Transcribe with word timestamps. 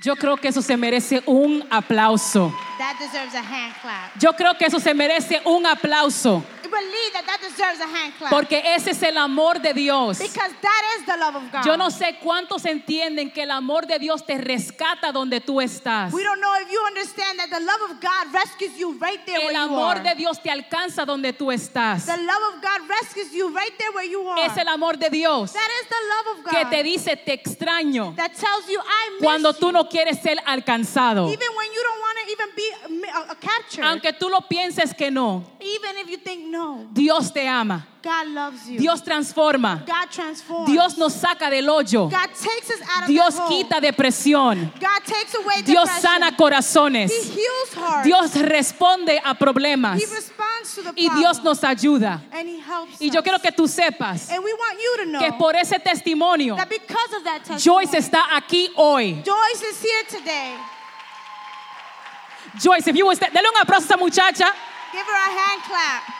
Yo 0.00 0.14
creo 0.14 0.36
que 0.36 0.48
eso 0.48 0.62
se 0.62 0.76
merece 0.76 1.22
un 1.26 1.64
aplauso. 1.70 2.54
That 2.78 2.96
deserves 2.98 3.34
a 3.34 3.42
hand 3.42 3.74
clap. 3.82 4.18
Yo 4.18 4.32
creo 4.32 4.56
que 4.56 4.66
eso 4.66 4.78
se 4.78 4.94
merece 4.94 5.40
un 5.44 5.66
aplauso. 5.66 6.44
That 7.12 7.24
that 7.26 7.40
deserves 7.40 7.80
a 7.80 7.86
hand 7.86 8.12
clap. 8.18 8.30
Porque 8.30 8.62
ese 8.74 8.90
es 8.90 9.02
el 9.02 9.16
amor 9.16 9.60
de 9.60 9.72
Dios. 9.72 10.18
because 10.18 10.52
that 10.60 10.82
is 10.98 11.06
the 11.06 11.16
love 11.16 11.36
of 11.36 11.50
God. 11.50 11.64
Yo 11.64 11.76
no 11.76 11.90
sé 11.90 12.18
cuántos 12.22 12.64
entienden 12.66 13.32
que 13.32 13.42
el 13.42 13.50
amor 13.50 13.86
de 13.86 13.98
Dios 13.98 14.24
te 14.24 14.38
rescata 14.38 15.10
donde 15.10 15.40
tú 15.40 15.60
estás. 15.60 16.12
we 16.12 16.22
don't 16.22 16.40
know 16.40 16.54
if 16.60 16.70
you 16.70 16.80
understand 16.86 17.38
that 17.38 17.50
the 17.50 17.60
love 17.60 17.90
of 17.90 18.00
God 18.00 18.32
rescues 18.32 18.76
you 18.78 18.92
right 19.00 19.24
there 19.26 19.40
where 19.40 19.56
El 19.56 19.68
you 19.68 19.74
amor 19.74 19.96
are. 19.96 20.02
de 20.02 20.14
Dios 20.14 20.40
te 20.40 20.50
alcanza 20.50 21.04
donde 21.06 21.32
tú 21.32 21.50
estás. 21.50 22.06
the 22.06 22.22
love 22.22 22.54
of 22.54 22.62
God 22.62 22.88
rescues 22.88 23.32
you 23.32 23.48
right 23.48 23.76
there 23.78 23.90
where 23.92 24.08
you 24.08 24.28
are. 24.28 24.46
Es 24.46 24.56
el 24.56 24.68
amor 24.68 24.96
de 24.98 25.10
Dios 25.10 25.52
that 25.52 25.70
is 25.82 25.88
the 25.88 26.02
love 26.08 26.38
of 26.38 26.44
God 26.44 26.52
que 26.52 26.64
te 26.66 26.82
dice 26.82 27.16
te 27.16 27.32
extraño 27.32 28.14
that 28.16 28.34
tells 28.34 28.68
you 28.68 28.78
I 28.78 29.10
miss 29.14 29.22
cuando 29.22 29.52
tú 29.54 29.72
no 29.72 29.88
quieres 29.88 30.20
ser 30.22 30.38
alcanzado. 30.44 31.26
Even 31.26 31.48
when 31.56 31.72
you 31.72 31.82
don't 31.82 32.00
want 32.00 32.18
to 32.24 32.32
even 32.32 32.48
be 32.54 32.67
captured. 33.40 33.84
Aunque 33.84 34.12
tú 34.12 34.28
lo 34.28 34.40
pienses 34.48 34.94
que 34.94 35.10
no, 35.10 35.44
even 35.60 35.96
if 35.98 36.08
you 36.08 36.18
think 36.18 36.46
no. 36.46 36.86
Dios 36.92 37.32
te 37.32 37.46
ama. 37.46 37.86
God 38.00 38.28
loves 38.28 38.68
you. 38.68 38.78
Dios 38.78 39.02
transforma. 39.02 39.84
God 39.84 40.10
transforms. 40.10 40.70
Dios 40.70 40.96
nos 40.96 41.14
saca 41.14 41.50
del 41.50 41.68
hoyo. 41.68 42.08
God 42.08 42.28
takes 42.28 42.70
us 42.70 42.80
out 42.96 43.02
of 43.02 43.08
Dios 43.08 43.34
quita 43.48 43.80
depresión. 43.80 44.70
God 44.80 45.04
takes 45.04 45.34
away 45.34 45.62
Dios 45.62 45.84
depression. 45.88 46.00
sana 46.02 46.30
corazones. 46.36 47.10
He 47.10 47.40
heals 47.40 47.74
hearts. 47.74 48.06
Dios 48.06 48.34
responde 48.34 49.20
a 49.24 49.34
problemas. 49.34 49.98
He 49.98 50.06
responds 50.06 50.74
to 50.76 50.82
the 50.82 50.92
Y. 50.96 51.18
Dios 51.18 51.42
nos 51.42 51.60
ayuda. 51.60 52.20
and 52.32 52.48
he 52.48 52.60
helps 52.60 53.00
Y 53.00 53.10
yo 53.10 53.18
us. 53.18 53.24
quiero 53.24 53.38
que 53.40 53.50
tú 53.50 53.66
sepas 53.66 54.30
And 54.30 54.44
we 54.44 54.52
want 54.54 54.78
you 54.80 54.96
to 55.04 55.10
know 55.10 55.20
que 55.20 55.32
por 55.32 55.54
ese 55.56 55.78
testimonio, 55.80 56.56
that 56.56 56.68
because 56.70 57.12
of 57.16 57.24
that 57.24 57.44
testimony, 57.44 57.84
Joyce 57.86 57.94
está 57.98 58.22
aquí 58.36 58.68
hoy. 58.76 59.22
Joyce 59.24 59.62
is 59.62 59.82
here 59.82 60.04
today. 60.20 60.54
Joyce, 62.56 62.86
if 62.88 62.96
you 62.96 63.06
was 63.06 63.18
there, 63.18 63.30
dale 63.30 63.46
un 63.46 63.54
aplauso 63.60 63.84
a 63.90 63.94
esa 63.94 63.96
muchacha. 63.96 64.52
Give 64.92 65.06
her 65.06 65.12
a 65.12 65.30
hand 65.30 65.62
clap. 65.62 66.17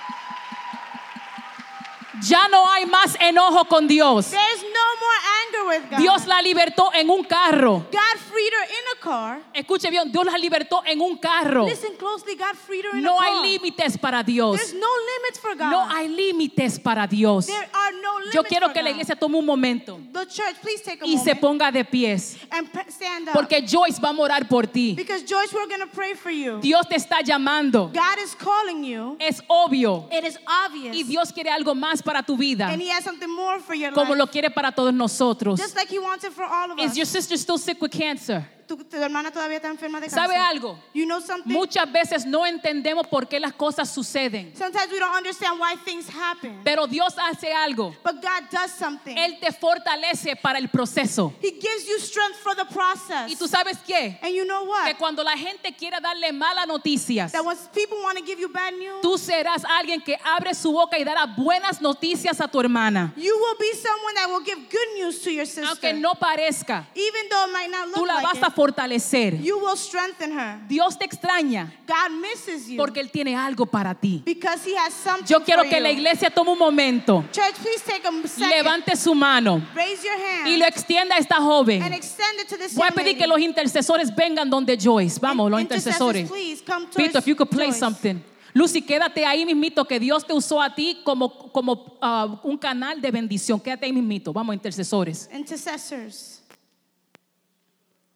Ya 2.22 2.48
no 2.48 2.68
hay 2.70 2.86
más 2.86 3.16
enojo 3.20 3.64
con 3.66 3.86
Dios. 3.86 4.30
There's 4.30 4.62
no 4.62 4.88
more 5.00 5.18
anger 5.46 5.68
with 5.68 5.90
God. 5.90 5.98
Dios 5.98 6.26
la 6.26 6.40
libertó 6.42 6.90
en 6.94 7.10
un 7.10 7.24
carro. 7.24 7.86
God 7.90 8.18
freed 8.30 8.52
her 8.52 8.64
in 8.64 8.84
a 8.96 9.00
car. 9.00 9.40
Escuche 9.54 9.90
bien, 9.90 10.10
Dios 10.10 10.24
la 10.24 10.38
libertó 10.38 10.82
en 10.86 11.00
un 11.00 11.18
carro. 11.18 11.66
Listen 11.66 11.96
closely. 11.96 12.34
God 12.36 12.56
freed 12.56 12.84
her 12.84 12.96
in 12.96 13.02
No 13.02 13.16
a 13.18 13.24
car. 13.24 13.28
hay 13.28 13.42
límites 13.58 13.98
para 13.98 14.22
Dios. 14.22 14.56
There's 14.56 14.74
no 14.74 14.88
limits 15.16 15.38
for 15.38 15.54
God. 15.54 15.70
No 15.70 15.88
hay 15.88 16.08
límites 16.08 16.78
para 16.78 17.06
Dios. 17.06 17.46
There 17.46 17.68
are 17.72 17.92
no 18.02 18.18
limits 18.18 18.34
Yo 18.34 18.42
quiero 18.44 18.66
for 18.68 18.74
que 18.74 18.82
la 18.82 18.90
iglesia 18.90 19.16
tome 19.16 19.38
un 19.38 19.46
momento 19.46 20.00
The 20.12 20.26
church, 20.26 20.56
please 20.60 20.82
take 20.82 21.02
a 21.02 21.06
y 21.06 21.18
se 21.18 21.34
ponga 21.34 21.70
de 21.72 21.84
pies. 21.84 22.36
and 22.50 22.68
stand 22.88 23.28
up. 23.28 23.34
Porque 23.34 23.62
Joyce 23.66 24.00
va 24.00 24.10
a 24.10 24.12
morar 24.12 24.48
por 24.48 24.66
ti. 24.66 24.94
because 24.94 25.22
Joyce, 25.24 25.52
we're 25.52 25.66
pray 25.98 26.14
for 26.14 26.30
you. 26.30 26.60
Dios 26.60 26.86
te 26.88 26.96
está 26.96 27.20
llamando. 27.22 27.90
God 27.92 28.18
is 28.22 28.34
calling 28.34 28.84
you. 28.84 29.16
Es 29.20 29.42
obvio. 29.48 30.08
It 30.12 30.24
is 30.24 30.38
obvious. 30.46 30.96
Y 30.96 31.02
Dios 31.02 31.32
quiere 31.32 31.50
algo 31.50 31.74
más 31.74 32.02
para 32.08 32.22
tu 32.22 32.36
vida. 32.36 32.64
and 32.66 32.80
He 32.80 32.88
has 32.90 33.04
something 33.04 33.28
more 33.30 33.60
for 33.60 33.74
your 33.74 33.92
Como 33.92 34.12
life. 34.14 34.18
lo 34.18 34.26
quiere 34.26 34.50
para 34.50 34.72
todos 34.72 34.92
nosotros. 34.94 35.58
Just 35.58 35.76
like 35.76 35.88
He 35.90 35.98
wants 35.98 36.24
it 36.24 36.32
for 36.32 36.44
all 36.44 36.72
of 36.72 36.78
Is 36.78 36.92
us. 36.92 36.96
your 36.96 37.06
sister 37.06 37.36
still 37.36 37.58
sick 37.58 37.80
with 37.82 37.92
cancer? 37.92 38.44
Tu, 38.68 38.76
tu 38.84 38.96
hermana 38.96 39.30
todavía 39.32 39.56
está 39.56 39.68
enferma 39.68 40.00
de 40.00 40.10
¿Sabe 40.10 40.34
cáncer. 40.34 40.50
algo? 40.50 40.78
You 40.92 41.06
know 41.06 41.20
something? 41.20 41.50
Muchas 41.52 41.90
veces 41.90 42.26
no 42.26 42.44
entendemos 42.46 43.06
por 43.08 43.26
qué 43.26 43.40
las 43.40 43.54
cosas 43.54 43.90
suceden. 43.90 44.52
Sometimes 44.54 44.92
we 44.92 44.98
don't 44.98 45.16
understand 45.16 45.58
why 45.58 45.74
things 45.84 46.06
happen. 46.08 46.60
Pero 46.62 46.86
Dios 46.86 47.14
hace 47.18 47.52
algo. 47.52 47.94
But 48.04 48.20
God 48.22 48.50
does 48.50 48.70
something. 48.72 49.16
Él 49.16 49.40
te 49.40 49.50
fortalece 49.52 50.36
para 50.36 50.58
el 50.58 50.68
proceso. 50.68 51.32
he 51.40 51.52
gives 51.52 51.88
you 51.88 51.98
strength 51.98 52.36
for 52.36 52.54
the 52.54 52.66
process. 52.66 53.30
¿Y 53.30 53.36
tú 53.36 53.48
sabes 53.48 53.78
qué? 53.86 54.18
and 54.22 54.34
you 54.34 54.44
know 54.44 54.64
what? 54.64 54.86
Que 54.86 54.94
cuando 54.94 55.24
la 55.24 55.36
gente 55.36 55.74
quiera 55.74 55.98
darle 56.00 56.30
malas 56.32 56.66
noticias, 56.66 57.32
that 57.32 57.44
when 57.44 57.56
people 57.74 57.98
want 58.02 58.18
to 58.18 58.24
give 58.24 58.38
you 58.38 58.48
bad 58.48 58.74
news, 58.74 59.00
tú 59.02 59.16
serás 59.16 59.64
alguien 59.64 60.02
que 60.04 60.16
abre 60.24 60.52
su 60.54 60.70
boca 60.72 60.98
y 60.98 61.04
dará 61.04 61.26
buenas 61.26 61.80
noticias 61.80 62.38
a 62.40 62.48
tu 62.48 62.60
hermana. 62.60 63.14
you 63.16 63.34
will 63.34 63.56
be 63.58 63.72
someone 63.74 64.14
that 64.14 64.28
will 64.28 64.44
give 64.44 64.58
good 64.68 64.88
news 64.96 65.20
to 65.22 65.30
your 65.30 65.46
sister. 65.46 65.64
Aunque 65.64 65.94
no 65.94 66.14
parezca, 66.14 66.86
Even 66.94 67.28
though 67.30 67.46
it 67.46 67.52
might 67.52 67.70
not 67.70 67.88
tú 67.94 68.00
look 68.00 68.08
la 68.08 68.14
like 68.16 68.26
vas 68.26 68.42
a 68.42 68.50
fortalecer. 68.58 69.40
you 69.40 69.56
will 69.58 69.76
strengthen 69.76 70.32
her. 70.36 70.58
Dios 70.68 70.98
te 70.98 71.04
extraña 71.04 71.72
God 71.86 72.10
misses 72.20 72.68
you 72.68 72.76
porque 72.76 72.98
Él 73.00 73.10
tiene 73.10 73.36
algo 73.36 73.66
para 73.66 73.94
ti. 73.94 74.22
because 74.26 74.64
He 74.68 74.76
has 74.76 74.92
something 74.92 75.26
Yo 75.26 75.40
quiero 75.44 75.62
for 75.62 75.70
que 75.70 75.76
you. 75.76 75.82
la 75.82 75.90
iglesia 75.90 76.28
tome 76.30 76.50
un 76.50 76.58
momento, 76.58 77.24
Church, 77.30 77.54
please 77.62 77.82
take 77.86 78.04
a 78.06 78.28
second. 78.28 78.50
levante 78.50 78.96
su 78.96 79.14
mano 79.14 79.62
Raise 79.74 80.02
your 80.02 80.16
hand 80.18 80.48
y 80.48 80.56
lo 80.56 80.66
extienda 80.66 81.14
a 81.14 81.18
esta 81.18 81.36
joven. 81.36 81.82
and 81.82 81.94
extend 81.94 82.40
it 82.40 82.48
to 82.48 82.56
this 82.56 82.74
Voy 82.74 82.88
a 82.88 82.92
pedir 82.92 83.16
que 83.16 83.26
los 83.26 83.38
intercesores 83.38 84.14
vengan 84.14 84.50
donde 84.50 84.76
Joyce. 84.76 85.18
Vamos, 85.20 85.50
los 85.50 85.60
Intercessors, 85.60 86.16
intercesores. 86.18 86.28
please 86.30 86.62
come 86.64 86.86
Pito, 86.94 87.18
if 87.18 87.26
you 87.26 87.36
could 87.36 87.48
play 87.50 87.68
Joyce. 87.68 87.78
something. 87.78 88.20
Lucy, 88.54 88.82
quédate 88.82 89.24
ahí 89.24 89.44
mismito, 89.46 89.84
que 89.84 90.00
Dios 90.00 90.26
te 90.26 90.32
usó 90.32 90.60
a 90.60 90.74
ti 90.74 90.98
como, 91.04 91.52
como 91.52 91.96
ah, 92.00 92.40
un 92.42 92.56
canal 92.58 93.00
de 93.00 93.10
bendición. 93.10 93.60
Quédate 93.60 93.86
ahí 93.86 93.92
mismito. 93.92 94.32
Vamos, 94.32 94.54
intercesores. 94.54 95.28
Intercessors, 95.32 96.37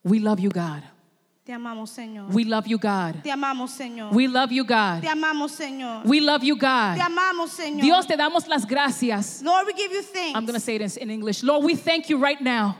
We 0.04 0.18
love 0.18 0.40
you, 0.40 0.50
God. 0.50 0.82
te 1.44 1.52
amamos, 1.52 1.90
Señor. 1.90 2.32
We 2.32 2.44
love 2.44 2.66
you, 2.66 2.78
God. 2.78 3.22
te 3.22 3.30
amamos, 3.30 3.70
Señor. 3.70 4.12
We 4.12 4.28
love 4.28 4.52
you, 4.52 4.64
God. 4.64 5.02
te 5.02 5.08
amamos, 5.08 5.52
Señor. 5.52 6.04
We 6.04 6.20
love 6.20 6.44
you, 6.44 6.56
God. 6.56 6.96
te 6.96 7.02
amamos, 7.02 7.50
Señor. 7.50 7.82
Dios, 7.82 8.06
te 8.06 8.16
damos 8.16 8.46
las 8.48 8.64
gracias. 8.64 9.42
Lord, 9.42 9.66
we 9.66 9.74
give 9.74 9.92
you 9.92 10.02
thanks. 10.02 10.36
I'm 10.36 10.44
going 10.44 10.54
to 10.54 10.60
say 10.60 10.78
this 10.78 10.96
in 10.96 11.10
English. 11.10 11.42
Lord, 11.42 11.64
we 11.64 11.74
thank 11.74 12.08
you 12.08 12.18
right 12.18 12.40
now 12.40 12.76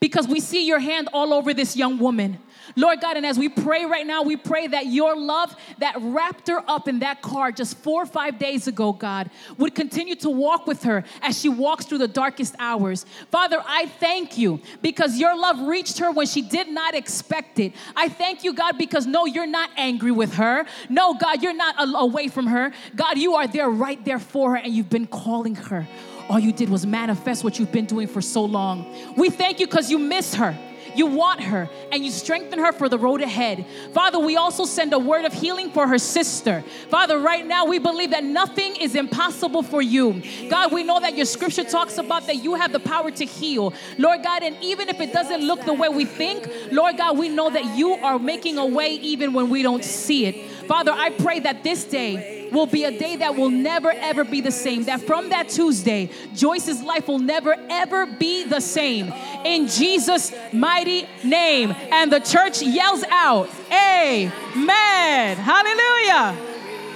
because 0.00 0.26
we 0.26 0.40
see 0.40 0.66
your 0.66 0.78
hand 0.78 1.08
all 1.12 1.32
over 1.32 1.54
this 1.54 1.76
young 1.76 1.98
woman. 1.98 2.38
Lord 2.74 3.00
God, 3.00 3.16
and 3.16 3.24
as 3.24 3.38
we 3.38 3.48
pray 3.48 3.84
right 3.84 4.06
now, 4.06 4.22
we 4.22 4.36
pray 4.36 4.66
that 4.66 4.86
your 4.86 5.16
love 5.16 5.54
that 5.78 5.94
wrapped 6.00 6.48
her 6.48 6.62
up 6.68 6.88
in 6.88 7.00
that 7.00 7.22
car 7.22 7.52
just 7.52 7.78
four 7.78 8.02
or 8.02 8.06
five 8.06 8.38
days 8.38 8.66
ago, 8.66 8.92
God, 8.92 9.30
would 9.58 9.74
continue 9.74 10.16
to 10.16 10.30
walk 10.30 10.66
with 10.66 10.82
her 10.82 11.04
as 11.22 11.38
she 11.38 11.48
walks 11.48 11.86
through 11.86 11.98
the 11.98 12.08
darkest 12.08 12.56
hours. 12.58 13.06
Father, 13.30 13.62
I 13.66 13.86
thank 13.86 14.36
you 14.36 14.60
because 14.82 15.18
your 15.18 15.38
love 15.38 15.60
reached 15.60 15.98
her 15.98 16.10
when 16.10 16.26
she 16.26 16.42
did 16.42 16.68
not 16.68 16.94
expect 16.94 17.58
it. 17.60 17.72
I 17.94 18.08
thank 18.08 18.42
you, 18.42 18.52
God, 18.52 18.78
because 18.78 19.06
no, 19.06 19.26
you're 19.26 19.46
not 19.46 19.70
angry 19.76 20.10
with 20.10 20.34
her. 20.34 20.66
No, 20.88 21.14
God, 21.14 21.42
you're 21.42 21.54
not 21.54 21.76
away 21.78 22.28
from 22.28 22.48
her. 22.48 22.72
God, 22.96 23.18
you 23.18 23.34
are 23.34 23.46
there 23.46 23.70
right 23.70 24.02
there 24.04 24.18
for 24.18 24.52
her, 24.52 24.56
and 24.56 24.72
you've 24.72 24.90
been 24.90 25.06
calling 25.06 25.54
her. 25.54 25.86
All 26.28 26.38
you 26.38 26.52
did 26.52 26.68
was 26.68 26.86
manifest 26.86 27.44
what 27.44 27.58
you've 27.58 27.72
been 27.72 27.86
doing 27.86 28.08
for 28.08 28.20
so 28.20 28.44
long. 28.44 29.14
We 29.16 29.30
thank 29.30 29.60
you 29.60 29.66
because 29.66 29.90
you 29.90 29.98
miss 29.98 30.34
her. 30.34 30.58
You 30.96 31.06
want 31.06 31.42
her 31.42 31.68
and 31.92 32.04
you 32.04 32.10
strengthen 32.10 32.58
her 32.58 32.72
for 32.72 32.88
the 32.88 32.98
road 32.98 33.20
ahead. 33.20 33.66
Father, 33.92 34.18
we 34.18 34.36
also 34.36 34.64
send 34.64 34.94
a 34.94 34.98
word 34.98 35.26
of 35.26 35.32
healing 35.32 35.70
for 35.70 35.86
her 35.86 35.98
sister. 35.98 36.64
Father, 36.88 37.18
right 37.18 37.46
now 37.46 37.66
we 37.66 37.78
believe 37.78 38.10
that 38.10 38.24
nothing 38.24 38.76
is 38.76 38.94
impossible 38.94 39.62
for 39.62 39.82
you. 39.82 40.22
God, 40.48 40.72
we 40.72 40.82
know 40.82 40.98
that 40.98 41.14
your 41.14 41.26
scripture 41.26 41.64
talks 41.64 41.98
about 41.98 42.26
that 42.28 42.36
you 42.36 42.54
have 42.54 42.72
the 42.72 42.80
power 42.80 43.10
to 43.10 43.24
heal. 43.26 43.74
Lord 43.98 44.22
God, 44.22 44.42
and 44.42 44.56
even 44.62 44.88
if 44.88 44.98
it 45.00 45.12
doesn't 45.12 45.42
look 45.42 45.64
the 45.64 45.74
way 45.74 45.90
we 45.90 46.06
think, 46.06 46.48
Lord 46.72 46.96
God, 46.96 47.18
we 47.18 47.28
know 47.28 47.50
that 47.50 47.76
you 47.76 47.92
are 47.92 48.18
making 48.18 48.56
a 48.56 48.64
way 48.64 48.94
even 48.94 49.34
when 49.34 49.50
we 49.50 49.62
don't 49.62 49.84
see 49.84 50.24
it. 50.24 50.50
Father, 50.66 50.92
I 50.92 51.10
pray 51.10 51.40
that 51.40 51.62
this 51.62 51.84
day 51.84 52.35
will 52.56 52.66
be 52.66 52.84
a 52.84 52.90
day 52.90 53.16
that 53.16 53.36
will 53.36 53.50
never 53.50 53.92
ever 53.92 54.24
be 54.24 54.40
the 54.40 54.50
same. 54.50 54.84
That 54.84 55.02
from 55.02 55.28
that 55.28 55.48
Tuesday, 55.50 56.10
Joyce's 56.34 56.82
life 56.82 57.06
will 57.06 57.18
never 57.18 57.54
ever 57.68 58.06
be 58.06 58.44
the 58.44 58.60
same. 58.60 59.12
In 59.44 59.68
Jesus' 59.68 60.32
mighty 60.52 61.06
name. 61.22 61.76
And 61.92 62.10
the 62.10 62.20
church 62.20 62.62
yells 62.62 63.04
out, 63.10 63.48
Amen. 63.70 65.36
Hallelujah. 65.36 66.36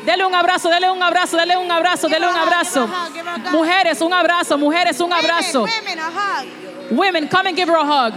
Dele 0.04 0.24
un 0.24 0.32
abrazo, 0.32 0.70
dele 0.70 0.88
un 0.90 1.02
abrazo, 1.02 1.36
dele 1.36 1.56
un 1.56 1.70
abrazo, 1.70 2.08
dele 2.08 2.26
un 2.26 2.34
abrazo. 2.34 2.86
Mujeres, 3.52 4.00
un 4.00 4.12
abrazo, 4.12 4.56
mujeres, 4.56 4.98
un 5.00 5.12
abrazo. 5.12 5.62
Women, 5.62 5.84
women, 5.84 5.98
a 5.98 6.10
hug. 6.10 6.90
Women, 6.90 7.28
come 7.28 7.46
and 7.48 7.56
give 7.56 7.68
her 7.68 7.76
a 7.76 7.84
hug. 7.84 8.14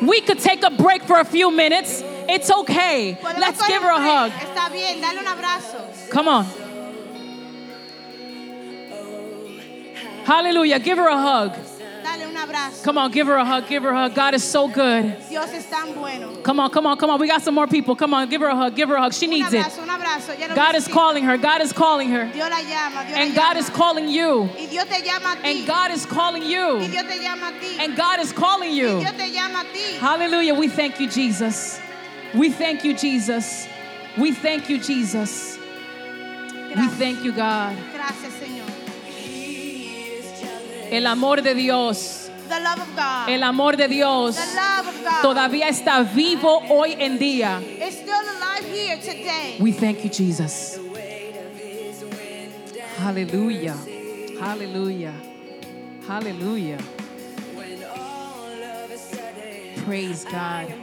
We 0.00 0.20
could 0.20 0.38
take 0.38 0.62
a 0.62 0.70
break 0.70 1.02
for 1.02 1.18
a 1.18 1.24
few 1.24 1.50
minutes. 1.50 2.02
It's 2.28 2.50
okay. 2.50 3.18
Let's 3.36 3.66
give 3.66 3.82
her 3.82 3.90
a 3.90 3.96
un 3.96 4.30
hug. 4.30 4.32
Break. 6.12 6.26
Está 6.26 6.66
bien, 6.66 6.92
dale 7.24 7.46
un 7.46 7.56
abrazo. 7.56 7.92
Come 10.02 10.14
on. 10.14 10.22
Hallelujah. 10.24 10.78
Give 10.78 10.98
her 10.98 11.08
a 11.08 11.16
hug. 11.16 11.56
Dale 12.02 12.28
un 12.28 12.36
abrazo. 12.36 12.84
Come 12.84 12.98
on, 12.98 13.10
give 13.10 13.26
her 13.26 13.36
a 13.36 13.44
hug. 13.44 13.68
Give 13.68 13.82
her 13.82 13.90
a 13.90 13.94
hug. 13.94 14.14
God 14.14 14.34
is 14.34 14.44
so 14.44 14.68
good. 14.68 15.16
Dios 15.28 15.52
es 15.52 15.66
tan 15.66 15.94
bueno. 15.94 16.42
Come 16.42 16.60
on, 16.60 16.70
come 16.70 16.86
on, 16.86 16.96
come 16.96 17.10
on. 17.10 17.20
We 17.20 17.26
got 17.26 17.42
some 17.42 17.54
more 17.54 17.66
people. 17.66 17.96
Come 17.96 18.14
on, 18.14 18.28
give 18.28 18.40
her 18.40 18.48
a 18.48 18.56
hug. 18.56 18.76
Give 18.76 18.88
her 18.88 18.96
a 18.96 19.00
hug. 19.00 19.14
She 19.14 19.26
needs 19.26 19.52
it. 19.52 19.64
abrazo, 19.64 19.82
un 19.82 19.88
abrazo. 19.88 20.38
Ella 20.38 20.54
God 20.54 20.74
is 20.74 20.88
calling 20.88 21.24
her. 21.24 21.36
God 21.36 21.60
is 21.62 21.72
calling 21.72 22.10
her. 22.10 22.30
Llama, 22.34 23.00
And 23.14 23.34
God 23.34 23.56
is 23.56 23.70
calling 23.70 24.08
you. 24.08 24.48
Y 24.58 24.66
Dios 24.66 24.84
te 24.86 25.02
llama 25.02 25.36
a 25.38 25.42
ti. 25.42 25.58
And 25.58 25.66
God 25.66 25.90
is 25.90 26.06
calling 26.06 26.42
you. 26.42 26.78
Dios 26.88 27.04
te 27.04 27.22
llama 27.22 27.48
a 27.48 27.60
ti. 27.60 27.78
And 27.80 27.96
God 27.96 28.20
is 28.20 28.32
calling 28.32 28.72
you. 28.72 29.00
Dios 29.00 29.12
te 29.12 29.32
llama 29.32 29.60
a 29.60 29.72
ti. 29.72 29.96
Hallelujah. 29.98 30.54
We 30.54 30.68
thank 30.68 31.00
you, 31.00 31.08
Jesus. 31.08 31.80
We 32.34 32.50
thank 32.50 32.84
you, 32.84 32.94
Jesus. 32.94 33.66
We 34.18 34.32
thank 34.32 34.68
you, 34.68 34.78
Jesus. 34.78 35.51
We 36.76 36.88
thank 36.88 37.24
you, 37.24 37.32
God. 37.32 37.76
Gracias, 37.92 38.32
Señor. 38.34 38.68
El 40.90 41.06
amor 41.06 41.42
de 41.42 41.54
Dios 41.54 42.30
The 42.48 42.60
love 42.60 42.80
of 42.80 42.96
God. 42.96 43.28
El 43.30 43.42
amor 43.44 43.76
de 43.76 43.88
Dios 43.88 44.36
the 44.36 44.54
love 44.54 44.88
of 44.88 45.02
God. 45.02 45.22
todavía 45.22 45.68
está 45.68 46.02
vivo 46.02 46.62
hoy 46.68 46.94
en 46.98 47.18
día. 47.18 47.62
It's 47.62 47.96
still 47.96 48.14
alive 48.14 48.64
here 48.70 48.98
today. 48.98 49.56
We 49.58 49.72
thank 49.72 50.04
you, 50.04 50.10
Jesus. 50.10 50.78
Hallelujah. 52.98 53.76
Hallelujah. 54.38 55.14
Hallelujah. 56.06 56.78
Praise 59.84 60.24
God. 60.24 60.81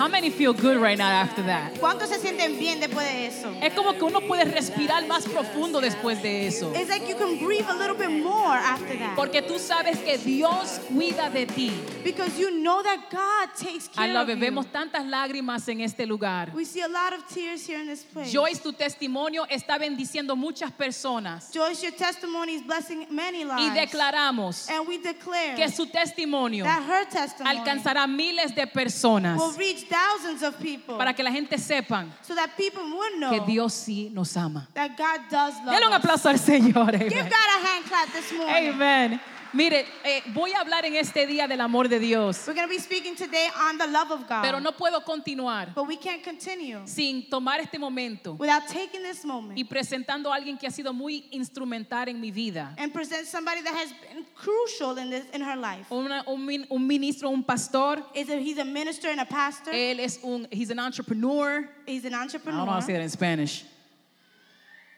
How 0.00 0.08
many 0.08 0.30
feel 0.30 0.54
good 0.54 0.78
right 0.78 0.96
now 0.96 1.10
after 1.10 1.42
that? 1.42 1.74
¿Cuántos 1.78 2.08
se 2.08 2.18
sienten 2.18 2.58
bien 2.58 2.80
después 2.80 3.06
de 3.06 3.26
eso? 3.26 3.52
Es 3.60 3.74
como 3.74 3.92
que 3.92 4.02
uno 4.02 4.22
puede 4.22 4.46
respirar 4.46 5.06
más 5.06 5.26
profundo 5.26 5.78
después 5.78 6.22
de 6.22 6.46
eso. 6.46 6.72
It's 6.74 6.88
like 6.88 7.06
you 7.06 7.16
can 7.16 7.38
breathe 7.38 7.68
a 7.68 7.74
little 7.74 7.94
bit 7.94 8.08
more 8.08 8.56
after 8.56 8.96
that. 8.96 9.14
Porque 9.14 9.42
tú 9.42 9.58
sabes 9.58 9.98
que 9.98 10.16
Dios 10.16 10.80
cuida 10.88 11.28
de 11.30 11.44
ti. 11.44 11.70
Because 12.02 12.38
you 12.38 12.50
know 12.50 12.82
that 12.82 13.10
God 13.10 13.54
takes 13.54 13.88
care 13.88 14.08
Alba, 14.08 14.22
of 14.22 14.28
you. 14.30 14.36
vemos 14.36 14.72
tantas 14.72 15.04
lágrimas 15.04 15.68
en 15.68 15.82
este 15.82 16.06
lugar. 16.06 16.50
We 16.54 16.64
see 16.64 16.80
a 16.80 16.88
lot 16.88 17.12
of 17.12 17.28
tears 17.28 17.66
here 17.66 17.78
in 17.78 17.86
this 17.86 18.02
place. 18.02 18.32
Joyce, 18.32 18.62
tu 18.62 18.72
testimonio 18.72 19.46
está 19.50 19.78
bendiciendo 19.78 20.34
muchas 20.34 20.70
personas. 20.70 21.52
Joyce, 21.52 21.82
your 21.82 21.92
testimony 21.92 22.54
is 22.54 22.62
blessing 22.62 23.06
many 23.10 23.44
Y 23.44 23.68
lives. 23.68 23.74
declaramos 23.74 24.70
and 24.70 24.88
we 24.88 24.96
declare 24.96 25.56
que 25.56 25.68
su 25.68 25.84
testimonio 25.84 26.64
that 26.64 26.82
her 26.84 27.04
testimony 27.04 27.58
alcanzará 27.58 28.06
miles 28.06 28.54
de 28.54 28.66
personas 28.66 29.36
will 29.38 29.52
reach 29.58 29.89
thousands 29.90 30.42
of 30.42 30.56
people 30.60 30.96
para 30.96 31.12
que 31.12 31.22
la 31.22 31.30
gente 31.30 31.58
sepan 31.58 32.10
so 32.22 32.34
that 32.34 32.50
people 32.56 32.82
would 32.82 33.18
know 33.18 33.30
que 33.30 33.40
Dios 33.46 33.74
sí 33.74 34.10
nos 34.12 34.36
ama. 34.36 34.68
that 34.74 34.96
God 34.96 35.20
does 35.30 35.54
love 35.64 35.74
Denle 35.74 35.86
un 35.88 35.92
us. 35.92 35.98
aplauso 35.98 36.28
al 36.28 36.38
Señor. 36.38 36.92
Give. 36.98 37.10
God 37.10 37.32
a 37.32 37.66
hand 37.66 37.84
clap 37.86 38.12
this 38.12 38.32
morning. 38.32 38.68
Amen. 38.74 39.20
Mire, 39.52 39.84
eh, 40.04 40.22
voy 40.32 40.52
a 40.52 40.60
hablar 40.60 40.84
en 40.84 40.94
este 40.94 41.26
día 41.26 41.48
del 41.48 41.60
amor 41.60 41.88
de 41.88 41.98
Dios, 41.98 42.44
We're 42.46 42.54
going 42.54 42.68
to 42.68 42.72
be 42.72 42.78
speaking 42.78 43.16
today 43.16 43.48
on 43.68 43.78
the 43.78 43.86
love 43.88 44.12
of 44.12 44.28
God. 44.28 44.42
pero 44.42 44.60
no 44.60 44.70
puedo 44.72 45.04
continuar 45.04 45.74
but 45.74 45.88
we 45.88 45.96
can't 45.96 46.22
continue 46.22 46.78
sin 46.86 47.28
tomar 47.28 47.58
este 47.60 47.76
momento 47.78 48.34
without 48.38 48.68
taking 48.68 49.02
this 49.02 49.24
moment 49.24 49.58
y 49.58 49.64
presentando 49.64 50.32
a 50.32 50.36
alguien 50.36 50.56
que 50.56 50.68
ha 50.68 50.70
sido 50.70 50.92
muy 50.92 51.24
instrumental 51.32 52.08
en 52.08 52.20
mi 52.20 52.30
vida. 52.30 52.74
and 52.78 52.92
present 52.92 53.26
somebody 53.26 53.60
that 53.62 53.74
has 53.74 53.92
been 54.08 54.24
crucial 54.36 54.96
in 54.98 55.10
this 55.10 55.24
in 55.32 55.40
her 55.40 55.56
life. 55.56 55.90
Una- 55.90 56.22
un, 56.28 56.46
min- 56.46 56.66
un 56.70 56.86
ministro, 56.86 57.28
un 57.30 57.42
pastor. 57.42 58.02
Is 58.14 58.28
that 58.28 58.38
he's 58.38 58.58
a 58.58 58.64
minister 58.64 59.08
and 59.08 59.20
a 59.20 59.24
pastor. 59.26 59.72
Él 59.72 59.98
es 59.98 60.20
un, 60.22 60.46
he's 60.52 60.70
an 60.70 60.78
entrepreneur. 60.78 61.68
he's 61.86 62.04
an 62.04 62.14
I 62.14 62.22
entrepreneur. 62.22 62.58
don't 62.58 62.66
know 62.66 62.72
how 62.74 62.78
to 62.80 62.86
say 62.86 62.92
that 62.92 63.02
in 63.02 63.10
Spanish. 63.10 63.64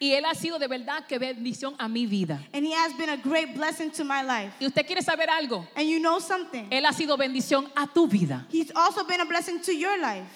Y 0.02 0.14
él 0.14 0.25
ha 0.25 0.34
sido 0.34 0.58
de 0.58 0.66
verdad 0.66 1.06
que 1.06 1.16
bendición 1.16 1.76
a 1.78 1.87
mi 1.87 2.06
vida. 2.06 2.40
And 2.52 2.66
he 2.66 2.75
has 2.75 2.93
been 2.99 3.08
a 3.08 3.16
great 3.16 3.54
blessing 3.54 3.88
to 3.93 4.02
my 4.02 4.20
life. 4.25 4.52
Y 4.58 4.66
usted 4.66 4.84
quiere 4.84 5.00
saber 5.00 5.31
algo. 5.31 5.64
And 5.76 5.88
you 5.88 6.00
know 6.00 6.19
something? 6.19 6.66
Él 6.70 6.84
ha 6.87 6.93
sido 6.93 7.16
bendición 7.16 7.70
a 7.76 7.87
tu 7.87 8.08
vida 8.08 8.44
He's 8.50 8.72
also 8.75 9.04
been 9.06 9.20
a 9.20 9.25
blessing 9.25 9.60
to 9.60 9.70
your 9.72 9.96
life. 10.00 10.26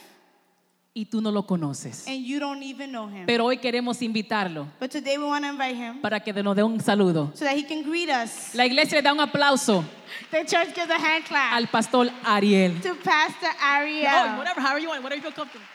y 0.95 1.05
tú 1.07 1.21
no 1.21 1.33
lo 1.33 1.49
conoces. 1.49 2.07
And 2.07 2.25
you 2.25 2.39
don't 2.39 2.63
even 2.63 2.93
know 2.93 3.09
him. 3.09 3.27
Pero 3.27 3.45
hoy 3.47 3.59
queremos 3.59 4.01
invitarlo 4.03 4.69
But 4.79 4.93
today 4.93 5.19
we 5.19 5.25
want 5.25 5.45
to 5.45 5.51
invite 5.51 5.75
him 5.75 6.01
para 6.01 6.21
que 6.21 6.33
nos 6.33 6.55
dé 6.55 6.63
un 6.63 6.79
saludo. 6.81 7.33
so 7.35 7.45
that 7.45 7.57
he 7.57 7.65
can 7.65 7.83
greet 7.83 8.09
us. 8.09 8.55
La 8.55 8.67
iglesia 8.67 8.99
le 8.99 9.03
da 9.03 9.13
un 9.13 9.21
aplauso 9.21 9.85
The 10.31 10.45
church 10.45 10.77
gives 10.77 10.91
a 10.91 10.97
hand 10.97 11.25
clap 11.25 11.55
al 11.55 11.67
pastor 11.67 12.09
Ariel. 12.25 12.81
to 12.83 12.95
Pastor 13.03 13.51
Ariel. 13.61 14.07
Oh, 14.07 14.39
whatever, 14.39 14.61
however 14.61 14.79
you 14.79 14.91
want, 14.91 15.03
whatever 15.03 15.17
you 15.17 15.23
feel 15.23 15.33
comfortable. 15.33 15.67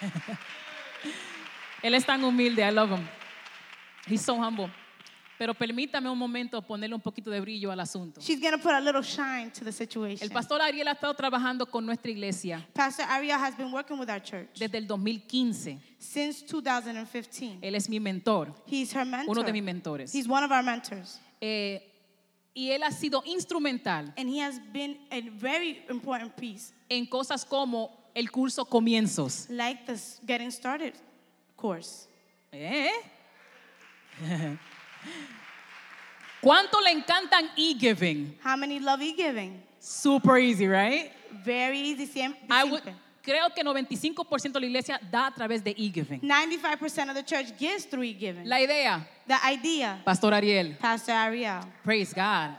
Él 1.82 1.94
es 1.94 2.06
tan 2.06 2.22
humilde, 2.22 2.62
I 2.62 2.70
love 2.70 2.90
him. 2.90 3.08
He's 4.10 4.22
so 4.22 4.34
humble. 4.42 4.70
Pero 5.38 5.54
permítame 5.54 6.10
un 6.10 6.18
momento 6.18 6.60
ponerle 6.60 6.94
un 6.94 7.00
poquito 7.00 7.30
de 7.30 7.40
brillo 7.40 7.70
al 7.72 7.80
asunto. 7.80 8.20
She's 8.20 8.38
going 8.38 8.52
to 8.52 8.58
put 8.58 8.72
a 8.72 8.80
little 8.80 9.02
shine 9.02 9.50
to 9.52 9.64
the 9.64 9.72
situation. 9.72 10.22
El 10.22 10.30
pastor 10.30 10.60
Ariel 10.60 10.86
ha 10.88 10.92
estado 10.92 11.14
trabajando 11.14 11.64
con 11.64 11.86
nuestra 11.86 12.10
iglesia 12.10 12.62
Pastor 12.74 13.06
Ariel 13.08 13.38
has 13.38 13.56
been 13.56 13.72
working 13.72 13.98
with 13.98 14.10
our 14.10 14.20
church 14.20 14.58
desde 14.58 14.76
el 14.76 14.86
2015. 14.86 15.78
since 15.98 16.44
2015. 16.44 17.58
Él 17.62 17.74
es 17.74 17.88
mi 17.88 17.98
mentor, 17.98 18.54
He's 18.66 18.92
her 18.94 19.06
mentor. 19.06 19.30
uno 19.30 19.42
de 19.42 19.52
mis 19.52 19.62
mentores. 19.62 20.12
He's 20.14 20.28
one 20.28 20.44
of 20.44 20.50
our 20.50 20.62
mentors. 20.62 21.18
Eh, 21.40 21.80
y 22.52 22.70
él 22.72 22.82
ha 22.82 22.90
sido 22.90 23.22
instrumental 23.24 24.12
And 24.18 24.28
he 24.28 24.40
has 24.40 24.60
been 24.74 24.98
a 25.10 25.22
very 25.22 25.82
important 25.88 26.36
piece, 26.36 26.74
en 26.90 27.06
cosas 27.06 27.46
como 27.46 27.90
el 28.14 28.30
curso 28.30 28.66
Comienzos. 28.66 29.48
like 29.48 29.86
the 29.86 29.98
Getting 30.26 30.50
Started 30.50 30.92
course. 31.56 32.08
¿Eh? 32.52 32.90
¿Cuánto 36.40 36.80
le 36.80 36.90
encantan 36.90 37.50
e-giving? 37.56 38.38
How 38.42 38.56
many 38.56 38.78
love 38.80 39.02
e-giving? 39.02 39.62
Super 39.78 40.38
easy, 40.38 40.66
right? 40.66 41.12
Very 41.44 41.78
easy. 41.80 42.06
Siem- 42.06 42.34
I 42.50 42.64
would- 42.64 42.82
creo 43.22 43.50
que 43.54 43.62
95% 43.62 44.52
de 44.54 44.60
la 44.60 44.66
iglesia 44.66 44.98
da 45.10 45.26
a 45.26 45.30
través 45.34 45.62
de 45.62 45.74
e-giving. 45.76 46.20
95% 46.22 47.10
of 47.10 47.14
the 47.14 47.22
church 47.22 47.56
gives 47.58 47.84
through 47.86 48.04
e-giving. 48.04 48.46
La 48.48 48.56
idea, 48.58 49.06
the 49.26 49.36
idea, 49.46 50.00
Pastor 50.04 50.32
Ariel, 50.32 50.74
Pastor 50.80 51.12
Ariel. 51.12 51.60
praise 51.84 52.14
God. 52.14 52.56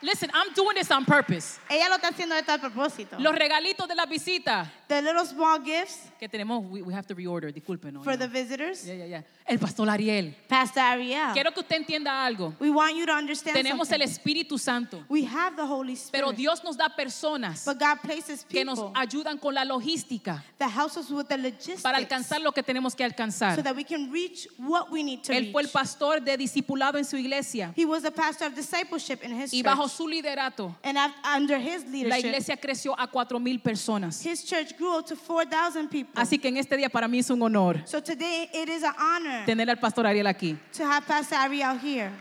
Listen, 0.00 0.30
I'm 0.32 0.52
doing 0.54 0.76
this 0.76 0.90
on 0.92 1.04
purpose. 1.04 1.58
Ella 1.68 1.88
lo 1.88 1.96
está 1.96 2.08
haciendo 2.08 2.34
de 2.36 2.42
tal 2.42 2.60
propósito. 2.60 3.18
Los 3.18 3.34
regalitos 3.34 3.88
de 3.88 3.94
la 3.96 4.06
visita 4.06 4.70
the 4.86 5.02
little 5.02 5.26
small 5.26 5.58
gifts 5.62 5.98
que 6.18 6.28
tenemos, 6.28 6.64
we, 6.70 6.80
we 6.82 6.94
have 6.94 7.06
to 7.06 7.14
reorder, 7.14 7.52
disculpen. 7.52 7.92
no, 7.94 8.02
for 8.02 8.16
the 8.16 8.26
visitors. 8.28 8.86
Yeah, 8.86 8.94
yeah, 8.94 9.04
yeah. 9.06 9.22
El 9.46 9.58
Pastor 9.58 9.88
Ariel. 9.88 10.34
Pastor 10.48 10.80
Ariel. 10.80 11.32
Quiero 11.32 11.52
que 11.52 11.60
usted 11.60 11.76
entienda 11.76 12.24
algo. 12.24 12.54
we 12.60 12.70
want 12.70 12.94
you 12.96 13.06
to 13.06 13.12
understand 13.12 13.56
Tenemos 13.56 13.90
el 13.90 14.00
something. 14.00 14.02
Espíritu 14.08 14.58
Santo, 14.58 15.04
We 15.08 15.24
have 15.24 15.56
the 15.56 15.66
Holy 15.66 15.94
Spirit. 15.94 16.12
pero 16.12 16.32
Dios 16.32 16.62
nos 16.62 16.76
da 16.76 16.88
personas 16.88 17.64
but 17.64 17.78
God 17.78 18.00
places 18.02 18.44
que 18.44 18.60
people 18.64 18.74
nos 18.76 18.92
ayudan 18.94 19.38
con 19.40 19.54
la 19.54 19.64
logística 19.64 20.42
that 20.58 20.70
helps 20.70 20.96
us 20.96 21.10
with 21.10 21.26
the 21.28 21.36
logistics 21.36 21.82
para 21.82 21.98
alcanzar 21.98 22.40
lo 22.40 22.52
que 22.52 22.62
tenemos 22.62 22.94
que 22.94 23.04
so 23.04 23.06
alcanzar. 23.10 23.62
that 23.62 23.74
we 23.74 23.84
can 23.84 24.10
reach 24.12 24.46
what 24.58 24.90
we 24.90 25.02
need 25.02 25.22
to 25.22 25.32
Él 25.32 25.50
fue 25.52 25.62
el 25.62 25.66
reach. 25.66 25.72
pastor 25.72 26.20
de 26.20 26.36
discipulado 26.36 26.98
en 26.98 27.04
su 27.04 27.16
iglesia 27.16 27.72
He 27.76 27.84
was 27.84 28.04
a 28.04 28.10
pastor 28.10 28.46
of 28.46 28.54
discipleship 28.54 29.22
in 29.24 29.32
his 29.32 29.52
y 29.52 29.62
church. 29.62 29.64
Bajo 29.88 29.96
su 29.96 30.06
liderato 30.06 30.76
and 30.82 30.98
under 31.24 31.58
his 31.58 31.84
la 31.84 31.90
leadership, 31.90 32.26
iglesia 32.26 32.56
creció 32.56 32.94
a 32.98 33.06
cuatro 33.06 33.38
mil 33.38 33.60
personas. 33.60 34.24
his 34.24 34.44
church 34.44 34.76
grew 34.76 35.02
to 35.02 35.16
4,000 35.16 35.88
people. 35.88 36.12
Así 36.14 36.38
que 36.38 36.48
en 36.48 36.56
este 36.56 36.76
día 36.76 36.88
para 36.88 37.08
mí 37.08 37.18
es 37.18 37.30
un 37.30 37.42
honor 37.42 37.82
so 37.86 38.00
today 38.00 38.48
it 38.52 38.68
is 38.68 38.82
an 38.82 38.94
honor 38.98 39.44
tener 39.46 39.68
al 39.68 39.78
pastor 39.78 40.06
Ariel 40.06 40.26
aquí. 40.26 40.56
to 40.72 40.84
have 40.84 41.06
Pastor 41.06 41.36
Ariel 41.36 41.78
here. 41.78 42.12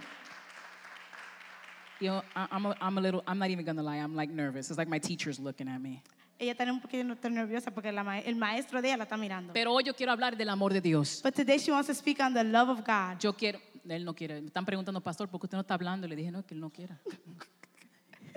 You 2.00 2.10
know, 2.10 2.22
I'm 2.36 2.68
a, 2.68 2.76
I'm 2.80 2.98
a 3.00 3.02
little, 3.02 3.24
I'm 3.28 3.40
not 3.40 3.50
even 3.50 3.66
gonna 3.66 3.82
lie, 3.82 3.98
I'm 3.98 4.16
like 4.16 4.30
nervous. 4.30 4.70
It's 4.70 4.78
like 4.78 4.88
my 4.88 5.00
teacher's 5.00 5.40
looking 5.40 5.68
at 5.68 5.82
me. 5.82 6.04
Ella 6.40 6.52
está 6.52 6.72
un 6.72 6.80
poquito 6.80 7.04
nerviosa 7.30 7.72
porque 7.72 7.92
la 7.92 8.20
el 8.20 8.36
maestro 8.36 8.80
de 8.82 8.90
ella 8.90 8.98
la 8.98 9.04
está 9.06 9.18
mirando. 9.18 9.54
Pero 9.54 9.74
hoy 9.74 9.84
yo 9.84 9.96
quiero 9.96 10.12
hablar 10.12 10.38
del 10.38 10.50
amor 10.50 10.72
de 10.72 10.82
Dios. 10.82 11.22
But 11.24 11.34
today 11.34 11.58
she 11.58 11.72
wants 11.72 11.88
to 11.88 11.96
speak 11.96 12.20
on 12.20 12.34
the 12.34 12.44
love 12.44 12.70
of 12.70 12.86
God. 12.86 13.20
Yo 13.20 13.34
quiero, 13.34 13.60
él 13.90 14.06
no 14.06 14.14
quiere. 14.14 14.42
Me 14.42 14.48
están 14.48 14.64
preguntando, 14.64 15.02
pastor, 15.02 15.28
¿por 15.28 15.40
qué 15.40 15.48
usted 15.48 15.58
no 15.58 15.62
está 15.62 15.74
hablando? 15.74 16.08
Le 16.08 16.16
dije, 16.16 16.32
no, 16.32 16.46
que 16.46 16.54
él 16.54 16.60
no 16.60 16.70
quiera. 16.70 17.00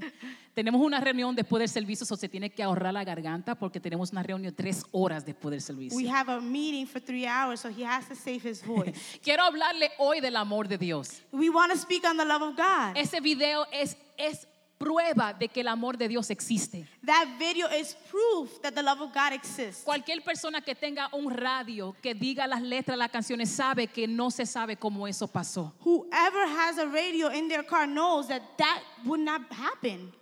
tenemos 0.55 0.81
una 0.81 1.01
reunión 1.01 1.35
después 1.35 1.61
del 1.61 1.69
servicio, 1.69 2.07
o 2.11 2.17
se 2.17 2.29
tiene 2.29 2.51
que 2.51 2.63
ahorrar 2.63 2.93
la 2.93 3.05
garganta 3.05 3.55
porque 3.55 3.81
tenemos 3.81 4.13
una 4.13 4.23
reunión 4.23 4.55
tres 4.55 4.85
horas 4.93 5.25
después 5.25 5.51
del 5.51 5.77
We 5.77 5.91
servicio. 5.91 6.13
have 6.15 6.31
a 6.33 6.41
meeting 6.41 6.87
for 6.87 7.01
three 7.01 7.27
hours, 7.27 7.61
so 7.61 7.69
he 7.69 7.85
has 7.85 8.07
to 8.09 8.15
save 8.15 8.41
his 8.43 8.63
voice. 8.65 8.93
Quiero 9.23 9.43
hablarle 9.45 9.91
hoy 9.99 10.21
del 10.21 10.37
amor 10.37 10.69
de 10.69 10.79
Dios. 10.79 11.23
we 11.33 11.49
want 11.51 11.73
to 11.73 11.79
speak 11.79 12.05
on 12.05 12.17
the 12.17 12.25
love 12.25 12.43
of 12.43 12.57
God. 12.57 12.97
Ese 12.97 13.21
video 13.21 13.67
es, 13.73 13.97
es 14.19 14.47
prueba 14.91 15.35
de 15.35 15.47
que 15.49 15.61
el 15.61 15.69
amor 15.69 15.99
de 15.99 16.09
Dios 16.09 16.31
existe. 16.31 16.87
That 17.05 17.27
video 17.39 17.69
is 17.69 17.95
proof 18.11 18.61
that 18.63 18.73
the 18.75 18.83
love 18.83 19.03
of 19.03 19.13
God 19.13 19.35
exists. 19.35 19.85
Cualquier 19.85 20.23
persona 20.25 20.63
que 20.63 20.75
tenga 20.75 21.11
un 21.13 21.31
radio 21.31 21.95
que 22.03 22.15
diga 22.15 22.47
las 22.47 22.63
letras 22.63 22.95
de 22.95 22.97
las 22.97 23.11
canciones 23.11 23.51
sabe 23.51 23.89
que 23.89 24.09
no 24.09 24.31
se 24.31 24.47
sabe 24.47 24.77
cómo 24.77 25.07
eso 25.07 25.29
pasó. 25.29 25.73
Whoever 25.85 26.47
has 26.47 26.79
a 26.79 26.87
radio 26.87 27.29
in 27.31 27.49
their 27.49 27.63
car 27.65 27.87
knows 27.87 28.29
that 28.29 28.41
that 28.57 28.81
would 29.05 29.21
not 29.21 29.43
happen 29.53 30.13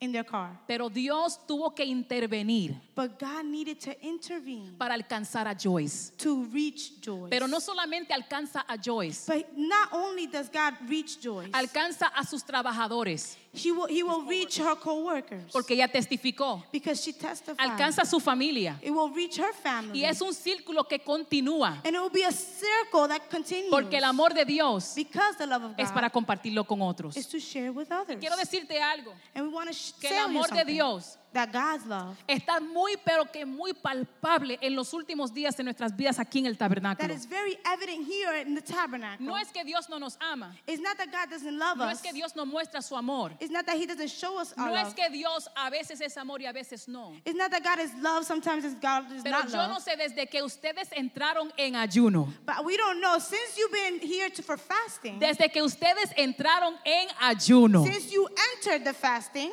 in 0.00 0.12
their 0.12 0.24
car. 0.24 0.58
Pero 0.66 0.88
Dios 0.88 1.38
tuvo 1.46 1.74
que 1.74 1.84
intervenir 1.84 2.74
But 2.96 3.18
God 3.18 3.44
needed 3.44 3.78
to 3.80 3.90
intervene 4.00 4.74
para 4.78 4.94
alcanzar 4.94 5.46
a 5.46 5.54
Joyce. 5.54 6.12
to 6.16 6.44
reach 6.50 7.02
Joyce. 7.02 7.28
Pero 7.28 7.46
no 7.46 7.60
solamente 7.60 8.14
alcanza 8.14 8.64
a 8.66 8.78
Joyce, 8.78 9.26
But 9.26 9.58
not 9.58 9.92
only 9.92 10.26
does 10.26 10.48
God 10.48 10.72
reach 10.88 11.20
Joyce, 11.20 11.50
alcanza 11.52 12.06
a 12.16 12.24
sus 12.24 12.42
trabajadores, 12.42 13.36
he 13.52 13.72
will, 13.72 13.86
he 13.88 14.02
will 14.02 14.22
reach 14.26 14.58
her 14.58 14.76
co-workers 14.76 15.50
porque 15.52 15.72
ella 15.72 15.88
testificó. 15.88 16.62
because 16.70 17.02
she 17.02 17.12
testified. 17.12 17.58
Alcanza 17.58 18.02
a 18.02 18.06
su 18.06 18.20
familia. 18.20 18.78
It 18.80 18.90
will 18.90 19.10
reach 19.10 19.38
her 19.38 19.52
family. 19.52 20.00
Y 20.00 20.04
es 20.04 20.20
un 20.20 20.32
círculo 20.32 20.86
que 20.88 21.00
continúa, 21.00 21.80
and 21.84 21.96
it 21.96 22.00
will 22.00 22.10
be 22.10 22.22
a 22.22 22.32
circle 22.32 23.08
that 23.08 23.28
continues. 23.28 23.70
porque 23.70 23.96
el 23.96 24.04
amor 24.04 24.34
de 24.34 24.44
Dios 24.44 24.94
because 24.94 25.36
the 25.36 25.46
love 25.46 25.64
of 25.64 25.76
God 25.76 25.80
es 25.80 25.90
para 25.90 26.10
compartirlo 26.10 26.64
con 26.64 26.80
otros. 26.80 27.16
is 27.16 27.26
to 27.26 27.40
share 27.40 27.72
with 27.72 27.90
others. 27.90 28.20
Quiero 28.20 28.36
decirte 28.36 28.80
algo, 28.80 29.12
and 29.34 29.46
we 29.46 29.52
want 29.52 29.68
to 29.68 29.76
que 30.00 30.08
el 30.08 30.24
amor 30.24 30.48
de. 30.48 30.64
Dios 30.64 31.18
that 31.32 31.52
God's 31.52 31.86
love 31.86 32.16
está 32.28 32.60
muy, 32.60 32.96
pero 33.04 33.24
que 33.30 33.44
muy 33.44 33.72
palpable 33.72 34.58
en 34.60 34.74
los 34.74 34.92
últimos 34.92 35.32
días 35.32 35.56
de 35.56 35.62
nuestras 35.64 35.94
vidas 35.96 36.18
aquí 36.18 36.38
en 36.40 36.46
el 36.46 36.56
that 36.56 36.68
tabernáculo. 36.68 37.12
is 37.14 37.26
very 37.26 37.56
evident 37.66 38.06
here 38.06 38.34
in 38.40 38.54
the 38.54 38.60
tabernacle. 38.60 39.24
No 39.24 39.36
es 39.36 39.50
que 39.52 39.64
Dios 39.64 39.88
no 39.88 39.98
nos 39.98 40.16
ama, 40.20 40.54
It's 40.66 40.80
not 40.82 40.96
that 40.98 41.10
God 41.12 41.30
doesn't 41.30 41.56
love 41.58 41.78
no 41.78 41.84
us. 41.84 41.98
es 41.98 42.02
que 42.02 42.12
Dios 42.12 42.34
no 42.34 42.44
muestra 42.44 42.82
su 42.82 42.96
amor, 42.96 43.30
It's 43.40 43.50
not 43.50 43.66
that 43.66 43.76
He 43.76 43.86
doesn't 43.86 44.10
show 44.10 44.38
us 44.38 44.52
our 44.58 44.70
no 44.70 44.74
es 44.74 44.84
love. 44.88 44.96
que 44.96 45.08
Dios 45.10 45.48
a 45.56 45.70
veces 45.70 46.00
es 46.00 46.16
amor 46.16 46.40
y 46.40 46.46
a 46.46 46.52
veces 46.52 46.88
no. 46.88 47.12
It's 47.24 47.36
not 47.36 47.50
that 47.52 47.62
God 47.62 47.78
is 47.78 47.92
love. 48.02 48.24
Sometimes 48.24 48.64
it's 48.64 48.74
God 48.80 49.10
is 49.12 49.22
Pero 49.22 49.38
not 49.38 49.50
yo 49.50 49.58
love. 49.58 49.70
no 49.70 49.78
sé 49.78 49.96
desde 49.96 50.28
que 50.28 50.42
ustedes 50.42 50.88
entraron 50.96 51.52
en 51.56 51.74
ayuno, 51.76 52.26
But 52.44 52.64
we 52.64 52.76
don't 52.76 53.00
know. 53.00 53.18
Since 53.18 53.56
you've 53.56 53.72
been 53.72 54.00
here 54.00 54.30
to, 54.30 54.42
for 54.42 54.56
fasting, 54.56 55.18
desde 55.20 55.50
que 55.52 55.62
ustedes 55.62 56.10
entraron 56.16 56.74
en 56.84 57.08
ayuno, 57.20 57.84
since 57.84 58.10
you 58.12 58.28
entered 58.54 58.84
the 58.84 58.92
fasting, 58.92 59.50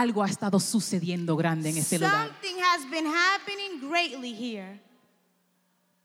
algo 0.00 0.22
ha 0.22 0.28
estado 0.28 0.58
sucediendo 0.58 1.36
grande 1.36 1.70
en 1.70 1.78
este 1.78 1.98
lugar. 1.98 2.28
something 2.28 2.56
has 2.62 2.84
been 2.90 3.06
happening 3.06 3.80
greatly 3.88 4.32
here. 4.32 4.80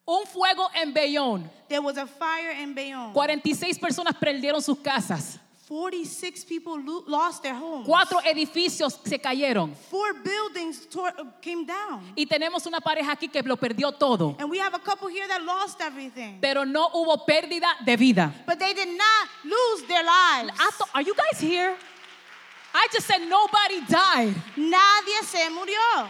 Un 0.06 0.26
fuego 0.26 0.70
en 0.74 0.94
Bellón. 0.94 1.50
There 1.68 1.82
was 1.82 1.98
a 1.98 2.08
fire 2.08 2.52
in 2.62 2.74
Bayonne. 2.74 3.14
46 3.14 3.78
personas 3.80 4.16
perdieron 4.16 4.62
sus 4.62 4.78
casas. 4.80 5.38
46 5.68 6.46
people 6.46 6.78
lo- 6.82 7.04
lost 7.08 7.44
their 7.44 7.54
homes. 7.54 7.86
Cuatro 7.86 8.20
edificios 8.24 8.98
se 9.04 9.20
cayeron. 9.20 9.76
Four 9.90 10.14
buildings 10.24 10.88
tore, 10.90 11.12
came 11.42 11.66
down. 11.66 12.14
Y 12.16 12.26
tenemos 12.26 12.66
una 12.66 12.80
pareja 12.80 13.12
aquí 13.12 13.28
que 13.28 13.42
lo 13.44 13.58
perdió 13.58 13.92
todo. 13.92 14.38
And 14.40 14.50
we 14.50 14.60
have 14.60 14.74
a 14.74 14.80
couple 14.80 15.10
here 15.10 15.28
that 15.28 15.44
lost 15.44 15.82
everything. 15.82 16.40
Pero 16.40 16.64
no 16.64 16.88
hubo 16.94 17.26
pérdida 17.26 17.68
de 17.86 17.98
vida. 17.98 18.34
But 18.46 18.60
they 18.60 18.74
did 18.74 18.88
not 18.98 19.28
lose 19.44 19.86
their 19.90 20.04
lives. 20.06 20.58
Are 20.94 21.02
you 21.04 21.14
guys 21.14 21.42
here? 21.42 21.76
I 22.80 22.88
just 22.94 23.08
said 23.08 23.22
nobody 23.28 23.82
died. 23.88 24.36
Nadie 24.56 25.24
se 25.24 25.50
murió. 25.50 26.10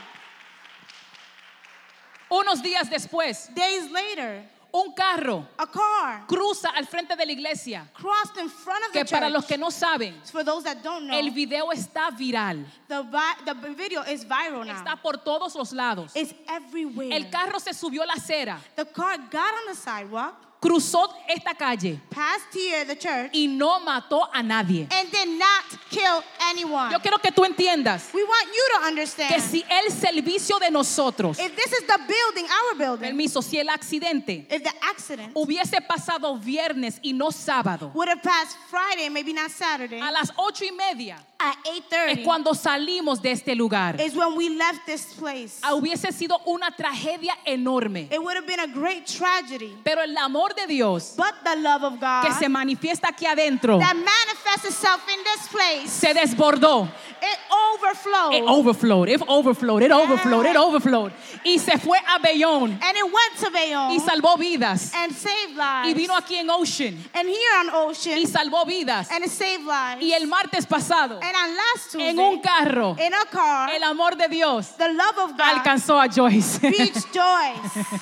Unos 2.30 2.62
días 2.62 2.90
después, 2.90 3.50
Days 3.56 3.90
later, 3.90 4.44
un 4.74 4.94
carro 4.94 5.48
a 5.58 5.66
car 5.66 6.26
cruza 6.28 6.70
al 6.76 6.86
frente 6.86 7.16
de 7.16 7.26
la 7.26 7.32
iglesia. 7.32 7.88
crossed 7.94 8.38
in 8.38 8.50
front 8.50 8.84
of 8.86 8.92
the 8.92 9.00
Que 9.00 9.06
para 9.06 9.30
los 9.30 9.46
que 9.46 9.58
no 9.58 9.70
saben, 9.72 10.14
For 10.30 10.44
those 10.44 10.64
that 10.66 10.84
don't 10.84 11.08
know, 11.08 11.18
el 11.18 11.32
video 11.32 11.72
está 11.72 12.12
viral. 12.12 12.66
the, 12.90 13.02
vi- 13.04 13.46
the 13.46 13.74
video 13.74 14.02
is 14.04 14.26
viral 14.26 14.66
now. 14.66 14.74
Está 14.76 15.02
por 15.02 15.14
todos 15.24 15.56
los 15.56 15.72
lados. 15.72 16.12
It's 16.16 16.34
everywhere. 16.50 17.14
El 17.16 17.30
carro 17.32 17.60
se 17.60 17.72
subió 17.74 18.06
la 18.06 18.16
acera, 18.16 18.60
the 18.76 18.84
car 18.86 19.18
got 19.32 19.54
on 19.54 19.68
the 19.70 19.76
sidewalk, 19.76 20.36
cruzó 20.60 21.08
esta 21.30 21.54
calle 21.54 22.02
passed 22.10 22.52
here, 22.54 22.84
the 22.84 22.96
church, 22.98 23.32
y 23.34 23.46
no 23.48 23.80
mató 23.80 24.28
a 24.34 24.44
nadie. 24.44 24.86
and 24.92 25.10
did 25.12 25.30
not 25.40 25.64
kill 25.90 26.22
anyone. 26.50 26.92
Yo 26.92 27.00
quiero 27.00 27.18
que 27.20 27.32
tú 27.32 27.46
entiendas 27.46 28.10
We 28.14 28.24
want 28.24 28.48
you 28.48 28.80
to 28.80 28.88
understand. 28.88 29.34
que 29.34 29.42
si 29.42 29.64
el 29.70 29.92
servicio 29.92 30.60
de 30.60 30.72
nosotros, 30.72 31.40
if 31.40 31.56
this 31.56 31.72
is 31.74 31.86
the 31.88 31.98
building, 32.08 32.50
our 32.50 32.78
building, 32.78 33.10
permiso, 33.10 33.42
si 33.42 33.60
el 33.60 33.70
accidente 33.70 34.46
if 34.50 34.64
the 34.64 34.74
accident 34.82 35.34
hubiese 35.36 35.82
pasado 35.82 36.38
viernes 36.38 37.00
y 37.02 37.14
no 37.14 37.32
sábado, 37.32 37.92
would 37.94 38.10
have 38.10 38.22
passed 38.22 38.58
Friday, 38.70 39.10
maybe 39.10 39.34
not 39.34 39.52
Saturday, 39.52 40.00
a 40.00 40.12
las 40.12 40.32
ocho 40.38 40.66
y 40.66 40.72
media 40.72 41.18
at 41.40 41.56
es 41.66 41.84
8.30, 41.92 42.24
cuando 42.24 42.54
salimos 42.54 43.22
de 43.22 43.32
este 43.32 43.56
lugar. 43.56 44.00
is 44.02 44.16
when 44.16 44.36
we 44.36 44.50
left 44.50 44.86
this 44.86 45.14
place. 45.14 45.60
Ah, 45.64 45.74
Hubiese 45.74 46.12
sido 46.12 46.40
una 46.48 46.72
tragedia 46.72 47.34
enorme. 47.46 48.08
It 48.12 48.22
would 48.22 48.36
have 48.36 48.48
been 48.48 48.60
a 48.60 48.68
great 48.68 49.06
tragedy. 49.06 49.76
Pero 49.84 50.02
el 50.02 50.18
amor 50.18 50.54
de 50.56 50.66
Dios 50.68 51.14
But 51.16 51.36
the 51.44 51.56
love 51.58 51.84
of 51.84 52.00
God 52.00 52.24
que 52.26 52.34
se 52.34 52.50
manifiesta 52.50 53.10
aquí 53.10 53.26
adentro 53.26 53.80
that 53.80 53.96
manifests 53.96 54.66
itself 54.66 55.02
in 55.10 55.24
this 55.24 55.48
place, 55.50 55.90
se 55.92 56.14
desbordó. 56.38 56.88
it 57.22 57.40
overflowed. 57.52 58.34
It 58.34 58.44
overflowed, 58.48 59.10
it 59.10 59.22
overflowed, 59.28 59.84
it 59.84 59.92
overflowed, 59.92 60.46
it 60.46 60.56
overflowed. 60.56 61.12
Y 61.46 61.58
se 61.58 61.78
fue 61.78 61.98
a 61.98 62.20
Bellón 62.20 62.72
and 62.82 62.98
it 62.98 63.04
went 63.04 63.38
to 63.40 63.50
Bayonne 63.52 63.92
y 63.92 64.00
salvó 64.00 64.38
vidas. 64.38 64.94
and 64.94 65.14
saved 65.14 65.58
Y 65.58 65.84
lives. 65.88 65.96
vino 65.98 66.16
aquí 66.16 66.36
en 66.36 66.50
Ocean 66.50 66.98
and 67.14 67.28
here 67.28 67.60
on 67.60 67.70
Ocean 67.74 68.18
y 68.18 68.26
salvó 68.26 68.66
vidas. 68.66 69.10
and 69.12 69.24
it 69.24 69.30
saved 69.32 69.64
lives. 69.66 70.02
Y 70.04 70.12
el 70.14 70.28
martes 70.28 70.66
pasado, 70.66 71.20
and 71.22 71.36
on 71.36 71.56
last 71.56 71.92
Tuesday, 71.92 72.10
en 72.10 72.20
un 72.20 72.42
carro, 72.42 72.96
in 73.00 73.14
a 73.14 73.26
car, 73.32 73.70
el 73.70 73.84
amor 73.84 74.16
de 74.16 74.28
Dios 74.28 74.76
the 74.78 74.90
love 74.90 75.18
of 75.20 75.38
God 75.38 75.58
alcanzó 75.58 76.00
a 76.00 76.08
Joyce. 76.08 76.60
reached 76.64 77.12
Joyce. 77.14 77.86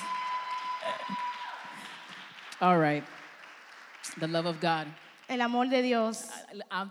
All 2.60 2.78
right. 2.78 3.04
The 4.18 4.26
love 4.28 4.46
of 4.46 4.60
God. 4.60 4.86
El 5.28 5.40
amor 5.40 5.68
de 5.68 5.82
Dios. 5.82 6.24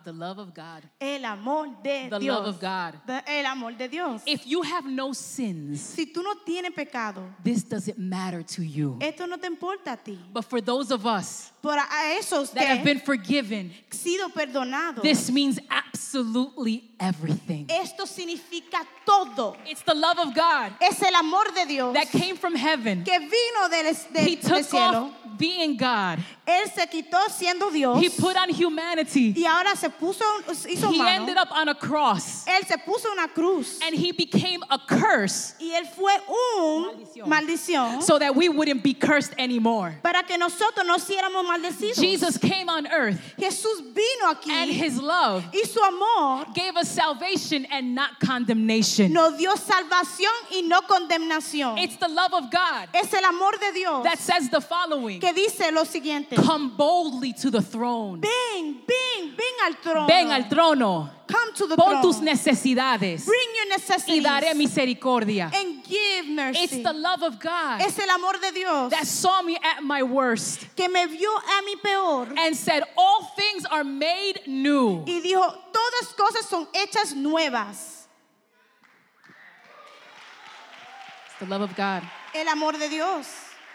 The 0.04 0.12
love 0.12 0.40
of 0.40 0.54
God. 0.54 0.84
El 1.00 1.24
amor 1.26 1.68
de 1.82 2.10
The 2.10 2.20
Dios. 2.20 2.36
love 2.38 2.48
of 2.48 2.60
God. 2.60 2.94
The- 3.08 3.24
el 3.28 3.46
amor 3.46 3.72
de 3.78 3.88
Dios. 3.88 4.22
If 4.26 4.46
you 4.46 4.62
have 4.64 4.86
no 4.86 5.14
sins, 5.14 5.80
si 5.82 6.06
tú 6.08 6.22
no 6.22 6.36
tienes 6.46 6.74
pecado, 6.74 7.24
this 7.44 7.64
doesn't 7.64 7.98
matter 7.98 8.44
to 8.44 8.62
you. 8.64 8.98
esto 9.02 9.26
no 9.26 9.38
te 9.38 9.48
importa 9.48 9.94
a 9.94 9.98
ti. 9.98 10.20
But 10.34 10.46
for 10.46 10.60
those 10.62 10.92
of 10.92 11.06
us 11.06 11.52
Por 11.62 11.78
a 11.78 12.14
esos 12.20 12.52
that 12.52 12.66
have 12.68 12.84
been 12.84 13.00
forgiven, 13.00 13.72
sido 13.90 14.30
perdonados, 14.30 15.02
this 15.02 15.32
means 15.32 15.58
absolutely 15.70 16.92
everything. 17.00 17.66
esto 17.70 18.06
significa 18.06 18.86
todo. 19.06 19.56
It's 19.66 19.82
the 19.84 19.96
love 19.96 20.20
of 20.20 20.34
God 20.36 20.74
Es 20.82 21.02
el 21.02 21.16
amor 21.16 21.46
de 21.54 21.66
Dios 21.66 21.94
that 21.94 22.10
came 22.12 22.36
from 22.36 22.56
heaven. 22.56 23.04
que 23.04 23.18
vino 23.20 23.70
del, 23.70 23.94
del- 24.14 24.28
He 24.28 24.36
del 24.36 24.42
took 24.50 24.64
cielo. 24.66 25.06
off 25.08 25.38
being 25.38 25.76
God. 25.76 26.20
Él 26.46 26.70
se 26.74 26.86
quitó 26.88 27.18
siendo 27.30 27.70
Dios 27.72 28.02
He 28.02 28.10
put 28.26 28.38
on 28.38 28.50
humanity. 28.50 29.34
y 29.36 29.46
ahora 29.46 29.76
se 29.76 29.90
puso, 29.90 30.24
hizo 30.68 30.90
He 30.92 30.96
humano. 30.98 31.10
ended 31.22 31.38
up 31.38 31.50
on 31.52 31.70
a 31.70 31.76
cross 31.76 32.46
Él 32.48 32.66
se 32.68 32.78
puso 32.78 33.12
una 33.12 33.28
cruz 33.28 33.80
and 33.84 33.96
he 33.96 34.12
became 34.12 34.62
a 34.70 34.80
curse 34.80 35.54
y 35.60 35.72
él 35.76 35.86
fue 35.96 36.12
un 36.28 36.86
Maldición. 36.98 37.28
maldición, 37.28 38.02
so 38.04 38.18
that 38.20 38.36
we 38.36 38.50
wouldn't 38.50 38.84
be 38.84 38.94
cursed 38.94 39.34
anymore. 39.38 40.00
para 40.04 40.24
que 40.24 40.38
nosotros 40.38 40.86
no 40.86 40.98
siéramos 40.98 41.46
maldecidos. 41.46 41.96
Jesus 41.98 42.38
came 42.38 42.70
on 42.70 42.88
earth 42.88 43.20
Jesús 43.38 43.82
vino 43.94 44.34
aquí 44.34 44.50
and 44.52 44.72
his 44.72 44.98
love 44.98 45.44
y 45.54 45.64
su 45.66 45.80
amor 45.82 46.46
gave 46.54 46.76
us 46.78 46.90
salvation 46.90 47.66
and 47.72 47.94
not 47.96 48.20
condemnation. 48.20 49.12
nos 49.14 49.38
dio 49.38 49.52
salvación 49.56 50.32
y 50.52 50.62
no 50.62 50.82
condenación. 50.82 51.78
It's 51.78 51.98
the 51.98 52.08
love 52.08 52.34
of 52.34 52.50
God 52.52 52.90
es 52.94 53.14
el 53.14 53.24
amor 53.26 53.52
de 53.60 53.72
Dios 53.74 54.04
that 54.04 54.18
says 54.20 54.50
the 54.50 54.62
following 54.62 55.20
que 55.20 55.34
dice 55.34 55.72
lo 55.72 55.84
siguiente. 55.84 56.36
Come 56.36 56.72
boldly 56.76 57.34
to 57.34 57.52
the 57.52 57.62
throne. 57.62 58.15
Ven, 58.22 58.82
ven, 58.88 59.36
ven 59.36 59.56
al 59.66 59.74
trono. 59.82 60.08
Ven 60.08 60.32
al 60.32 60.44
trono. 60.50 61.10
Come 61.28 61.54
to 61.56 61.68
the 61.68 61.76
Pon 61.76 61.90
throne. 61.90 62.02
tus 62.04 62.20
necesidades 62.22 63.26
Bring 63.26 63.50
your 63.56 63.66
y 63.66 63.70
necessities 63.70 64.24
daré 64.24 64.54
misericordia. 64.56 65.50
and 65.54 65.84
give 65.84 66.28
mercy. 66.28 66.60
It's 66.64 66.84
the 66.84 66.94
love 66.94 67.24
of 67.24 67.40
God 67.40 67.82
es 67.82 67.98
el 67.98 68.10
amor 68.12 68.34
de 68.40 68.52
Dios 68.52 68.92
that 68.92 69.08
saw 69.08 69.42
me 69.42 69.58
at 69.58 69.82
my 69.84 70.04
worst 70.04 70.68
que 70.76 70.88
me 70.88 71.06
vio 71.08 71.30
a 71.30 71.62
mi 71.66 71.76
peor 71.78 72.28
and 72.38 72.56
said, 72.56 72.84
All 72.96 73.24
things 73.36 73.66
are 73.66 73.84
made 73.84 74.42
new. 74.46 75.04
y 75.08 75.20
dijo, 75.22 75.42
todas 75.74 76.14
cosas 76.16 76.46
son 76.48 76.68
hechas 76.74 77.16
nuevas. 77.16 78.08
It's 81.28 81.40
the 81.40 81.46
love 81.48 81.62
of 81.62 81.76
God. 81.76 82.04
El 82.34 82.48
amor 82.50 82.74
de 82.74 82.88
Dios. 82.88 83.28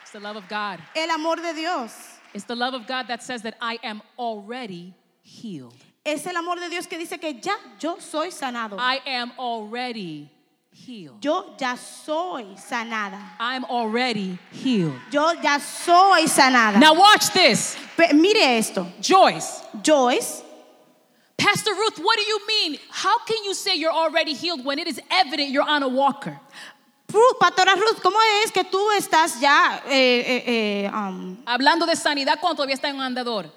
It's 0.03 0.13
the 0.13 0.21
love 0.21 0.37
of 0.37 0.49
God. 0.49 0.79
El 0.97 1.11
amor 1.11 1.37
de 1.37 1.53
Dios. 1.53 2.10
It's 2.35 2.45
the 2.45 2.57
love 2.57 2.75
of 2.75 2.87
God 2.87 3.09
that 3.09 3.23
says 3.23 3.43
that 3.43 3.57
I 3.61 3.79
am 3.83 4.03
already 4.19 4.95
healed. 5.23 5.75
Es 6.05 6.27
el 6.27 6.37
amor 6.37 6.57
de 6.57 6.71
Dios 6.71 6.87
que 6.87 6.99
dice 6.99 7.21
que 7.21 7.35
ya 7.41 7.57
yo 7.79 7.97
soy 7.99 8.29
sanado. 8.31 8.77
I 8.79 9.01
am 9.07 9.33
already 9.39 10.31
healed. 10.73 11.23
Yo 11.23 11.55
ya 11.59 11.75
soy 11.75 12.55
sanada. 12.57 13.21
I'm 13.39 13.65
already 13.65 14.39
healed. 14.51 14.95
Yo 15.13 15.33
ya 15.33 15.59
soy 15.59 16.27
sanada. 16.27 16.81
Now, 16.81 16.95
watch 16.95 17.33
this. 17.33 17.77
Pe- 17.97 18.13
mire 18.13 18.59
esto. 18.59 18.87
Joyce, 19.01 19.63
Joyce, 19.83 20.43
Pastor 21.37 21.73
Ruth, 21.73 21.99
what 21.99 22.19
do 22.19 22.23
you 22.23 22.47
mean? 22.47 22.79
How 22.91 23.19
can 23.25 23.45
you 23.45 23.55
say 23.55 23.75
you're 23.75 23.93
already 23.93 24.35
healed 24.35 24.65
when 24.65 24.79
it 24.79 24.87
is 24.87 25.01
evident 25.11 25.51
you're 25.51 25.69
on 25.69 25.83
a 25.83 25.89
walker? 25.89 26.39
Ruth, 27.13 27.39
Pastora 27.39 27.75
Ruth, 27.75 28.01
¿cómo 28.03 28.19
es 28.45 28.53
que 28.53 28.65
tú 28.65 28.79
estás 28.97 29.41
ya 29.41 29.83
eh, 29.87 30.21
eh, 30.27 30.85
eh, 30.87 30.91
um, 30.93 31.37
Hablando 31.47 31.87
de 31.87 31.97
sanidad 31.97 32.39
cuando 32.41 32.57
todavía 32.57 32.75
está 32.75 32.89
en 32.89 32.97
un 32.97 33.03
andador. 33.03 33.53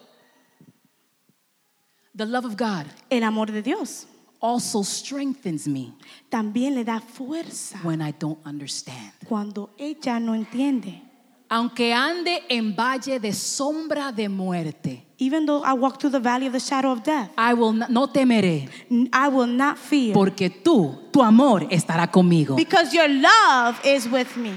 The 2.16 2.26
love 2.26 2.46
of 2.46 2.56
God 2.56 2.86
el 3.10 3.24
amor 3.24 3.52
de 3.52 3.62
Dios? 3.62 4.08
also 4.40 4.84
strengthens 4.84 5.68
me 5.68 5.94
También 6.30 6.76
le 6.76 6.84
da 6.84 7.00
fuerza 7.00 7.80
when 7.84 8.02
I 8.02 8.12
don't 8.12 8.40
understand. 8.46 9.14
cuando 9.28 9.70
ella 9.78 10.20
no 10.20 10.34
entiende. 10.36 11.02
Aunque 11.50 11.94
ande 11.94 12.44
en 12.50 12.76
valle 12.76 13.20
de 13.20 13.32
sombra 13.32 14.12
de 14.12 14.28
muerte, 14.28 15.06
Even 15.24 15.46
though 15.46 15.64
I 15.64 15.72
walk 15.74 16.00
through 16.02 16.10
the 16.12 16.20
valley 16.20 16.48
of 16.48 16.54
the 16.54 16.60
shadow 16.60 16.92
of 16.92 17.02
death, 17.04 17.30
I 17.38 17.54
will 17.54 17.72
not, 17.72 17.90
no 17.90 18.08
temeré, 18.08 18.68
I 19.14 19.30
will 19.30 19.48
not 19.48 19.78
fear 19.78 20.14
porque 20.14 20.50
tú, 20.50 21.00
tu 21.14 21.22
amor 21.22 21.62
estará 21.72 22.08
conmigo. 22.12 22.56
because 22.58 22.94
your 22.94 23.08
love 23.08 23.80
is 23.86 24.06
with 24.10 24.36
me. 24.36 24.52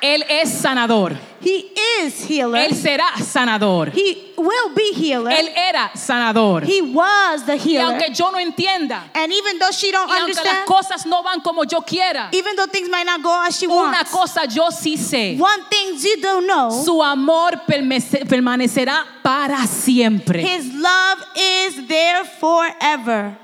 Él 0.00 0.24
es 0.28 0.50
sanador. 0.60 1.16
He 1.40 1.72
is 2.02 2.28
healer. 2.28 2.62
Él 2.68 2.74
será 2.74 3.16
sanador. 3.24 3.90
He 3.94 4.32
will 4.36 4.74
be 4.74 4.92
healer. 4.94 5.32
Él 5.32 5.48
era 5.56 5.90
sanador. 5.94 6.64
He 6.64 6.80
was 6.82 7.44
the 7.46 7.56
Y 7.56 7.58
healer. 7.58 7.84
aunque 7.86 8.12
yo 8.14 8.30
no 8.30 8.38
entienda, 8.38 9.10
And 9.14 9.32
even 9.32 9.58
though 9.58 9.70
she 9.72 9.90
don't 9.90 10.08
y 10.08 10.16
aunque 10.18 10.34
las 10.34 10.38
understand, 10.44 10.66
cosas 10.66 11.06
no 11.06 11.22
van 11.22 11.40
como 11.40 11.64
yo 11.64 11.80
quiera, 11.82 12.28
even 12.32 12.54
though 12.56 12.66
things 12.70 12.88
might 12.88 13.06
not 13.06 13.22
go 13.22 13.40
as 13.44 13.56
she 13.58 13.66
una 13.66 13.74
wants, 13.92 14.10
cosa 14.10 14.46
yo 14.46 14.68
sí 14.70 14.96
sé. 14.96 15.36
one 15.38 15.64
thing 15.70 15.96
you 16.00 16.20
don't 16.20 16.46
know, 16.46 16.70
Su 16.84 17.02
amor 17.02 17.62
permanecerá 17.66 19.04
para 19.22 19.66
siempre. 19.66 20.42
his 20.42 20.72
love 20.74 21.18
is 21.36 21.86
there 21.88 22.24
forever. 22.40 23.36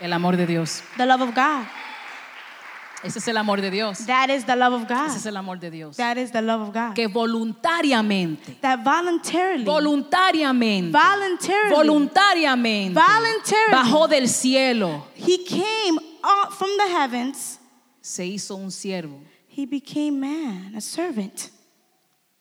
El 0.00 0.12
amor 0.12 0.36
de 0.36 0.46
Dios. 0.46 0.82
The 0.96 1.04
love 1.06 1.20
of 1.20 1.34
God. 1.34 1.66
Ese 3.02 3.18
es 3.18 3.28
el 3.28 3.36
amor 3.38 3.60
de 3.60 3.70
Dios. 3.70 4.04
That 4.06 4.28
is 4.30 4.44
the 4.44 4.54
love 4.56 4.74
of 4.74 4.88
God. 4.88 5.06
Ese 5.08 5.16
es 5.16 5.26
el 5.26 5.36
amor 5.36 5.58
de 5.58 5.70
Dios. 5.70 5.96
That 5.96 6.18
is 6.18 6.30
the 6.32 6.42
love 6.42 6.60
of 6.68 6.74
God. 6.74 6.94
Que 6.94 7.06
voluntariamente, 7.08 8.60
That 8.60 8.84
voluntarily, 8.84 9.64
voluntariamente, 9.64 10.92
voluntarily, 10.92 11.74
voluntariamente, 11.74 12.94
voluntarily, 12.94 13.72
bajó 13.72 14.08
del 14.08 14.28
cielo, 14.28 15.06
he 15.14 15.38
came 15.44 15.98
out 16.22 16.52
from 16.52 16.70
the 16.76 16.88
heavens. 16.92 17.58
se 18.02 18.24
hizo 18.26 18.56
un 18.56 18.70
siervo, 18.70 19.20
He 19.48 19.66
became 19.66 20.20
man, 20.20 20.74
a 20.76 20.80
servant, 20.80 21.50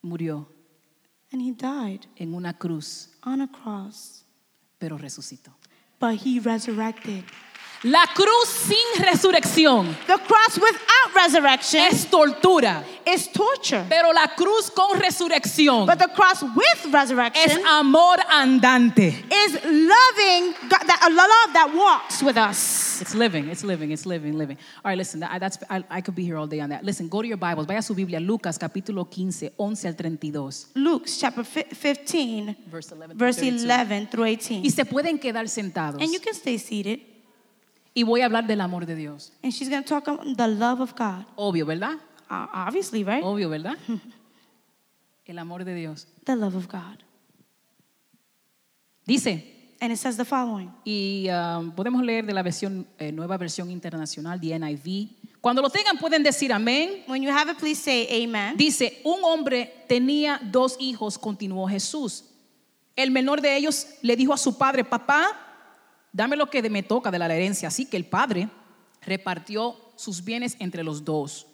murió 0.03 0.45
and 1.31 1.41
he 1.41 1.51
died 1.51 2.05
en 2.17 2.33
una 2.33 2.53
cruz, 2.53 3.09
on 3.23 3.41
a 3.41 3.47
cross. 3.47 4.23
pero 4.79 4.97
resucitó. 4.97 5.51
But 5.99 6.15
he 6.25 6.39
resurrected. 6.39 7.23
La 7.83 8.05
cruz 8.13 8.49
sin 8.49 9.03
resurrección 9.05 9.95
The 10.05 10.17
cross 10.27 10.57
without 10.57 11.15
resurrection 11.15 11.81
es 11.89 12.07
tortura, 12.09 12.83
is 13.05 13.31
torture. 13.31 13.85
pero 13.87 14.11
la 14.11 14.27
cruz 14.35 14.69
con 14.69 14.99
resurrección 14.99 15.85
But 15.85 15.97
the 15.99 16.09
cross 16.13 16.43
with 16.43 16.65
es 16.85 16.91
resurrection 16.91 17.65
amor 17.65 18.17
andante. 18.29 19.07
is 19.31 19.53
loving 19.63 20.53
God, 20.69 20.87
that, 20.87 20.99
a 21.03 21.09
love 21.09 21.53
that 21.53 21.73
walks 21.73 22.21
with 22.21 22.35
us. 22.35 22.99
It's 23.01 23.15
living, 23.15 23.47
it's 23.49 23.63
living, 23.63 23.91
it's 23.91 24.05
living, 24.05 24.37
living. 24.37 24.57
All 24.83 24.89
right, 24.91 24.97
listen, 24.97 25.21
that, 25.21 25.39
that's, 25.39 25.57
I, 25.69 25.81
I 25.89 26.01
could 26.01 26.15
be 26.15 26.25
here 26.25 26.35
all 26.35 26.47
day 26.47 26.59
on 26.59 26.71
that. 26.71 26.83
Listen, 26.83 27.07
go 27.07 27.21
to 27.21 27.27
your 27.29 27.37
Bibles. 27.37 27.65
Vaya 27.65 27.79
a 27.79 27.81
su 27.81 27.95
Biblia, 27.95 28.19
Lucas 28.19 28.57
capítulo 28.59 29.09
15, 29.09 29.53
11 29.57 29.87
al 29.87 29.93
32. 29.95 30.67
Luke 30.75 31.05
chapter 31.17 31.45
fi- 31.45 31.63
15, 31.63 32.57
Verse 32.69 32.91
11 32.91 33.15
verse 33.17 33.37
32. 33.39 33.63
11 33.63 34.07
through 34.11 34.25
Y 34.25 34.35
18. 34.35 34.69
se 34.69 34.83
pueden 34.83 35.17
quedar 35.17 35.47
sentados. 35.47 36.01
And 36.01 36.11
you 36.11 36.19
can 36.19 36.33
stay 36.33 36.57
seated. 36.57 36.99
Y 37.93 38.03
voy 38.03 38.21
a 38.21 38.25
hablar 38.25 38.45
del 38.47 38.61
amor 38.61 38.85
de 38.85 38.95
Dios. 38.95 39.31
And 39.43 39.51
she's 39.51 39.69
going 39.69 39.83
to 39.83 39.89
talk 39.89 40.07
about 40.07 40.37
the 40.37 40.47
love 40.47 40.79
of 40.79 40.93
God. 40.95 41.25
Obvio, 41.35 41.65
¿verdad? 41.65 41.95
Uh, 42.29 42.47
obviously, 42.53 43.03
right? 43.03 43.23
Obvio, 43.23 43.49
¿verdad? 43.49 43.77
El 45.25 45.37
amor 45.39 45.63
de 45.63 45.73
Dios. 45.75 46.07
The 46.25 46.35
love 46.35 46.55
of 46.55 46.67
God. 46.67 47.03
Dice, 49.05 49.43
And 49.81 49.93
it 49.93 49.97
says 49.97 50.17
the 50.17 50.25
following. 50.25 50.71
y 50.83 51.27
um, 51.29 51.71
podemos 51.71 52.03
leer 52.03 52.25
de 52.25 52.33
la 52.33 52.43
versión, 52.43 52.85
eh, 52.97 53.11
nueva 53.11 53.37
versión 53.37 53.71
internacional, 53.71 54.39
de 54.39 54.59
NIV. 54.59 55.09
Cuando 55.39 55.61
lo 55.61 55.69
tengan 55.69 55.97
pueden 55.97 56.21
decir 56.21 56.51
amén. 56.51 57.03
When 57.07 57.23
you 57.23 57.29
have 57.31 57.49
it, 57.49 57.57
please 57.57 57.81
say 57.81 58.07
amen. 58.23 58.57
Dice, 58.57 59.01
un 59.05 59.23
hombre 59.23 59.85
tenía 59.87 60.39
dos 60.43 60.75
hijos, 60.79 61.17
continuó 61.17 61.67
Jesús. 61.67 62.25
El 62.95 63.11
menor 63.11 63.39
de 63.39 63.55
ellos 63.55 63.87
le 64.01 64.17
dijo 64.17 64.33
a 64.33 64.37
su 64.37 64.57
padre, 64.57 64.83
papá, 64.83 65.48
dame 66.11 66.35
lo 66.35 66.49
que 66.49 66.67
me 66.69 66.83
toca 66.83 67.11
de 67.11 67.19
la 67.19 67.25
herencia. 67.25 67.67
Así 67.67 67.85
que 67.85 67.97
el 67.97 68.05
padre 68.05 68.49
repartió 69.01 69.75
sus 69.95 70.23
bienes 70.23 70.55
entre 70.59 70.83
los 70.83 71.03
dos. 71.03 71.47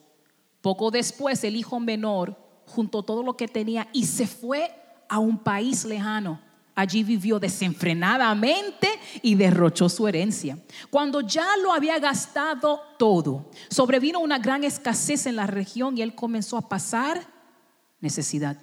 Poco 0.62 0.92
después 0.92 1.44
el 1.44 1.56
hijo 1.56 1.80
menor 1.80 2.38
juntó 2.66 3.04
todo 3.04 3.24
lo 3.24 3.38
que 3.38 3.48
tenía 3.48 3.88
y 3.94 4.06
se 4.06 4.28
fue 4.28 4.72
a 5.08 5.20
un 5.20 5.38
país 5.38 5.86
lejano. 5.86 6.42
Allí 6.74 7.04
vivió 7.04 7.40
desenfrenadamente 7.40 8.90
y 9.22 9.36
derrochó 9.36 9.88
su 9.88 10.08
herencia. 10.08 10.58
Cuando 10.90 11.22
ya 11.22 11.56
lo 11.64 11.72
había 11.72 12.00
gastado 12.00 12.82
todo, 13.00 13.50
sobrevino 13.70 14.20
una 14.20 14.40
gran 14.40 14.66
escasez 14.66 15.26
en 15.26 15.38
la 15.38 15.48
región 15.48 15.98
y 15.98 16.02
él 16.02 16.16
comenzó 16.16 16.58
a 16.58 16.68
pasar 16.68 17.26
necesidad. 18.02 18.58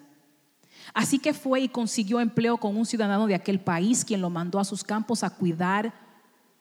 Así 0.95 1.19
que 1.19 1.33
fue 1.33 1.61
y 1.61 1.69
consiguió 1.69 2.21
empleo 2.21 2.57
con 2.59 2.77
un 2.77 2.85
ciudadano 2.85 3.27
de 3.27 3.35
aquel 3.35 3.59
país, 3.61 4.05
quien 4.05 4.21
lo 4.21 4.31
mandó 4.31 4.59
a 4.59 4.65
sus 4.65 4.85
campos 4.85 5.23
a 5.23 5.31
cuidar 5.31 5.93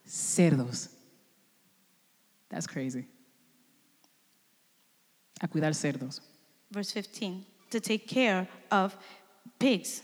cerdos. 0.06 0.90
That's 2.48 2.68
crazy. 2.68 3.08
A 5.40 5.48
cuidar 5.48 5.74
cerdos. 5.74 6.22
Verse 6.70 7.02
15. 7.02 7.46
To 7.72 7.82
take 7.82 8.06
care 8.06 8.48
of 8.70 8.96
pigs. 9.58 10.04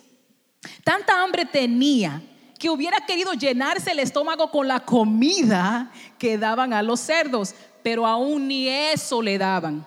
Tanta 0.84 1.22
hambre 1.22 1.46
tenía 1.46 2.22
que 2.58 2.70
hubiera 2.70 2.98
querido 3.06 3.34
llenarse 3.34 3.92
el 3.92 4.00
estómago 4.00 4.50
con 4.50 4.68
la 4.68 4.80
comida 4.80 5.92
que 6.18 6.38
daban 6.38 6.74
a 6.74 6.82
los 6.82 7.00
cerdos, 7.00 7.54
pero 7.84 8.06
aún 8.06 8.48
ni 8.48 8.68
eso 8.68 9.22
le 9.22 9.38
daban. 9.38 9.86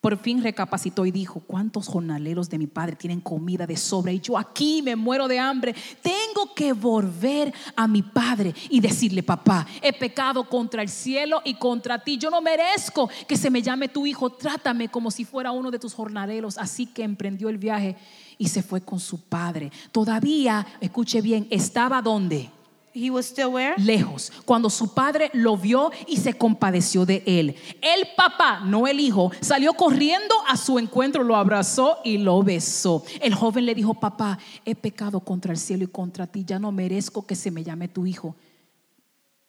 Por 0.00 0.16
fin 0.16 0.42
recapacitó 0.42 1.04
y 1.04 1.10
dijo, 1.10 1.40
¿cuántos 1.40 1.86
jornaleros 1.86 2.48
de 2.48 2.56
mi 2.56 2.66
padre 2.66 2.96
tienen 2.96 3.20
comida 3.20 3.66
de 3.66 3.76
sobra? 3.76 4.10
Y 4.12 4.20
yo 4.20 4.38
aquí 4.38 4.80
me 4.80 4.96
muero 4.96 5.28
de 5.28 5.38
hambre. 5.38 5.74
Tengo 6.00 6.54
que 6.54 6.72
volver 6.72 7.52
a 7.76 7.86
mi 7.86 8.02
padre 8.02 8.54
y 8.70 8.80
decirle, 8.80 9.22
papá, 9.22 9.66
he 9.82 9.92
pecado 9.92 10.48
contra 10.48 10.80
el 10.80 10.88
cielo 10.88 11.42
y 11.44 11.54
contra 11.54 12.02
ti. 12.02 12.16
Yo 12.16 12.30
no 12.30 12.40
merezco 12.40 13.10
que 13.28 13.36
se 13.36 13.50
me 13.50 13.60
llame 13.60 13.88
tu 13.88 14.06
hijo. 14.06 14.30
Trátame 14.30 14.88
como 14.88 15.10
si 15.10 15.26
fuera 15.26 15.52
uno 15.52 15.70
de 15.70 15.78
tus 15.78 15.92
jornaleros. 15.92 16.56
Así 16.56 16.86
que 16.86 17.02
emprendió 17.02 17.50
el 17.50 17.58
viaje 17.58 17.96
y 18.38 18.48
se 18.48 18.62
fue 18.62 18.80
con 18.80 19.00
su 19.00 19.20
padre. 19.20 19.70
Todavía, 19.92 20.66
escuche 20.80 21.20
bien, 21.20 21.46
estaba 21.50 22.00
donde? 22.00 22.48
He 22.92 23.08
was 23.08 23.26
still 23.26 23.52
where? 23.52 23.74
lejos, 23.78 24.32
cuando 24.44 24.68
su 24.68 24.92
padre 24.92 25.30
lo 25.32 25.56
vio 25.56 25.92
y 26.08 26.16
se 26.16 26.34
compadeció 26.34 27.06
de 27.06 27.22
él. 27.24 27.54
El 27.80 28.08
papá, 28.16 28.62
no 28.64 28.88
el 28.88 28.98
hijo, 28.98 29.30
salió 29.40 29.74
corriendo 29.74 30.34
a 30.48 30.56
su 30.56 30.78
encuentro, 30.78 31.22
lo 31.22 31.36
abrazó 31.36 31.98
y 32.04 32.18
lo 32.18 32.42
besó. 32.42 33.04
El 33.20 33.34
joven 33.34 33.66
le 33.66 33.76
dijo, 33.76 33.94
papá, 33.94 34.38
he 34.64 34.74
pecado 34.74 35.20
contra 35.20 35.52
el 35.52 35.58
cielo 35.58 35.84
y 35.84 35.88
contra 35.88 36.26
ti, 36.26 36.44
ya 36.44 36.58
no 36.58 36.72
merezco 36.72 37.24
que 37.24 37.36
se 37.36 37.52
me 37.52 37.62
llame 37.62 37.86
tu 37.86 38.06
hijo. 38.06 38.34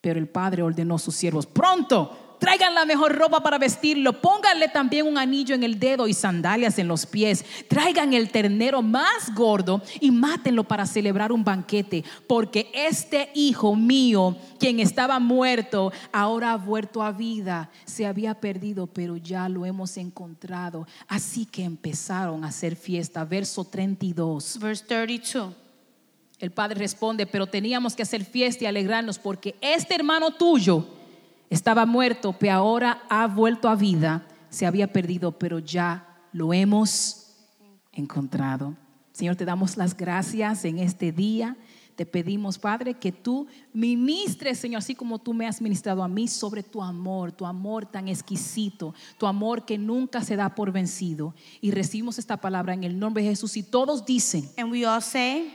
Pero 0.02 0.20
el 0.20 0.28
padre 0.28 0.62
ordenó 0.62 0.96
a 0.96 1.00
sus 1.00 1.16
siervos, 1.16 1.48
pronto, 1.48 2.16
traigan 2.42 2.74
la 2.74 2.86
mejor 2.86 3.16
ropa 3.16 3.44
para 3.44 3.60
vestirlo, 3.60 4.20
pónganle 4.20 4.68
también 4.68 5.06
un 5.06 5.20
anillo 5.20 5.54
en 5.54 5.62
el 5.62 5.78
dedo 5.78 6.08
y 6.08 6.14
sandalias 6.16 6.80
en 6.80 6.88
los 6.88 7.06
pies, 7.06 7.46
traigan 7.68 8.16
el 8.16 8.32
ternero 8.32 8.82
más 8.82 9.32
gordo 9.36 9.84
y 10.00 10.10
mátenlo 10.10 10.64
para 10.64 10.88
celebrar 10.88 11.32
un 11.32 11.44
banquete, 11.44 12.04
porque 12.26 12.72
este 12.74 13.30
hijo 13.36 13.76
mío, 13.76 14.36
quien 14.58 14.80
estaba 14.80 15.20
muerto, 15.20 15.94
ahora 16.12 16.54
ha 16.54 16.58
vuelto 16.58 17.04
a 17.04 17.12
vida, 17.12 17.70
se 17.86 18.08
había 18.08 18.34
perdido, 18.34 18.88
pero 18.88 19.18
ya 19.18 19.48
lo 19.48 19.64
hemos 19.64 19.96
encontrado. 19.98 20.88
Así 21.08 21.46
que 21.46 21.64
empezaron 21.64 22.44
a 22.44 22.48
hacer 22.48 22.76
fiesta. 22.76 23.24
Verso 23.24 23.66
32. 23.66 24.58
Verse 24.60 24.84
32. 24.88 25.54
El 26.40 26.50
padre 26.50 26.80
responde, 26.80 27.28
pero 27.28 27.46
teníamos 27.46 27.96
que 27.96 28.02
hacer 28.02 28.26
fiesta 28.26 28.64
y 28.64 28.68
alegrarnos 28.68 29.20
porque 29.20 29.56
este 29.62 29.94
hermano 29.94 30.32
tuyo 30.32 31.01
estaba 31.52 31.86
muerto, 31.86 32.34
pero 32.34 32.54
ahora 32.54 33.04
ha 33.10 33.28
vuelto 33.28 33.68
a 33.68 33.76
vida, 33.76 34.26
se 34.50 34.66
había 34.66 34.92
perdido, 34.92 35.34
pero 35.38 35.60
ya 35.60 36.08
lo 36.32 36.54
hemos 36.54 37.36
encontrado. 37.92 38.76
Señor, 39.12 39.36
te 39.36 39.44
damos 39.44 39.76
las 39.76 39.96
gracias 39.96 40.64
en 40.64 40.80
este 40.80 41.12
día. 41.12 41.58
Te 41.98 42.06
pedimos, 42.06 42.58
Padre, 42.58 42.94
que 42.94 43.12
tú 43.12 43.48
ministres, 43.74 44.60
Señor, 44.60 44.80
así 44.80 44.96
como 44.96 45.20
tú 45.20 45.34
me 45.34 45.46
has 45.46 45.62
ministrado 45.62 46.02
a 46.02 46.08
mí 46.08 46.30
sobre 46.30 46.64
tu 46.64 46.82
amor, 46.82 47.34
tu 47.34 47.46
amor 47.46 47.86
tan 47.86 48.08
exquisito, 48.08 48.96
tu 49.18 49.28
amor 49.28 49.66
que 49.66 49.78
nunca 49.78 50.24
se 50.24 50.38
da 50.38 50.56
por 50.56 50.72
vencido. 50.72 51.36
Y 51.60 51.72
recibimos 51.72 52.18
esta 52.18 52.38
palabra 52.38 52.74
en 52.74 52.86
el 52.86 52.98
nombre 52.98 53.24
de 53.24 53.30
Jesús. 53.32 53.58
Y 53.58 53.64
todos 53.64 54.06
dicen, 54.06 54.50
And 54.58 54.72
we 54.72 54.86
all 54.86 55.02
say, 55.02 55.52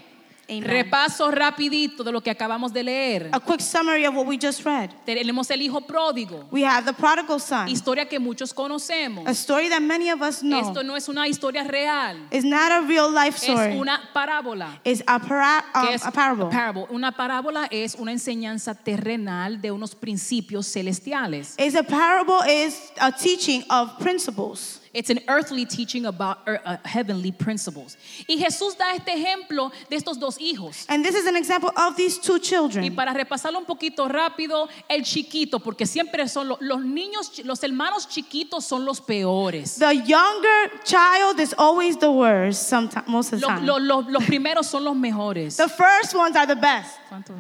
Amen. 0.49 0.63
Repaso 0.65 1.31
rapidito 1.31 2.05
de 2.05 2.13
lo 2.13 2.21
que 2.21 2.31
acabamos 2.31 2.73
de 2.73 2.83
leer. 2.85 3.29
A 3.33 3.41
quick 3.41 3.61
summary 3.61 4.07
of 4.07 4.15
what 4.15 4.27
we 4.27 4.39
just 4.41 4.65
read. 4.65 4.91
Tenemos 5.05 5.51
el 5.51 5.61
hijo 5.61 5.81
pródigo, 5.81 6.47
We 6.53 6.65
have 6.65 6.85
the 6.87 6.93
prodigal 6.93 7.41
son, 7.41 7.69
historia 7.69 8.07
que 8.09 8.21
muchos 8.21 8.53
conocemos. 8.55 9.27
a 9.27 9.33
story 9.35 9.69
that 9.69 9.81
many 9.83 10.11
of 10.11 10.23
us 10.23 10.41
know. 10.43 10.61
Esto 10.61 10.83
no 10.83 10.95
es 10.95 11.09
una 11.09 11.27
historia 11.27 11.65
real, 11.65 12.17
It's 12.31 12.45
not 12.45 12.71
a 12.71 12.83
real 12.83 13.11
life 13.11 13.37
story. 13.39 13.73
es 13.75 13.81
una 13.81 14.01
parábola. 14.15 14.81
It's 14.85 15.03
a, 15.07 15.19
para, 15.19 15.65
um, 15.75 15.89
es 15.89 16.05
a 16.05 16.11
parable. 16.13 16.87
Una 16.91 17.11
parábola 17.13 17.67
es 17.71 17.97
una 17.97 18.13
enseñanza 18.13 18.75
terrenal 18.75 19.61
de 19.61 19.73
unos 19.73 19.95
principios 19.95 20.67
celestiales. 20.73 21.55
It's 21.59 21.75
a 21.75 21.83
parable 21.83 22.39
is 22.49 22.93
a 23.01 23.11
teaching 23.11 23.65
of 23.69 23.99
principles. 23.99 24.81
It's 24.97 25.11
an 25.11 25.21
earthly 25.29 25.67
teaching 25.67 26.07
about 26.07 26.39
ear- 26.47 26.63
uh, 26.65 26.79
heavenly 26.85 27.31
principles. 27.31 27.99
Y 28.27 28.39
Jesús 28.39 28.79
da 28.79 28.95
este 28.95 29.13
ejemplo 29.13 29.71
de 29.91 29.97
estos 29.97 30.19
dos 30.19 30.39
hijos. 30.41 30.87
And 30.89 31.05
this 31.05 31.15
is 31.15 31.27
an 31.27 31.37
example 31.37 31.71
of 31.77 31.97
these 31.97 32.17
two 32.19 32.37
Y 32.37 32.41
children. 32.41 32.95
para 32.97 33.13
repasarlo 33.13 33.59
un 33.59 33.67
poquito 33.67 34.09
rápido, 34.09 34.69
el 34.89 35.03
chiquito, 35.05 35.59
porque 35.61 35.85
siempre 35.85 36.27
son 36.29 36.49
lo- 36.49 36.57
los 36.63 36.81
niños, 36.81 37.45
los 37.45 37.63
hermanos 37.63 38.09
chiquitos 38.09 38.65
son 38.65 38.87
los 38.87 39.01
peores. 39.03 39.79
The 39.79 39.97
younger 40.07 40.81
child 40.85 41.41
is 41.41 41.55
always 41.59 41.99
the 41.99 42.11
worst, 42.11 42.67
sometimes, 42.67 43.07
most 43.07 43.35
of 43.35 43.41
the 43.41 43.47
time. 43.47 43.67
lo- 43.67 43.77
lo- 43.79 44.01
los 44.09 44.25
primeros 44.25 44.67
son 44.67 44.83
los 44.83 44.97
mejores. 44.97 45.59
The 45.59 45.69
first 45.69 46.15
ones 46.15 46.37
are 46.37 46.47
the 46.47 46.57
best. 46.59 46.97
¿Cuánto? 47.11 47.35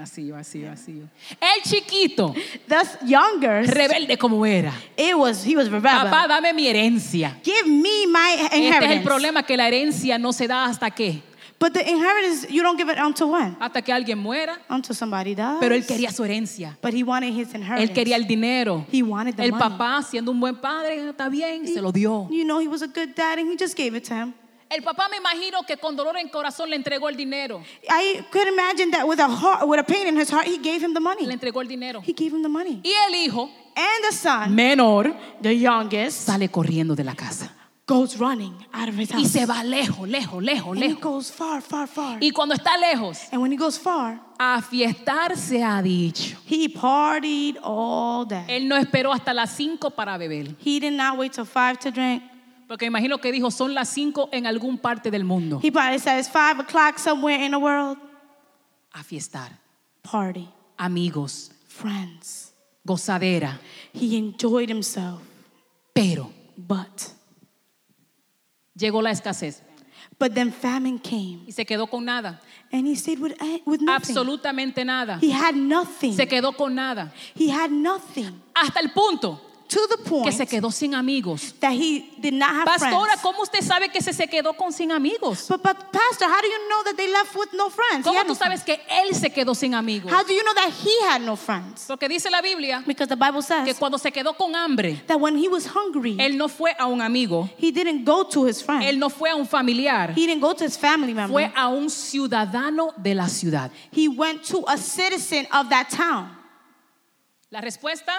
Así, 0.00 0.30
así, 0.32 0.64
así. 0.64 1.02
El 1.40 1.62
chiquito, 1.62 2.34
The 2.66 3.06
younger, 3.06 3.66
rebelde 3.66 4.16
como 4.16 4.44
era. 4.46 4.72
it 4.96 5.14
was 5.14 5.44
he 5.44 5.56
was 5.56 5.68
rebel. 5.70 5.90
Papá, 5.90 6.26
dame 6.26 6.52
mi 6.54 6.66
herencia. 6.68 7.36
Give 7.44 7.66
me 7.68 8.06
my 8.06 8.34
Este 8.34 8.46
es 8.46 8.52
el 8.52 8.62
inheritance. 8.64 9.04
problema 9.04 9.42
que 9.44 9.56
la 9.56 9.68
herencia 9.68 10.18
no 10.18 10.32
se 10.32 10.46
da 10.48 10.64
hasta 10.64 10.90
qué? 10.90 11.22
But 11.58 11.74
the 11.74 11.82
inheritance 11.86 12.46
you 12.50 12.62
don't 12.62 12.78
give 12.78 12.88
it 12.90 12.96
until 12.98 13.28
when? 13.32 13.54
Hasta 13.60 13.82
que 13.82 13.92
alguien 13.92 14.18
muera. 14.18 14.58
Until 14.70 14.94
somebody 14.96 15.34
dies. 15.34 15.58
Pero 15.60 15.74
él 15.74 15.84
quería 15.84 16.10
su 16.10 16.24
herencia. 16.24 16.78
But 16.80 16.94
he 16.94 17.02
wanted 17.02 17.34
his 17.34 17.52
inheritance. 17.54 17.82
Él 17.82 17.92
quería 17.92 18.16
el 18.16 18.26
dinero. 18.26 18.86
He 18.90 19.02
wanted 19.02 19.34
the 19.36 19.44
El 19.44 19.50
money. 19.52 19.68
papá, 19.68 20.02
siendo 20.02 20.30
un 20.30 20.40
buen 20.40 20.56
padre, 20.56 21.10
está 21.10 21.28
bien, 21.28 21.66
se 21.68 21.82
lo 21.82 21.92
dio. 21.92 22.26
You 22.30 22.44
know, 22.44 22.60
he 22.60 22.68
was 22.68 22.80
a 22.80 22.86
good 22.86 23.14
dad 23.14 23.38
and 23.38 23.50
he 23.52 23.56
just 23.58 23.76
gave 23.76 23.94
it 23.94 24.04
to 24.04 24.14
him. 24.14 24.32
El 24.70 24.82
papá 24.84 25.08
me 25.08 25.16
imagino 25.16 25.64
que 25.66 25.76
con 25.78 25.96
dolor 25.96 26.16
en 26.16 26.28
corazón 26.28 26.70
le 26.70 26.76
entregó 26.76 27.08
el 27.08 27.16
dinero. 27.16 27.60
I 27.88 28.22
could 28.30 28.46
imagine 28.46 28.90
that 28.92 29.04
with 29.04 29.18
a 29.18 29.26
heart, 29.28 29.66
with 29.66 29.80
a 29.80 29.84
pain 29.84 30.06
in 30.06 30.16
his 30.16 30.30
heart, 30.30 30.46
he 30.46 30.58
gave 30.58 30.80
him 30.80 30.94
the 30.94 31.00
Le 31.00 31.04
money. 31.04 31.26
entregó 31.32 31.60
el 31.60 31.66
dinero. 31.68 32.00
He 32.06 32.12
gave 32.12 32.32
him 32.32 32.42
the 32.42 32.48
money. 32.48 32.80
Y 32.84 32.92
el 33.08 33.14
hijo 33.16 33.50
And 33.76 34.04
the 34.08 34.14
son, 34.14 34.54
menor 34.54 35.12
the 35.42 35.56
youngest, 35.56 36.26
sale 36.26 36.48
corriendo 36.48 36.94
de 36.94 37.02
la 37.04 37.14
casa. 37.14 37.50
goes 37.86 38.16
running 38.20 38.54
out 38.72 38.88
of 38.88 38.94
his 38.96 39.10
house. 39.10 39.20
Y 39.20 39.26
se 39.26 39.44
va 39.46 39.64
lejos, 39.64 40.08
lejos, 40.08 40.40
lejos, 40.40 40.76
And 40.76 40.84
he 40.84 40.88
lejos. 40.90 41.00
goes 41.02 41.32
far, 41.32 41.60
far, 41.60 41.88
far. 41.88 42.18
Y 42.22 42.30
cuando 42.30 42.54
está 42.54 42.76
lejos, 42.78 43.18
And 43.32 43.42
when 43.42 43.50
he 43.50 43.56
goes 43.56 43.76
far, 43.76 44.20
a 44.38 44.62
fiestar 44.62 45.36
se 45.36 45.60
ha 45.64 45.82
dicho. 45.82 46.36
he 46.46 46.68
partied 46.68 47.56
all 47.64 48.24
day. 48.24 48.44
Él 48.46 48.68
no 48.68 48.76
esperó 48.76 49.12
hasta 49.12 49.34
las 49.34 49.50
5 49.56 49.90
para 49.90 50.16
beber. 50.16 50.54
He 50.64 50.78
did 50.78 50.92
not 50.92 51.18
wait 51.18 51.32
till 51.32 51.44
five 51.44 51.78
to 51.80 51.90
drink. 51.90 52.22
Porque 52.70 52.86
imagino 52.86 53.18
que 53.18 53.32
dijo, 53.32 53.50
son 53.50 53.74
las 53.74 53.88
5 53.88 54.28
en 54.30 54.46
algún 54.46 54.78
parte 54.78 55.10
del 55.10 55.24
mundo. 55.24 55.58
He 55.60 55.72
probably 55.72 55.98
said 55.98 56.20
it's 56.20 56.28
five 56.28 56.60
o'clock 56.60 57.00
somewhere 57.00 57.44
in 57.44 57.50
the 57.50 57.56
world. 57.58 57.98
A 58.92 59.02
fiestar. 59.02 59.58
Party, 60.02 60.48
Amigos, 60.78 61.50
friends. 61.66 62.52
gozadera. 62.86 63.58
He 63.92 64.16
enjoyed 64.16 64.68
himself, 64.68 65.20
Pero 65.92 66.30
but 66.56 67.12
llegó 68.78 69.02
la 69.02 69.10
escasez 69.10 69.62
but 70.16 70.32
then 70.32 70.52
famine 70.52 71.00
came, 71.00 71.40
y 71.48 71.50
se 71.50 71.64
quedó 71.64 71.90
con 71.90 72.04
nada. 72.04 72.40
and 72.70 72.86
he 72.86 72.94
stayed 72.94 73.18
with 73.18 73.32
eh, 73.42 73.58
with 73.66 73.80
nothing. 73.80 74.14
Absolutamente 74.16 74.84
nada. 74.84 75.18
He 75.20 75.32
had 75.32 75.56
nothing. 75.56 76.14
Se 76.14 76.26
quedó 76.26 76.56
con 76.56 76.76
nada. 76.76 77.12
He 77.34 77.50
had 77.50 77.72
nothing 77.72 78.40
Hasta 78.54 78.78
el 78.78 78.90
punto 78.92 79.40
to 79.70 79.86
the 79.88 79.96
que 79.96 80.10
point 80.10 80.32
se 80.34 80.46
quedó 80.46 80.72
sin 80.72 80.94
amigos. 80.94 81.54
that 81.60 81.72
he 81.72 82.10
did 82.20 82.34
not 82.34 82.50
have 82.50 82.66
Pastora, 82.66 83.12
friends. 83.16 83.22
¿cómo 83.22 83.42
usted 83.42 83.62
sabe 83.62 83.88
que 83.90 84.02
se, 84.02 84.12
se 84.12 84.26
quedó 84.26 84.56
con 84.56 84.72
sin 84.72 84.90
amigos? 84.90 85.46
But, 85.48 85.62
but 85.62 85.92
pastor, 85.92 86.26
how 86.28 86.40
do 86.40 86.48
you 86.48 86.68
know 86.68 86.82
that 86.84 86.96
they 86.96 87.08
left 87.10 87.34
with 87.36 87.48
no 87.54 87.70
friends? 87.70 88.04
¿Cómo 88.04 88.24
tú 88.24 88.34
sabes 88.34 88.64
que 88.64 88.80
él 88.90 89.14
se 89.14 89.30
quedó 89.30 89.54
sin 89.54 89.74
amigos? 89.74 90.12
How 90.12 90.24
do 90.24 90.32
you 90.32 90.42
know 90.42 90.54
that 90.54 90.70
he 90.72 91.00
had 91.04 91.22
no 91.22 91.36
friends? 91.36 91.86
Porque 91.86 92.08
dice 92.08 92.28
la 92.30 92.42
Biblia 92.42 92.82
Because 92.84 93.08
the 93.08 93.16
Bible 93.16 93.40
que 93.40 93.64
says 93.64 93.78
cuando 93.78 93.96
se 93.96 94.10
quedó 94.10 94.36
con 94.36 94.54
hambre, 94.54 95.00
that 95.06 95.20
when 95.20 95.36
he 95.36 95.46
was 95.48 95.66
hungry, 95.66 96.16
él 96.18 96.36
no 96.36 96.48
fue 96.48 96.74
a 96.76 96.86
un 96.86 97.00
amigo, 97.00 97.48
he 97.56 97.70
didn't 97.70 98.04
go 98.04 98.24
to 98.24 98.44
his 98.46 98.60
friend. 98.60 98.82
él 98.82 98.98
no 98.98 99.08
fue 99.08 99.30
a 99.30 99.36
un 99.36 99.46
familiar, 99.46 100.12
He 100.16 100.26
didn't 100.26 100.40
go 100.40 100.52
to 100.52 100.64
his 100.64 100.76
family 100.76 101.14
member. 101.14 101.32
fue 101.32 101.52
a 101.54 101.68
un 101.68 101.88
ciudadano 101.88 102.92
de 103.00 103.14
la 103.14 103.28
ciudad. 103.28 103.70
He 103.92 104.08
went 104.08 104.42
to 104.46 104.64
a 104.66 104.76
citizen 104.76 105.46
of 105.52 105.68
that 105.70 105.90
town. 105.90 106.36
La 107.52 107.60
respuesta, 107.60 108.12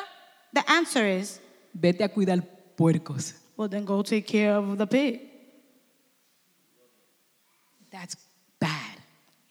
The 0.53 0.69
answer 0.69 1.05
is, 1.05 1.39
vete 1.73 2.03
a 2.03 2.10
cuidar 2.10 2.41
puercos. 2.75 3.36
well, 3.57 3.69
then 3.69 3.86
go 3.86 4.01
take 4.03 4.25
care 4.25 4.55
of 4.55 4.77
the 4.77 4.86
pig. 4.88 5.21
That's 7.91 8.15
bad. 8.60 8.97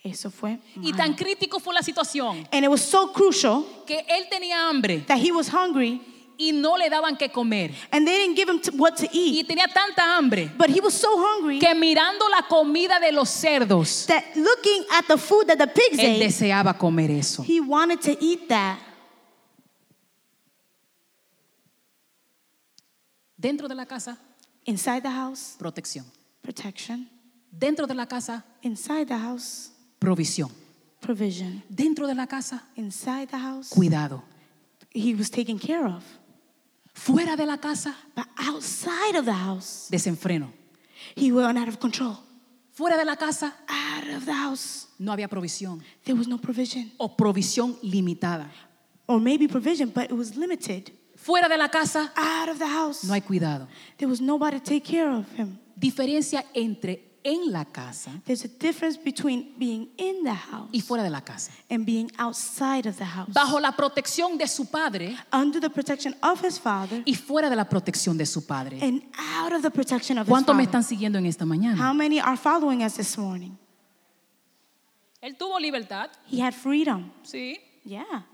Eso 0.02 0.30
fue. 0.30 0.58
Y 0.76 0.92
malo. 0.92 0.96
tan 0.96 1.14
crítico 1.14 1.60
fue 1.60 1.74
la 1.74 1.82
situación 1.82 2.48
And 2.52 2.64
it 2.64 2.68
was 2.70 2.80
so 2.80 3.12
crucial 3.12 3.64
que 3.86 3.98
él 4.08 4.28
tenía 4.30 4.68
hambre 4.68 5.00
that 5.06 5.18
he 5.18 5.30
was 5.30 5.48
hungry 5.52 6.00
y 6.38 6.52
no 6.52 6.76
le 6.78 6.88
daban 6.88 7.18
que 7.18 7.28
comer. 7.28 7.70
and 7.92 8.06
they 8.08 8.16
didn't 8.16 8.34
give 8.34 8.48
him 8.48 8.58
t- 8.60 8.70
what 8.78 8.96
to 8.96 9.04
Y 9.12 9.40
eat. 9.40 9.46
tenía 9.46 9.66
tanta 9.68 10.16
hambre 10.16 10.50
But 10.56 10.70
he 10.70 10.80
was 10.80 10.94
so 10.94 11.08
hungry 11.18 11.58
que 11.58 11.74
mirando 11.74 12.26
la 12.30 12.46
comida 12.48 12.98
de 12.98 13.12
los 13.12 13.28
cerdos, 13.28 14.06
that 14.06 14.24
looking 14.34 14.84
at 14.90 15.06
the 15.06 15.18
food 15.18 15.46
that 15.48 15.58
the 15.58 15.66
pigs 15.66 15.98
él 15.98 16.16
ate, 16.16 16.24
deseaba 16.24 16.78
comer 16.78 17.10
eso. 17.10 17.42
he 17.42 17.60
wanted 17.60 18.00
to 18.00 18.16
eat 18.24 18.48
that. 18.48 18.78
Dentro 23.40 23.68
de 23.68 23.74
la 23.74 23.86
casa, 23.86 24.18
Inside 24.66 25.00
the 25.02 25.10
house, 25.10 25.56
protección. 25.58 26.04
protection. 26.42 27.08
Dentro 27.50 27.86
de 27.86 27.94
la 27.94 28.06
casa, 28.06 28.44
Inside 28.62 29.06
the 29.06 29.18
house, 29.18 29.70
provisión. 29.98 30.50
provision. 31.00 31.62
Dentro 31.70 32.06
de 32.06 32.14
la 32.14 32.26
casa, 32.26 32.62
Inside 32.76 33.28
the 33.28 33.38
house, 33.38 33.70
cuidado. 33.70 34.22
he 34.92 35.14
was 35.14 35.30
taken 35.30 35.58
care 35.58 35.86
of. 35.86 36.04
Fuera 36.92 37.36
de 37.36 37.46
la 37.46 37.56
casa, 37.56 37.96
But 38.14 38.26
outside 38.36 39.16
of 39.16 39.24
the 39.24 39.32
house, 39.32 39.88
desenfreno. 39.90 40.52
he 41.16 41.32
went 41.32 41.56
out 41.58 41.68
of 41.68 41.78
control. 41.78 42.18
Fuera 42.74 42.96
de 42.98 43.04
la 43.06 43.16
casa, 43.16 43.54
Out 43.68 44.16
of 44.16 44.26
the 44.26 44.32
house, 44.34 44.88
no 44.98 45.12
había 45.12 45.28
provisión 45.28 45.82
there 46.04 46.14
was 46.16 46.28
no 46.28 46.36
provision. 46.38 46.92
o 46.98 47.16
provisión 47.16 47.78
limitada. 47.82 48.50
Or 49.06 49.18
maybe 49.18 49.48
provision, 49.48 49.90
but 49.94 50.04
it 50.10 50.12
was 50.12 50.36
limited. 50.36 50.92
Fuera 51.22 51.48
de 51.48 51.56
la 51.58 51.68
casa, 51.68 52.12
Out 52.16 52.48
of 52.50 52.58
the 52.58 52.66
house, 52.66 53.04
no 53.04 53.12
hay 53.14 53.20
cuidado. 53.20 53.68
there 53.98 54.08
was 54.08 54.20
nobody 54.20 54.58
to 54.58 54.64
take 54.64 54.82
care 54.84 55.10
of 55.10 55.26
him. 55.36 55.58
Diferencia 55.76 56.44
entre 56.54 57.06
en 57.22 57.52
la 57.52 57.64
casa 57.66 58.10
There's 58.24 58.44
a 58.44 58.48
difference 58.48 58.96
between 58.98 59.54
being 59.58 59.90
in 59.98 60.24
the 60.24 60.32
house 60.34 60.70
y 60.72 60.80
fuera 60.80 61.02
de 61.02 61.10
la 61.10 61.20
casa. 61.20 61.52
and 61.68 61.84
being 61.84 62.10
outside 62.18 62.86
of 62.88 62.96
the 62.96 63.04
house. 63.04 63.28
Bajo 63.34 63.60
la 63.60 63.72
protección 63.72 64.38
de 64.38 64.46
su 64.46 64.64
padre 64.70 65.14
Under 65.30 65.60
the 65.60 65.68
protection 65.68 66.14
of 66.22 66.42
his 66.42 66.58
father 66.58 67.02
y 67.04 67.14
fuera 67.14 67.50
de 67.50 67.56
la 67.56 67.68
protección 67.68 68.16
de 68.16 68.24
su 68.24 68.46
padre. 68.46 68.78
and 68.80 69.02
out 69.18 69.52
of 69.52 69.60
the 69.62 69.70
protection 69.70 70.16
of 70.16 70.26
his 70.26 70.30
¿Cuántos 70.30 70.56
me 70.56 70.64
father. 70.64 70.78
están 70.80 70.84
siguiendo 70.84 71.18
en 71.18 71.26
esta 71.26 71.44
mañana? 71.44 71.76
How 71.76 71.92
many 71.92 72.18
are 72.18 72.38
following 72.38 72.82
us 72.82 72.94
this 72.94 73.18
morning? 73.18 73.58
Él 75.20 75.36
tuvo 75.36 75.58
libertad, 75.60 76.08
He 76.30 76.40
had 76.40 76.54
freedom. 76.54 77.10
sí. 77.22 77.58
Yeah. 77.84 78.24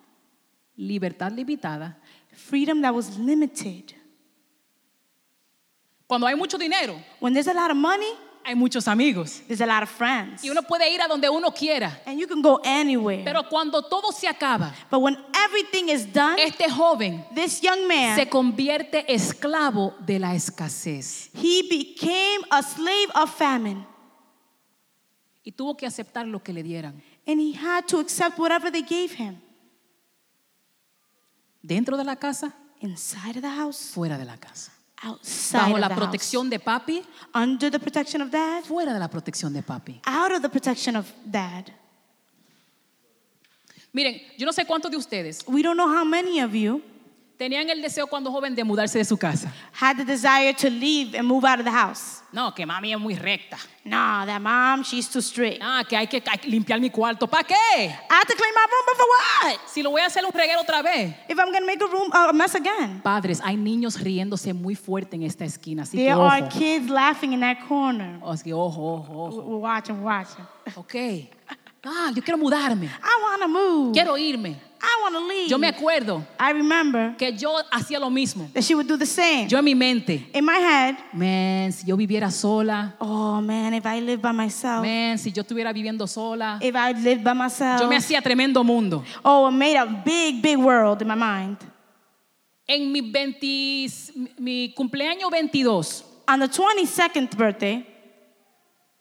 Libertad 0.77 1.33
limitada. 1.33 1.97
Freedom 2.37 2.81
that 2.83 2.95
was 2.95 3.19
limited. 3.19 3.93
Cuando 6.09 6.27
hay 6.27 6.35
mucho 6.37 6.57
dinero, 6.59 6.95
When 7.19 7.33
there's 7.33 7.49
a 7.49 7.55
lot 7.55 7.71
of 7.71 7.77
money, 7.77 8.13
hay 8.45 8.55
muchos 8.55 8.87
amigos. 8.87 9.41
there's 9.49 9.61
a 9.61 9.67
lot 9.67 9.83
of 9.83 9.89
friends. 9.89 10.45
Y 10.45 10.51
uno 10.51 10.63
puede 10.63 10.89
ir 10.95 11.01
a 11.03 11.09
donde 11.09 11.29
uno 11.29 11.51
quiera. 11.51 12.01
And 12.07 12.21
you 12.21 12.29
can 12.29 12.41
go 12.43 12.61
anywhere. 12.65 13.25
Pero 13.25 13.43
cuando 13.49 13.83
todo 13.83 14.13
se 14.13 14.29
acaba, 14.29 14.73
But 14.89 15.01
when 15.01 15.17
everything 15.35 15.89
is 15.89 16.07
done, 16.07 16.39
este 16.39 16.71
joven 16.71 17.25
this 17.35 17.61
young 17.61 17.89
man, 17.89 18.17
se 18.17 18.27
convierte 18.27 19.05
esclavo 19.09 19.95
de 20.07 20.21
la 20.21 20.35
escasez 20.35 21.31
he 21.35 21.63
became 21.69 22.43
a 22.53 22.63
slave 22.63 23.11
of 23.17 23.35
famine. 23.35 23.85
y 25.45 25.51
tuvo 25.53 25.77
que 25.77 25.87
aceptar 25.87 26.27
lo 26.27 26.39
que 26.41 26.53
le 26.53 26.63
dieran. 26.63 27.03
And 27.27 27.41
he 27.41 27.53
had 27.53 27.89
to 27.89 27.99
accept 27.99 28.39
whatever 28.39 28.71
they 28.71 28.83
gave 28.83 29.13
him. 29.13 29.39
Dentro 31.67 31.97
de 31.97 32.05
la 32.05 32.17
casa, 32.17 32.53
Inside 32.81 33.39
of 33.39 33.43
the 33.43 33.49
house, 33.51 33.91
fuera 33.95 34.17
de 34.19 34.25
la 34.25 34.37
casa. 34.37 34.71
outside 35.03 35.59
Bajo 35.59 35.75
of 35.75 35.81
la 35.81 35.89
the 35.89 35.95
protección 35.95 36.49
de 36.51 36.59
papi, 36.61 36.97
house. 37.03 37.07
Under 37.35 37.71
the 37.71 37.79
protection 37.79 38.23
of 38.23 38.31
dad, 38.31 38.63
fuera 38.65 38.93
de 38.93 38.99
la 39.01 39.09
protección 39.09 39.53
de 39.53 39.63
papi. 39.63 40.01
out 40.07 40.31
of 40.33 40.43
the 40.43 40.49
protection 40.49 40.95
of 40.97 41.07
dad. 41.25 41.73
Miren, 43.93 44.21
yo 44.37 44.45
no 44.47 44.53
sé 44.53 44.67
cuántos 44.67 44.91
de 44.91 44.97
ustedes 44.99 45.43
We 45.49 45.63
don't 45.63 45.77
know 45.77 45.89
how 45.89 46.05
many 46.05 46.41
of 46.41 46.53
you 46.55 46.83
tenían 47.39 47.69
el 47.71 47.83
deseo 47.83 48.07
cuando 48.07 48.31
joven 48.31 48.55
de 48.55 48.65
mudarse 48.65 48.99
de 48.99 49.05
su 49.05 49.17
casa. 49.17 49.53
had 49.73 49.97
the 49.97 50.05
desire 50.05 50.53
to 50.55 50.69
leave 50.71 51.15
and 51.15 51.27
move 51.29 51.45
out 51.45 51.59
of 51.59 51.65
the 51.65 51.71
house. 51.71 52.23
No, 52.33 52.53
que 52.53 52.67
mami 52.67 52.93
es 52.93 52.99
muy 52.99 53.15
recta. 53.15 53.57
Nah, 53.85 54.25
that 54.27 54.41
mom, 54.43 54.83
she's 54.83 55.09
too 55.09 55.21
strict. 55.23 55.61
Ah, 55.63 55.85
que 55.89 55.97
hay 55.97 56.07
que, 56.07 56.23
hay 56.27 56.39
que 56.39 56.49
limpiar 56.51 56.81
mi 56.81 56.91
cuarto. 56.91 57.27
¿Para 57.27 57.45
qué? 57.45 57.55
I 57.55 57.89
have 58.11 58.27
to 58.27 58.35
clean 58.35 58.53
my 58.55 58.67
room, 58.69 58.85
but 58.87 58.97
for 58.97 59.07
what? 59.07 59.59
Si 59.69 59.83
lo 59.83 59.91
voy 59.91 60.01
a 60.01 60.07
hacer 60.07 60.25
un 60.25 60.33
reguero 60.33 60.61
otra 60.61 60.83
vez. 60.83 61.15
If 61.29 61.39
I'm 61.39 61.53
gonna 61.53 61.65
make 61.67 61.81
a 61.83 61.87
room 61.87 62.11
a 62.13 62.33
mess 62.33 62.55
again. 62.55 63.01
Padres, 63.03 63.41
hay 63.43 63.57
niños 63.57 64.01
riéndose 64.01 64.53
muy 64.53 64.75
fuerte 64.75 65.15
en 65.17 65.23
esta 65.23 65.45
esquina, 65.45 65.85
así 65.85 65.97
que 65.97 66.05
There 66.05 66.15
are 66.21 66.43
ojo. 66.43 66.59
kids 66.59 66.91
laughing 66.91 67.33
in 67.33 67.41
that 67.41 67.59
corner. 67.69 68.19
Así 68.25 68.45
que 68.45 68.53
ojo, 68.53 68.97
ojo, 68.97 69.25
ojo. 69.27 69.43
We're 69.43 69.61
watching, 69.61 69.97
we're 70.03 70.05
watching. 70.19 70.45
Ok. 70.75 71.31
Ah, 71.87 72.11
yo 72.15 72.23
quiero 72.23 72.39
mudarme. 72.39 72.87
I 72.87 73.23
wanna 73.23 73.49
move. 73.49 73.93
Quiero 73.93 74.17
irme. 74.17 74.57
I 74.79 75.03
want 75.03 75.15
to 75.15 75.27
leave. 75.27 75.49
Yo 75.49 75.59
me 75.59 75.69
acuerdo 75.69 76.25
I 76.39 76.53
remember 76.53 77.17
que 77.17 77.33
yo 77.33 77.57
hacía 77.73 77.99
lo 77.99 78.11
mismo. 78.11 78.49
that 78.53 78.63
she 78.63 78.75
would 78.75 78.87
do 78.87 78.97
the 78.97 79.07
same. 79.07 79.49
Yo 79.49 79.59
en 79.59 79.65
mi 79.65 79.75
mente, 79.75 80.29
In 80.35 80.45
my 80.45 80.59
head, 80.59 80.97
man, 81.13 81.73
si 81.73 81.87
yo 81.87 81.97
viviera 81.97 82.31
sola, 82.31 82.95
oh 83.01 83.41
man, 83.41 83.73
if 83.75 83.87
I 83.87 84.01
lived 84.01 84.23
by 84.23 84.33
myself, 84.33 84.83
man, 84.83 85.19
si 85.19 85.33
yo 85.33 85.43
estuviera 85.43 85.73
viviendo 85.73 86.07
sola, 86.07 86.59
if 86.61 86.75
I 86.77 86.93
lived 86.93 87.25
by 87.25 87.33
myself, 87.33 87.81
yo 87.81 87.89
me 87.89 87.97
hacía 87.97 88.21
tremendo 88.21 88.63
mundo. 88.63 89.03
oh, 89.25 89.47
I 89.47 89.51
made 89.51 89.77
a 89.77 89.87
big, 90.05 90.43
big 90.43 90.59
world 90.59 91.01
in 91.01 91.09
my 91.09 91.17
mind. 91.17 91.57
En 92.69 92.93
mi, 92.93 93.01
20 93.01 94.39
mi 94.39 94.75
cumpleaños 94.77 95.31
22, 95.31 96.05
On 96.29 96.41
the 96.41 96.49
22nd 96.49 97.37
birthday, 97.37 97.87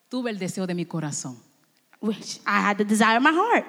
tuve 0.10 0.30
el 0.30 0.40
deseo 0.40 0.66
de 0.66 0.74
mi 0.74 0.86
corazón. 0.86 1.45
Which 2.06 2.40
I 2.46 2.62
had 2.62 2.78
the 2.78 2.86
desire 2.86 3.18
of 3.18 3.24
my 3.24 3.34
heart, 3.34 3.66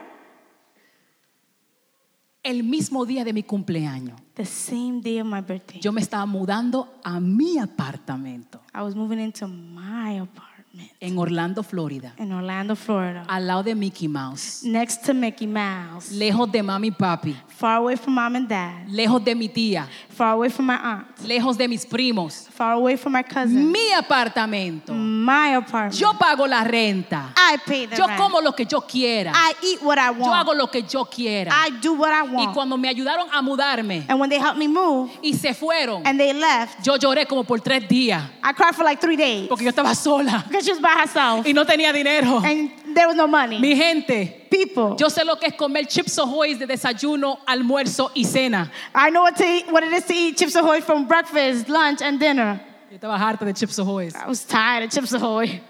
El 2.42 2.62
mismo 2.62 3.04
día 3.04 3.24
de 3.24 3.32
mi 3.32 3.42
cumpleaños, 3.42 4.20
the 4.36 4.44
same 4.44 5.00
day 5.00 5.18
of 5.18 5.26
my 5.26 5.40
birthday, 5.40 5.80
yo 5.80 5.90
me 5.90 6.00
estaba 6.00 6.26
mudando 6.26 6.88
a 7.02 7.18
mi 7.18 7.58
apartamento. 7.58 8.60
I 8.72 8.82
was 8.82 8.94
moving 8.94 9.18
into 9.18 9.48
my 9.48 10.20
apartment 10.20 10.55
en 11.00 11.18
Orlando, 11.18 11.62
Florida, 11.62 12.14
in 12.18 12.32
Orlando, 12.32 12.74
Florida, 12.76 13.24
al 13.28 13.46
lado 13.46 13.62
de 13.62 13.74
Mickey 13.74 14.08
Mouse, 14.08 14.62
next 14.64 15.04
to 15.04 15.14
Mickey 15.14 15.46
Mouse, 15.46 16.10
lejos 16.12 16.50
de 16.50 16.62
mami 16.62 16.88
y 16.88 16.90
papi, 16.90 17.36
far 17.48 17.76
away 17.78 17.96
from 17.96 18.14
mom 18.14 18.36
and 18.36 18.48
dad, 18.48 18.86
lejos 18.88 19.22
de 19.24 19.34
mi 19.34 19.48
tía, 19.48 19.86
far 20.10 20.32
away 20.32 20.48
from 20.50 20.66
my 20.66 20.74
aunt, 20.82 21.06
lejos 21.26 21.56
de 21.56 21.68
mis 21.68 21.84
primos. 21.86 22.46
far 22.50 22.72
away 22.74 22.96
from 22.96 23.12
my 23.12 23.22
cousin, 23.22 23.70
Mi 23.70 23.92
apartamento. 23.92 24.92
my 24.92 25.54
apartment. 25.56 25.94
Yo 25.94 26.12
pago 26.18 26.46
la 26.46 26.64
renta. 26.64 27.32
I 27.36 27.56
pay 27.66 27.86
the 27.86 27.96
Yo 27.96 28.06
rent. 28.06 28.18
como 28.20 28.40
lo 28.40 28.52
que 28.52 28.64
yo 28.66 28.80
quiera. 28.80 29.32
I 29.34 29.54
eat 29.62 29.82
what 29.82 29.98
I 29.98 30.12
Yo 30.18 30.24
hago 30.32 30.48
want. 30.52 30.58
lo 30.58 30.66
que 30.70 30.82
yo 30.82 31.04
quiera. 31.04 31.52
I 31.52 31.70
do 31.80 31.94
what 31.94 32.10
I 32.12 32.26
Y 32.26 32.34
want. 32.34 32.54
cuando 32.54 32.76
me 32.76 32.88
ayudaron 32.88 33.28
a 33.32 33.42
mudarme 33.42 34.04
And 34.08 34.18
when 34.20 34.28
they 34.30 34.38
helped 34.38 34.58
me 34.58 34.68
move 34.68 35.10
y 35.22 35.32
se 35.34 35.54
fueron, 35.54 36.02
and 36.06 36.18
they 36.18 36.32
left, 36.32 36.82
yo 36.84 36.96
lloré 36.96 37.26
como 37.26 37.44
por 37.44 37.60
tres 37.60 37.86
días 37.88 38.22
I 38.42 38.52
cried 38.52 38.74
for 38.74 38.84
like 38.84 39.00
three 39.00 39.16
days 39.16 39.48
porque 39.48 39.62
yo 39.64 39.70
estaba 39.70 39.94
sola 39.94 40.44
because 40.48 40.65
was 40.70 40.80
by 40.80 40.92
herself 41.00 41.44
y 41.46 41.52
no 41.52 41.64
tenía 41.64 41.92
dinero. 41.92 42.40
and 42.44 42.70
there 42.94 43.06
was 43.06 43.16
no 43.16 43.26
money. 43.26 43.58
Mi 43.58 43.74
gente, 43.74 44.46
People, 44.50 44.96
yo 44.98 45.08
sé 45.08 45.24
lo 45.24 45.36
que 45.36 45.48
es 45.48 45.54
comer 45.56 45.84
chips 45.84 46.18
ahoy 46.18 46.54
de 46.54 46.66
desayuno, 46.66 47.38
almuerzo 47.46 48.10
y 48.14 48.22
cena. 48.24 48.70
I 48.94 49.10
know 49.10 49.22
what 49.22 49.36
to 49.36 49.44
eat, 49.44 49.70
what 49.70 49.82
it 49.82 49.92
is 49.92 50.04
to 50.04 50.14
eat 50.14 50.36
Chips 50.36 50.54
Ahoy 50.56 50.80
from 50.80 51.06
breakfast, 51.06 51.68
lunch, 51.68 52.00
and 52.02 52.18
dinner. 52.18 52.60
Yo 52.90 52.98
estaba 52.98 53.18
harta 53.18 53.44
de 53.44 53.52
chips 53.52 53.78
ahoy. 53.78 54.10
I 54.14 54.26
was 54.28 54.44
tired 54.44 54.84
of 54.84 54.90
Chips 54.90 55.12
Ahoy. 55.12 55.60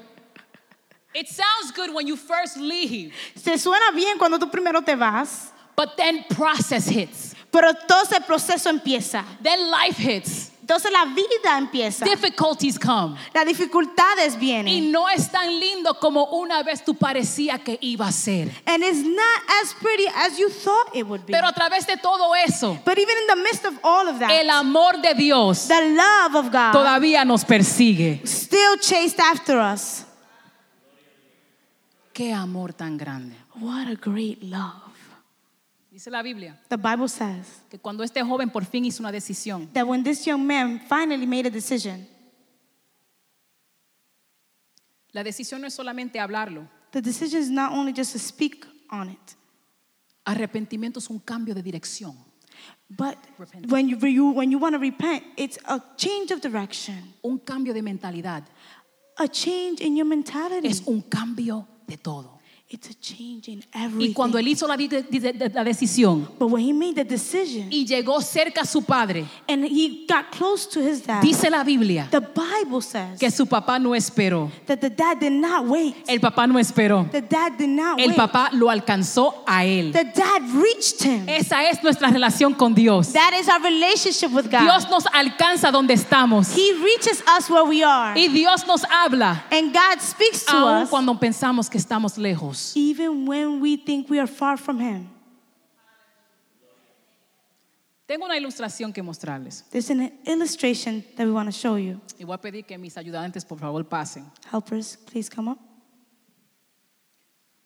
It 1.14 1.28
sounds 1.28 1.72
good 1.74 1.94
when 1.94 2.06
you 2.06 2.14
first 2.16 2.58
leave, 2.58 3.12
Se 3.34 3.52
suena 3.56 3.90
bien 3.94 4.18
cuando 4.18 4.38
tú 4.38 4.50
primero 4.52 4.84
te 4.84 4.94
vas, 4.94 5.50
but 5.74 5.96
then 5.96 6.24
process 6.30 6.86
hits. 6.88 7.34
pero 7.50 7.72
todo 7.88 8.02
ese 8.02 8.20
proceso 8.26 8.70
empieza. 8.70 9.24
Then 9.42 9.70
life 9.70 9.96
hits. 9.96 10.50
Entonces 10.68 10.90
la 10.90 11.04
vida 11.04 11.58
empieza. 11.58 12.04
Difficulties 12.04 12.76
come. 12.76 13.16
Las 13.32 13.46
dificultades 13.46 14.34
Y 14.34 14.38
vienen. 14.38 14.90
no 14.90 15.08
es 15.08 15.30
tan 15.30 15.60
lindo 15.60 15.94
como 16.00 16.24
una 16.24 16.64
vez 16.64 16.84
tú 16.84 16.96
parecía 16.96 17.60
que 17.62 17.78
iba 17.80 18.08
a 18.08 18.10
ser. 18.10 18.50
And 18.66 18.82
it's 18.82 18.98
not 19.06 19.62
as 19.62 19.72
pretty 19.80 20.08
as 20.08 20.36
you 20.36 20.48
thought 20.50 20.92
it 20.92 21.04
would 21.06 21.24
be. 21.24 21.30
Pero 21.32 21.46
a 21.46 21.52
través 21.52 21.86
de 21.86 21.96
todo 21.96 22.34
eso, 22.34 22.76
But 22.84 22.98
even 22.98 23.16
in 23.16 23.26
the 23.28 23.36
midst 23.36 23.64
of 23.64 23.74
all 23.84 24.08
of 24.08 24.18
that, 24.18 24.32
el 24.32 24.50
amor 24.50 25.00
de 25.00 25.14
Dios 25.14 25.68
the 25.68 25.94
love 25.94 26.34
of 26.34 26.46
God 26.50 26.72
todavía 26.72 27.24
nos 27.24 27.44
persigue. 27.44 28.20
still 28.26 28.76
chased 28.80 29.20
after 29.20 29.60
us. 29.60 30.04
Qué 32.12 32.32
amor 32.34 32.72
tan 32.72 32.96
grande. 32.98 33.36
What 33.60 33.86
a 33.86 33.94
great 33.94 34.42
love. 34.42 34.85
Dice 36.06 36.12
la 36.12 36.22
Biblia 36.22 36.56
The 36.68 36.76
Bible 36.76 37.08
says 37.08 37.62
que 37.68 37.80
cuando 37.80 38.04
este 38.04 38.22
joven 38.22 38.48
por 38.48 38.64
fin 38.64 38.84
hizo 38.84 39.02
una 39.02 39.10
decisión, 39.10 39.66
that 39.72 39.84
when 39.84 40.04
this 40.04 40.24
young 40.24 40.46
man 40.46 40.78
finally 40.88 41.26
made 41.26 41.48
a 41.48 41.50
decision, 41.50 42.06
la 45.12 45.24
decisión 45.24 45.60
no 45.62 45.66
es 45.66 45.74
solamente 45.74 46.20
hablarlo. 46.20 46.68
the 46.92 47.02
decision 47.02 47.42
is 47.42 47.50
not 47.50 47.72
only 47.72 47.92
just 47.92 48.12
to 48.12 48.20
speak 48.20 48.64
on 48.88 49.10
it, 49.10 49.34
Arrepentimiento 50.24 51.00
es 51.00 51.10
un 51.10 51.18
cambio 51.18 51.54
de 51.56 51.62
dirección. 51.64 52.14
but 52.88 53.18
Repent. 53.36 53.66
when 53.68 53.88
you, 53.88 53.98
you, 54.06 54.30
when 54.30 54.52
you 54.52 54.58
want 54.60 54.74
to 54.74 54.78
repent, 54.78 55.24
it's 55.36 55.58
a 55.64 55.80
change 55.96 56.30
of 56.30 56.40
direction, 56.40 57.14
Un 57.24 57.40
cambio 57.40 57.74
de 57.74 57.82
mentalidad. 57.82 58.44
a 59.18 59.26
change 59.26 59.80
in 59.80 59.96
your 59.96 60.06
mentality. 60.06 60.68
Es 60.68 60.82
un 60.86 61.02
cambio 61.02 61.66
de 61.88 61.96
todo. 61.96 62.35
It's 62.68 62.90
a 62.90 62.94
change 62.94 63.46
in 63.46 63.60
Y 63.72 63.84
everything. 63.84 64.12
cuando 64.12 64.38
él 64.38 64.48
hizo 64.48 64.66
la, 64.66 64.76
decisión 64.76 66.26
but 66.36 66.50
when 66.50 66.64
he 66.64 66.72
made 66.72 66.96
the 66.96 67.04
decision 67.04 67.68
y 67.70 67.86
llegó 67.86 68.20
cerca 68.20 68.62
a 68.62 68.66
su 68.66 68.82
padre, 68.82 69.24
and 69.48 69.64
he 69.64 70.04
got 70.08 70.32
close 70.32 70.66
to 70.66 70.80
his 70.80 71.00
dad, 71.06 71.22
dice 71.22 71.48
la 71.48 71.62
Biblia 71.62 72.08
the 72.10 72.18
Bible 72.20 72.82
says 72.82 73.20
que 73.20 73.30
su 73.30 73.46
papá 73.46 73.78
no 73.80 73.94
esperó. 73.94 74.50
that 74.66 74.80
the 74.80 74.90
dad 74.90 75.20
did 75.20 75.30
not 75.30 75.64
wait. 75.66 75.94
El 76.08 76.18
papá 76.18 76.48
no 76.48 76.58
esperó. 76.58 77.08
The 77.12 77.20
dad 77.20 77.56
did 77.56 77.68
not 77.68 78.00
El 78.00 78.08
wait. 78.08 78.16
papá 78.16 78.50
lo 78.52 78.68
alcanzó 78.68 79.44
a 79.46 79.64
él. 79.64 79.92
The 79.92 80.04
dad 80.12 80.42
reached 80.54 81.02
him. 81.02 81.28
Esa 81.28 81.62
es 81.70 81.80
nuestra 81.84 82.08
relación 82.10 82.52
con 82.52 82.74
Dios. 82.74 83.12
That 83.12 83.32
is 83.38 83.48
our 83.48 83.62
relationship 83.62 84.32
with 84.32 84.50
God. 84.50 84.62
Dios 84.62 84.90
nos 84.90 85.04
alcanza 85.12 85.70
donde 85.70 85.94
estamos. 85.94 86.52
he 86.52 86.72
reaches 86.82 87.22
us 87.38 87.48
where 87.48 87.64
we 87.64 87.84
are. 87.84 88.18
Y 88.18 88.26
Dios 88.26 88.66
nos 88.66 88.82
habla 88.90 89.44
and 89.52 89.72
God 89.72 90.00
speaks 90.00 90.44
to 90.46 90.56
aun 90.56 90.82
us 90.82 90.90
cuando 90.90 91.14
pensamos 91.14 91.70
que 91.70 91.78
estamos 91.78 92.18
lejos. 92.18 92.55
Even 92.76 93.26
when 93.26 93.60
we 93.60 93.76
think 93.76 94.08
we 94.10 94.18
are 94.18 94.26
far 94.28 94.56
from 94.56 94.78
him. 94.80 95.08
Tengo 98.06 98.24
una 98.24 98.36
ilustración 98.36 98.92
que 98.92 99.02
mostrarles. 99.02 99.64
There's 99.70 99.90
an 99.90 100.12
illustration 100.26 101.04
that 101.16 101.26
we 101.26 101.32
want 101.32 101.48
to 101.48 101.52
show 101.52 101.76
you. 101.76 102.00
Y 102.18 102.24
voy 102.24 102.34
a 102.34 102.40
pedir 102.40 102.64
que 102.64 102.78
mis 102.78 102.96
ayudantes 102.96 103.44
por 103.44 103.58
favor 103.58 103.82
pasen. 103.84 104.30
Helpers, 104.52 104.96
please 105.10 105.28
come 105.28 105.48
up. 105.50 105.58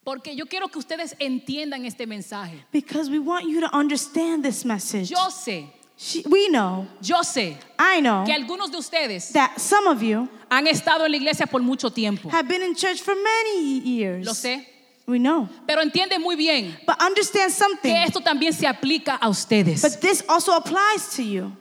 Porque 0.03 0.35
yo 0.35 0.47
quiero 0.47 0.69
que 0.69 0.79
ustedes 0.79 1.15
entiendan 1.19 1.85
este 1.85 2.07
mensaje. 2.07 2.65
Because 2.73 3.11
we 3.11 3.19
want 3.19 3.47
you 3.47 3.61
to 3.61 3.69
understand 3.77 4.43
this 4.43 4.65
message. 4.65 5.11
Yo 5.11 5.29
sé, 5.31 5.69
She- 5.99 6.23
we 6.27 6.49
know, 6.49 6.87
yo 7.03 7.23
sé 7.23 7.59
I 7.79 8.01
know, 8.01 8.25
que 8.25 8.33
algunos 8.33 8.71
de 8.71 8.79
ustedes 8.79 9.33
that 9.35 9.59
some 9.61 9.87
of 9.87 10.03
you 10.03 10.27
han 10.51 10.67
estado 10.67 11.05
en 11.05 11.11
la 11.13 11.19
iglesia 11.19 11.47
por 11.47 11.61
mucho 11.61 11.91
tiempo. 11.91 12.31
have 12.31 12.49
been 12.49 12.63
in 12.63 12.75
church 12.75 13.03
for 13.03 13.15
many 13.15 13.81
years. 13.81 14.25
Lo 14.25 14.33
sé. 14.33 14.67
We 15.11 15.19
know. 15.19 15.49
Pero 15.67 15.83
entiende 15.83 16.19
muy 16.19 16.37
bien 16.37 16.79
But 16.87 17.03
understand 17.03 17.51
something. 17.53 17.93
que 17.93 18.05
esto 18.05 18.21
también 18.21 18.53
se 18.53 18.67
aplica 18.67 19.17
a 19.17 19.29
ustedes. 19.29 19.83
But 19.83 20.01
this 20.01 20.23
also 20.29 20.53
applies 20.53 21.09
to 21.17 21.23
you. 21.23 21.53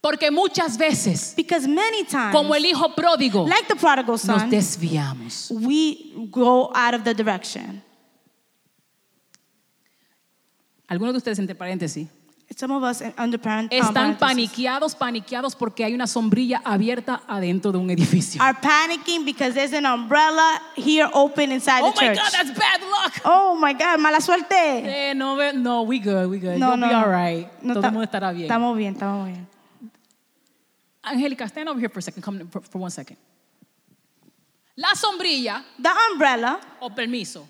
Porque 0.00 0.30
muchas 0.30 0.76
veces, 0.76 1.32
Because 1.34 1.66
many 1.66 2.04
times, 2.04 2.32
como 2.32 2.54
el 2.54 2.64
hijo 2.66 2.94
pródigo, 2.94 3.46
like 3.48 3.66
the 3.66 3.74
prodigal 3.74 4.06
nos 4.12 4.20
son, 4.22 4.50
desviamos. 4.50 5.50
we 5.50 6.12
go 6.30 6.70
out 6.74 6.94
of 6.94 7.04
the 7.04 7.14
direction. 7.14 7.82
Algunos 10.86 11.14
de 11.14 11.18
ustedes, 11.18 11.38
entre 11.38 11.54
paréntesis, 11.54 12.06
Some 12.56 12.70
of 12.72 12.84
us 12.84 13.00
um, 13.00 13.08
están 13.08 13.40
parentheses, 13.40 14.18
paniqueados, 14.18 14.94
paniqueados 14.94 15.56
porque 15.56 15.84
hay 15.84 15.92
una 15.94 16.06
sombrilla 16.06 16.62
abierta 16.64 17.20
adentro 17.26 17.72
de 17.72 17.78
un 17.78 17.90
edificio. 17.90 18.40
are 18.40 18.54
panicking 18.60 19.24
because 19.24 19.54
there's 19.54 19.72
an 19.72 19.84
umbrella 19.84 20.60
here 20.76 21.08
open 21.14 21.50
inside 21.50 21.82
Oh 21.82 21.90
the 21.90 22.00
my 22.00 22.06
church. 22.14 22.18
God, 22.18 22.32
that's 22.32 22.56
bad 22.58 22.80
luck. 22.82 23.20
oh 23.24 23.56
my 23.56 23.72
God, 23.72 23.98
mala 23.98 24.20
suerte. 24.20 24.52
Eh, 24.52 25.14
no, 25.14 25.34
ve- 25.36 25.52
no, 25.54 25.82
we 25.82 25.98
good, 25.98 26.28
we 26.30 26.38
good. 26.38 26.58
No, 26.58 26.74
You'll 26.76 26.88
be 26.88 26.94
all 26.94 27.08
right. 27.10 27.48
No, 27.62 27.74
Todo 27.74 27.80
ta- 27.82 27.88
el 27.88 27.92
mundo 27.92 28.04
estará 28.06 28.32
bien. 28.32 28.44
Estamos 28.48 28.76
bien, 28.76 28.94
estamos 28.94 29.26
bien. 29.26 29.46
Angélica, 31.02 31.48
stand 31.48 31.68
over 31.68 31.80
here 31.80 31.88
for 31.90 31.98
a 31.98 32.02
second. 32.02 32.22
Come 32.22 32.46
for, 32.50 32.60
for 32.62 32.78
one 32.80 32.90
second. 32.90 33.16
La 34.76 34.94
sombrilla, 34.94 35.64
The 35.78 35.90
umbrella, 36.12 36.60
o 36.80 36.90
permiso, 36.90 37.46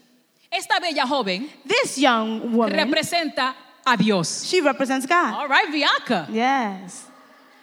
esta 0.50 0.78
bella 0.80 1.06
joven 1.06 1.48
this 1.66 1.98
young 1.98 2.52
woman, 2.54 2.72
representa 2.74 3.54
a 3.86 3.96
Dios. 3.96 4.44
she 4.44 4.60
represents 4.60 5.06
God. 5.06 5.34
All 5.34 5.48
right, 5.48 5.70
Bianca. 5.70 6.26
Yes. 6.30 7.06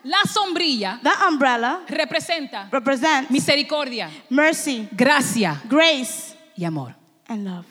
La 0.04 0.24
sombrilla 0.26 1.00
The 1.04 1.12
umbrella 1.28 1.82
representa 1.88 2.68
represents 2.72 3.30
misericordia, 3.30 4.10
mercy, 4.30 4.88
gracia 4.96 5.62
grace, 5.70 6.36
y 6.58 6.66
amor. 6.66 6.96
and 7.28 7.46
love. 7.46 7.66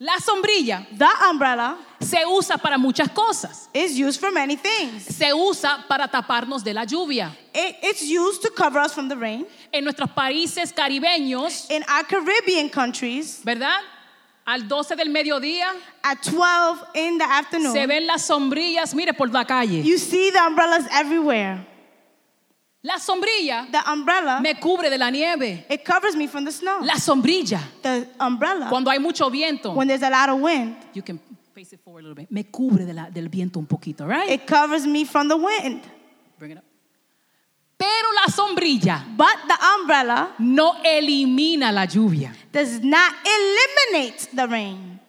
La 0.00 0.18
sombrilla 0.18 0.86
The 0.90 1.06
umbrella 1.30 1.76
se 2.00 2.24
usa 2.26 2.58
para 2.58 2.76
muchas 2.78 3.08
cosas. 3.10 3.68
is 3.72 3.96
used 3.98 4.18
for 4.18 4.30
many 4.32 4.56
things. 4.56 5.04
Se 5.04 5.32
usa 5.32 5.84
para 5.88 6.08
taparnos 6.08 6.64
de 6.64 6.72
la 6.74 6.84
lluvia. 6.84 7.30
It- 7.54 7.76
it's 7.82 8.02
used 8.02 8.42
to 8.42 8.50
cover 8.50 8.80
us 8.80 8.92
from 8.92 9.08
the 9.08 9.16
rain. 9.16 9.46
En 9.72 9.84
nuestros 9.84 10.10
países 10.10 10.72
caribeños, 10.72 11.70
In 11.70 11.84
our 11.88 12.04
Caribbean 12.04 12.68
countries, 12.70 13.40
¿verdad? 13.44 13.80
Al 14.46 14.68
12 14.68 14.94
del 14.96 15.08
mediodía 15.08 15.68
at 16.02 16.18
12 16.22 16.82
in 16.94 17.16
the 17.18 17.24
afternoon, 17.24 17.72
se 17.72 17.86
ven 17.86 18.06
las 18.06 18.22
sombrillas, 18.26 18.94
mire, 18.94 19.14
por 19.14 19.28
la 19.30 19.44
calle. 19.44 19.82
you 19.82 19.96
see 19.98 20.30
the 20.30 20.38
umbrellas 20.38 20.86
everywhere. 20.92 21.66
La 22.82 22.98
sombrilla 22.98 23.66
The 23.72 23.78
umbrella, 23.90 24.40
me 24.42 24.54
cubre 24.60 24.90
de 24.90 24.98
la 24.98 25.08
nieve. 25.10 25.64
it 25.70 25.82
covers 25.86 26.14
me 26.14 26.26
from 26.26 26.44
the 26.44 26.52
snow. 26.52 26.80
La 26.82 26.96
sombrilla, 26.98 27.58
The 27.82 28.06
umbrella, 28.20 28.68
cuando 28.68 28.90
hay 28.90 28.98
mucho 28.98 29.30
viento, 29.30 29.72
when 29.72 29.88
there's 29.88 30.02
a 30.02 30.10
lot 30.10 30.28
of 30.28 30.38
wind, 30.40 30.76
you 30.92 31.00
can 31.02 31.18
face 31.54 31.72
it 31.72 31.80
forward 31.82 32.04
a 32.04 32.08
little 32.08 32.14
bit. 32.14 32.30
Me 32.30 32.44
cubre 32.44 32.84
de 32.84 32.92
la- 32.92 33.08
del 33.08 33.30
viento 33.30 33.58
un 33.58 33.64
poquito, 33.66 34.06
right? 34.06 34.28
It 34.30 34.46
covers 34.46 34.86
me 34.86 35.06
from 35.06 35.28
the 35.28 35.36
wind. 35.38 35.80
Bring 36.38 36.50
it 36.52 36.58
up. 36.58 36.64
Pero 37.76 38.12
la 38.24 38.32
sombrilla 38.32 39.04
But 39.16 39.46
the 39.48 39.56
umbrella 39.78 40.34
no 40.38 40.74
elimina 40.84 41.72
la 41.72 41.86
lluvia. 41.86 42.32
does 42.52 42.80
not 42.82 43.12
eliminate 43.24 44.28
the 44.34 44.46
rain. 44.46 45.00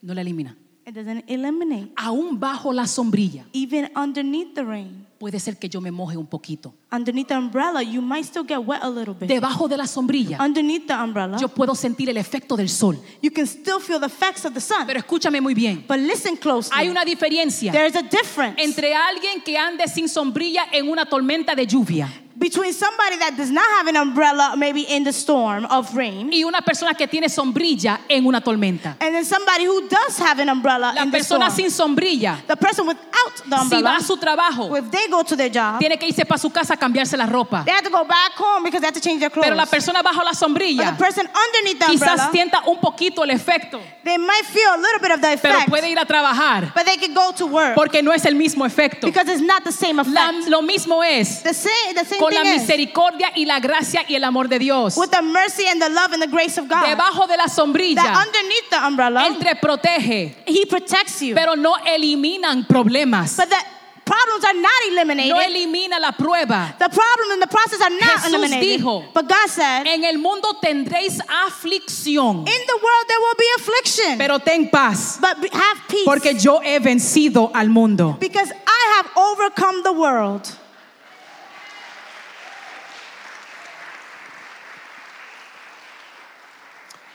No 0.00 0.14
la 0.14 0.20
elimina. 0.22 0.56
It 0.84 0.94
doesn't 0.94 1.24
eliminate. 1.28 1.92
Aún 1.96 2.40
bajo 2.40 2.72
la 2.72 2.86
sombrilla 2.86 3.44
Even 3.52 3.88
underneath 3.94 4.54
the 4.54 4.64
rain, 4.64 5.06
puede 5.22 5.38
ser 5.38 5.56
que 5.56 5.68
yo 5.68 5.80
me 5.80 5.92
moje 5.92 6.16
un 6.16 6.26
poquito. 6.26 6.74
underneath 6.90 7.28
the 7.28 7.34
umbrella, 7.36 7.80
you 7.80 8.02
might 8.02 8.24
still 8.24 8.44
get 8.44 8.58
wet 8.58 8.80
a 8.82 8.90
little 8.90 9.14
bit. 9.14 9.28
Debajo 9.28 9.68
de 9.68 9.76
la 9.76 9.86
sombrilla 9.86 10.36
Underneath 10.44 10.88
the 10.88 10.94
umbrella, 10.94 11.36
yo 11.38 11.46
puedo 11.46 11.76
sentir 11.76 12.10
el 12.10 12.16
efecto 12.16 12.56
del 12.56 12.68
sol. 12.68 12.98
you 13.22 13.30
can 13.30 13.46
still 13.46 13.78
feel 13.78 14.00
the 14.00 14.06
effects 14.06 14.44
of 14.44 14.52
the 14.52 14.60
sun. 14.60 14.84
Pero 14.84 14.98
escúchame 14.98 15.40
muy 15.40 15.54
bien. 15.54 15.84
But 15.86 15.98
listen 15.98 16.34
closely. 16.34 16.72
Hay 16.76 16.88
una 16.88 17.04
diferencia 17.04 17.70
There's 17.70 17.94
a 17.94 18.02
difference 18.02 18.60
entre 18.60 18.96
alguien 18.96 19.40
que 19.44 19.56
ande 19.56 19.86
sin 19.86 20.08
sombrilla 20.08 20.64
en 20.72 20.88
una 20.88 21.06
tormenta 21.06 21.54
de 21.54 21.68
lluvia 21.68 22.08
between 22.42 22.72
somebody 22.72 23.16
that 23.18 23.36
does 23.36 23.50
not 23.52 23.64
have 23.78 23.86
an 23.86 23.94
umbrella, 23.96 24.54
maybe 24.56 24.82
in 24.82 25.04
the 25.04 25.12
storm 25.12 25.64
of 25.66 25.94
rain, 25.94 26.28
y 26.32 26.42
una 26.42 26.60
persona 26.60 26.92
que 26.92 27.06
tiene 27.06 27.28
sombrilla 27.28 28.00
en 28.08 28.26
una 28.26 28.40
tormenta. 28.40 28.96
and 29.00 29.14
then 29.14 29.24
somebody 29.24 29.64
who 29.64 29.88
does 29.88 30.18
have 30.18 30.40
an 30.40 30.48
umbrella 30.48 30.92
La 30.94 31.02
in 31.04 31.10
the 31.12 31.18
persona 31.18 31.48
storm. 31.50 31.56
sin 31.56 31.70
sombrilla, 31.70 32.38
The 32.48 32.56
person 32.56 32.84
without 32.86 33.36
the 33.36 33.42
si 33.44 33.50
va 33.50 33.62
umbrella, 33.62 33.96
a 33.96 34.00
su 34.02 34.16
trabajo, 34.16 34.76
if 34.76 34.90
they 34.90 35.06
go 35.08 35.22
to 35.22 35.36
their 35.36 35.50
job, 35.50 35.78
tiene 35.78 35.96
que 35.96 36.08
irse 36.08 36.24
para 36.26 36.38
su 36.38 36.50
casa 36.50 36.74
a 36.74 36.76
cambiarse 36.76 37.16
la 37.16 37.26
ropa. 37.26 37.64
they 37.64 37.70
have 37.72 37.84
to 37.84 37.90
go 37.90 38.02
back 38.04 38.32
home 38.36 38.64
because 38.64 38.80
they 38.80 38.86
have 38.88 38.94
to 38.94 39.00
change 39.00 39.20
their 39.20 39.30
clothes. 39.30 39.46
Pero 39.46 39.54
la 39.56 39.66
persona 39.66 40.02
bajo 40.02 40.24
la 40.24 40.30
But 40.32 40.38
sombrilla 40.38 40.90
the 40.96 41.04
person 41.04 41.28
underneath 41.28 41.78
the 41.78 41.86
quizás 41.92 42.18
umbrella, 42.18 42.30
sienta 42.32 42.62
un 42.66 42.78
poquito 42.80 43.22
el 43.22 43.30
efecto, 43.30 43.80
they 44.02 44.18
might 44.18 44.44
feel 44.46 44.68
a 44.74 44.78
little 44.78 44.98
bit 45.00 45.12
of 45.12 45.20
the 45.20 45.38
pero 45.40 45.54
effect, 45.58 45.70
puede 45.70 45.88
ir 45.90 45.98
a 46.00 46.04
trabajar 46.04 46.72
but 46.74 46.84
they 46.86 46.96
can 46.96 47.14
go 47.14 47.30
to 47.30 47.46
work 47.46 47.76
porque 47.76 48.02
no 48.02 48.10
es 48.12 48.24
el 48.26 48.34
mismo 48.34 48.66
efecto. 48.66 49.06
because 49.06 49.28
it's 49.28 49.40
not 49.40 49.62
the 49.62 49.70
same 49.70 50.00
effect. 50.00 50.12
La- 50.14 50.32
lo 50.48 50.60
mismo 50.62 51.04
es 51.04 51.42
the 51.44 51.54
same, 51.54 51.94
the 51.94 52.04
same 52.04 52.18
con 52.34 52.44
la 52.44 52.50
misericordia 52.52 53.32
y 53.34 53.44
la 53.44 53.60
gracia 53.60 54.04
y 54.08 54.14
el 54.14 54.24
amor 54.24 54.48
de 54.48 54.58
Dios. 54.58 54.96
with 54.96 55.10
the 55.10 55.22
mercy 55.22 55.64
and 55.68 55.80
the 55.80 55.88
love 55.88 56.12
and 56.12 56.22
the 56.22 56.28
grace 56.28 56.58
of 56.58 56.68
God. 56.68 56.84
Debajo 56.84 57.26
de 57.26 57.36
la 57.36 57.44
that 57.44 57.52
sombrilla, 57.52 58.02
underneath 58.02 58.70
the 58.70 58.78
umbrella, 58.86 59.26
Él 59.26 59.38
te 59.38 59.54
protege, 59.56 60.34
He 60.46 60.66
protects 60.66 61.20
you. 61.22 61.34
pero 61.34 61.54
no 61.54 61.74
eliminan 61.86 62.66
problemas. 62.66 63.36
but 63.36 63.48
the 63.48 63.56
problems 64.04 64.44
are 64.44 64.54
not 64.60 64.72
eliminated. 64.88 65.30
No 65.32 65.40
elimina 65.40 66.00
la 66.00 66.10
prueba. 66.12 66.76
the 66.78 66.88
problem 66.88 67.30
and 67.32 67.42
the 67.42 67.46
process 67.46 67.80
are 67.80 67.90
not 67.90 68.18
Jesús 68.18 68.34
eliminated. 68.34 68.80
dijo, 68.80 69.04
but 69.14 69.28
God 69.28 69.48
said, 69.48 69.86
En 69.86 70.04
el 70.04 70.18
mundo 70.18 70.56
tendréis 70.62 71.20
aflicción, 71.28 72.38
in 72.38 72.66
the 72.66 72.78
world 72.82 73.06
there 73.08 73.20
will 73.20 73.36
be 73.38 73.46
affliction. 73.58 74.18
pero 74.18 74.38
ten 74.38 74.68
paz, 74.70 75.18
but 75.20 75.36
have 75.52 75.78
peace. 75.88 76.04
porque 76.04 76.34
yo 76.38 76.60
he 76.60 76.78
vencido 76.80 77.50
al 77.54 77.68
mundo. 77.68 78.16
because 78.18 78.50
I 78.50 78.96
have 78.96 79.10
overcome 79.16 79.82
the 79.82 79.92
world. 79.92 80.48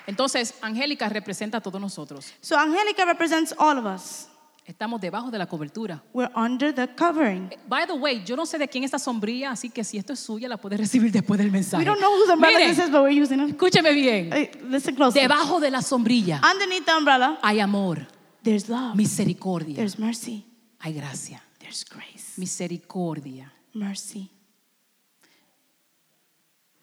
Entonces, 0.08 0.54
Angélica 0.62 1.10
representa 1.10 1.58
a 1.58 1.62
todos 1.62 1.80
nosotros. 1.80 2.34
So 2.42 2.58
Angelica 2.58 3.06
represents 3.06 3.54
all 3.58 3.78
of 3.78 3.86
us. 3.86 4.28
Estamos 4.66 5.00
debajo 5.00 5.32
de 5.32 5.38
la 5.38 5.46
cobertura. 5.46 6.04
We're 6.14 6.30
under 6.36 6.74
the 6.76 6.88
covering. 6.94 7.50
By 7.70 7.86
the 7.88 7.94
way, 7.94 8.22
yo 8.26 8.36
no 8.36 8.46
sé 8.46 8.58
de 8.58 8.68
quién 8.68 8.84
es 8.84 8.90
esta 8.90 9.00
sombrilla, 9.00 9.52
así 9.52 9.70
que 9.70 9.84
si 9.86 9.98
esto 9.98 10.12
es 10.12 10.20
suya, 10.20 10.50
la 10.50 10.58
puedes 10.58 10.78
recibir 10.82 11.10
después 11.12 11.38
del 11.38 11.52
mensaje. 11.52 11.82
We 11.84 11.86
don't 11.86 12.00
know 12.00 12.12
whose 12.14 12.30
umbrella 12.34 12.58
Miren, 12.60 12.76
this 12.76 12.84
is, 12.86 12.92
but 12.92 13.02
we're 13.02 13.22
using 13.22 13.40
it. 13.40 13.50
escúcheme 13.52 13.94
bien. 13.94 14.30
Hey, 14.34 14.52
listen 14.70 14.96
closely. 14.96 15.22
Debajo 15.22 15.62
de 15.62 15.72
la 15.72 15.82
sombrilla 15.82 16.42
Underneath 16.44 16.86
the 16.86 16.92
umbrella, 16.98 17.40
hay 17.42 17.62
amor, 17.62 18.08
there's 18.44 18.68
love. 18.68 18.94
misericordia, 18.96 19.76
There's 19.76 19.98
mercy. 19.98 20.46
hay 20.80 20.94
gracia. 20.94 21.42
There's 21.60 21.86
grace. 21.86 22.34
Misericordia 22.38 23.54
Mercy. 23.74 24.30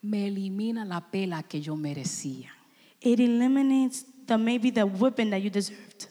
me 0.01 0.25
elimina 0.27 0.85
la 0.85 1.01
pela 1.11 1.43
que 1.43 1.61
yo 1.61 1.75
merecía. 1.75 2.51
It 3.05 3.19
eliminates 3.19 4.03
the 4.25 4.37
maybe 4.37 4.71
the 4.71 4.83
whipping 4.83 5.29
that 5.29 5.41
you 5.41 5.49
deserved. 5.49 6.07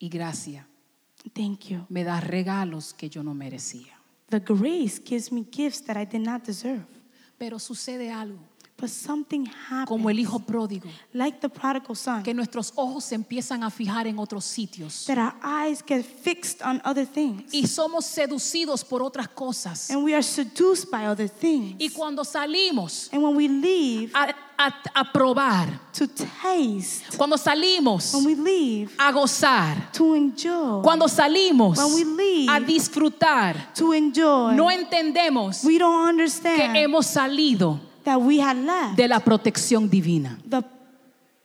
Y 0.00 0.08
gracia 0.08 0.66
Thank 1.34 1.68
you. 1.70 1.84
me 1.90 2.04
da 2.04 2.20
regalos 2.20 2.94
que 2.94 3.08
yo 3.10 3.22
no 3.22 3.34
merecía. 3.34 3.92
The 4.30 4.38
grace 4.40 5.00
gives 5.04 5.30
me 5.32 5.44
gifts 5.50 5.82
that 5.84 5.96
I 5.96 6.04
did 6.06 6.20
not 6.22 6.44
deserve. 6.46 6.86
Pero 7.36 7.58
sucede 7.58 8.10
algo, 8.12 8.38
But 8.78 8.88
something 8.88 9.44
como 9.86 10.08
el 10.08 10.16
happens, 10.16 10.20
hijo 10.20 10.38
pródigo, 10.38 10.88
like 11.12 11.38
the 11.40 11.48
prodigal 11.50 11.94
son, 11.96 12.22
que 12.22 12.32
nuestros 12.32 12.72
ojos 12.76 13.04
se 13.04 13.14
empiezan 13.14 13.62
a 13.62 13.70
fijar 13.70 14.06
en 14.06 14.18
otros 14.18 14.44
sitios 14.44 15.04
that 15.06 15.18
our 15.18 15.34
eyes 15.42 15.82
get 15.86 16.02
fixed 16.02 16.62
on 16.62 16.80
other 16.84 17.06
things. 17.06 17.52
y 17.52 17.66
somos 17.66 18.06
seducidos 18.06 18.82
por 18.84 19.02
otras 19.02 19.28
cosas. 19.28 19.90
And 19.90 20.02
we 20.04 20.14
are 20.14 20.22
seduced 20.22 20.90
by 20.90 21.06
other 21.06 21.28
things. 21.28 21.74
Y 21.78 21.90
cuando 21.90 22.24
salimos 22.24 23.10
And 23.12 23.22
when 23.22 23.36
we 23.36 23.48
leave 23.48 24.12
a, 24.14 24.34
a- 24.66 25.00
a 25.00 25.04
probar, 25.12 25.68
to 25.92 26.06
taste, 26.06 27.16
cuando 27.16 27.36
salimos 27.38 28.12
when 28.14 28.24
we 28.26 28.34
leave 28.34 28.90
a 28.98 29.10
gozar, 29.10 29.90
to 29.92 30.14
enjoy, 30.14 30.82
cuando 30.82 31.08
salimos 31.08 31.78
When 31.78 31.94
we 31.94 32.04
leave, 32.04 32.50
a 32.50 32.60
disfrutar, 32.60 33.72
to 33.74 33.92
enjoy, 33.94 34.54
no 34.54 34.70
entendemos 34.70 35.64
we 35.64 35.78
don't 35.78 35.94
que 36.04 36.08
understand 36.10 36.76
hemos 36.76 37.06
salido 37.06 37.80
that 38.04 38.18
we 38.20 38.38
had 38.40 38.56
left 38.56 38.96
de 38.96 39.08
la 39.08 39.20
protección 39.20 39.88
divina. 39.88 40.38
the, 40.48 40.62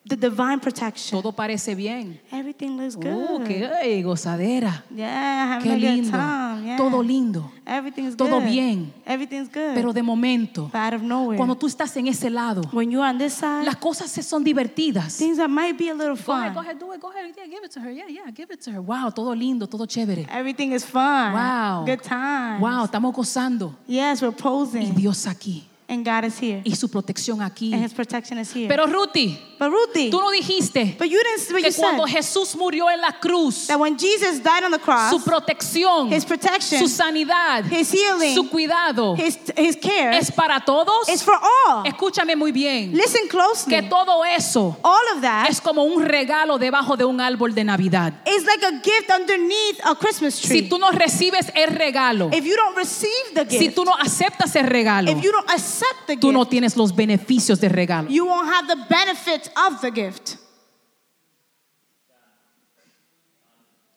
the 0.08 0.15
divine 0.15 0.60
protection. 0.60 1.20
Todo 1.20 1.32
parece 1.32 1.74
bien. 1.76 2.20
Everything 2.32 2.78
looks 2.78 2.96
good. 2.96 3.08
Oh, 3.08 3.41
qué 3.44 3.65
ay, 3.65 4.04
gozadera. 4.04 4.84
Yeah, 4.96 5.60
Qué 5.63 5.76
lindo. 5.76 6.12
time. 6.12 6.63
Yeah. 6.65 6.78
Todo 6.78 7.02
lindo. 7.02 7.52
Everything's 7.65 8.15
Todo 8.15 8.39
good. 8.39 8.50
bien. 8.50 8.94
Everything's 9.06 9.50
good. 9.50 9.74
Pero 9.74 9.91
de 9.91 10.04
momento, 10.04 10.65
But 10.72 10.76
out 10.76 10.94
of 10.94 11.02
nowhere, 11.02 11.38
cuando 11.38 11.56
tú 11.56 11.65
estás 11.65 11.96
en 11.98 12.08
ese 12.08 12.30
lado, 12.30 12.62
when 12.72 12.91
you're 12.91 13.04
on 13.08 13.18
this 13.18 13.34
side, 13.34 13.65
las 13.65 13.78
cosas 13.78 14.12
son 14.12 14.44
divertidas. 14.44 15.18
things 15.18 15.38
that 15.38 15.50
might 15.50 15.76
be 15.78 15.89
a 15.89 15.94
little 15.96 16.15
Go 16.15 16.34
ahead, 16.34 16.54
fun. 16.54 16.54
go 16.54 16.60
ahead, 16.62 16.78
do 16.80 16.94
it, 16.94 17.02
go 17.02 17.10
ahead. 17.10 17.26
Yeah, 17.36 17.48
give 17.48 17.63
it 17.63 17.72
to 17.72 17.80
her. 17.82 17.91
Yeah, 17.91 18.06
yeah, 18.08 18.30
give 18.32 18.52
it 18.52 18.62
to 18.65 18.72
her. 18.72 18.82
Wow, 18.82 19.10
todo 19.10 19.34
lindo, 19.34 19.68
todo 19.68 19.88
chévere. 19.88 20.28
Everything 20.30 20.72
is 20.74 20.86
fun. 20.86 21.34
Wow. 21.34 21.84
Good 21.86 22.04
times. 22.04 22.62
Wow, 22.62 22.86
estamos 22.86 23.12
gozando. 23.13 23.76
Yes, 23.88 24.22
we're 24.22 24.30
Y 24.30 24.39
posing. 24.41 24.94
Dios 24.96 25.26
aquí. 25.26 25.63
And 25.88 26.04
God 26.04 26.24
is 26.26 26.39
here. 26.41 26.62
Y 26.65 26.76
su 26.76 26.88
protección 26.89 27.44
aquí. 27.44 27.72
And 27.72 27.84
His 27.84 27.94
protection 27.94 28.39
is 28.39 28.52
here. 28.52 28.68
Pero 28.68 28.88
Ruti, 28.88 29.38
but 29.58 29.70
Ruthie, 29.72 30.10
tú 30.12 30.20
no 30.20 30.32
dijiste 30.32 30.96
but 30.98 31.10
you 31.10 31.22
didn't 31.22 31.48
but 31.52 31.62
que 31.62 31.68
you 31.68 31.72
said 31.72 31.82
cuando 31.84 32.06
Jesús 32.06 32.56
murió 32.56 32.89
en 32.91 33.00
la 33.02 33.13
cruz, 33.20 33.68
that 33.68 33.80
when 33.80 33.98
Jesus 33.98 34.39
died 34.44 34.63
on 34.63 34.72
the 34.72 34.80
cross, 34.80 35.10
su 35.12 35.20
protección, 35.20 36.12
His 36.12 36.26
protection, 36.26 36.80
su 36.80 36.88
sanidad, 36.88 37.63
His 37.72 37.91
healing, 37.91 38.36
su 38.36 38.50
cuidado 38.50 39.15
His, 39.18 39.38
His 39.58 39.76
care 39.78 40.18
es 40.18 40.32
para 40.32 40.60
todos. 40.65 41.08
is 41.10 41.24
for 41.24 41.36
all. 41.36 41.84
Escúchame 41.86 42.36
muy 42.36 42.52
bien. 42.52 42.91
Listen 42.94 43.28
closely. 43.28 43.76
Que 43.76 43.82
todo 43.84 44.24
eso 44.26 44.78
all 44.84 45.15
of 45.15 45.22
that 45.22 45.50
es 45.50 45.62
como 45.62 45.84
un 45.84 46.04
regalo 46.04 46.58
debajo 46.58 46.98
de 46.98 47.06
un 47.06 47.20
árbol 47.22 47.54
de 47.54 47.63
Navidad. 47.63 48.13
is 48.28 48.44
like 48.46 48.63
a 48.63 48.80
gift 48.82 49.10
underneath 49.10 49.80
a 49.86 49.96
Christmas 49.96 50.39
tree. 50.41 50.62
Si 50.62 50.70
tú 50.70 50.78
no 50.80 50.91
recibes 50.91 51.52
el 51.56 51.70
regalo, 51.76 52.30
if 52.34 52.46
you 52.46 52.56
don't 52.56 52.76
receive 52.76 53.34
the 53.34 53.46
gift, 53.46 53.60
si 53.63 53.70
tú 53.70 53.86
no 53.86 53.94
aceptas 53.96 54.56
el 54.56 54.68
regalo, 54.68 55.10
if 55.12 55.22
you 55.24 55.32
don't 55.32 55.50
accept 55.50 56.08
the 56.08 56.18
tú 56.18 56.32
no 56.32 56.41
gift, 56.41 56.52
tienes 56.52 56.76
los 56.78 56.94
beneficios 56.94 57.60
del 57.60 57.72
regalo. 57.72 58.10
you 58.10 58.26
won't 58.26 58.48
have 58.48 58.68
the 58.68 58.76
benefits 58.89 59.44
of 59.55 59.81
the 59.81 59.91
gift. 59.91 60.38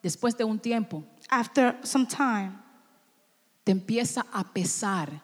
Después 0.01 0.37
de 0.37 0.43
un 0.45 0.59
tiempo, 0.59 1.03
After 1.29 1.77
some 1.83 2.05
time, 2.07 2.53
te 3.65 3.71
empieza 3.71 4.25
a 4.33 4.43
pesar 4.43 5.21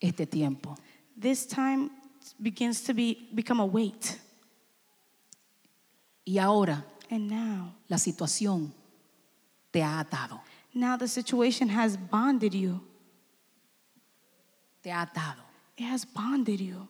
este 0.00 0.26
tiempo. 0.26 0.76
this 1.16 1.46
time 1.46 1.90
begins 2.40 2.82
to 2.82 2.92
be 2.92 3.28
become 3.32 3.60
a 3.60 3.64
weight. 3.64 4.18
Y 6.26 6.38
ahora 6.38 6.84
And 7.10 7.28
now, 7.30 7.74
la 7.88 7.96
situación 7.98 8.72
te 9.72 9.80
ha 9.82 10.00
atado. 10.00 10.40
now 10.74 10.96
the 10.96 11.06
situation 11.08 11.68
has 11.68 11.96
bonded 11.96 12.54
you. 12.54 12.80
Te 14.82 14.90
ha 14.90 15.02
atado. 15.06 15.42
It 15.76 15.84
has 15.84 16.04
bonded 16.04 16.60
you. 16.60 16.88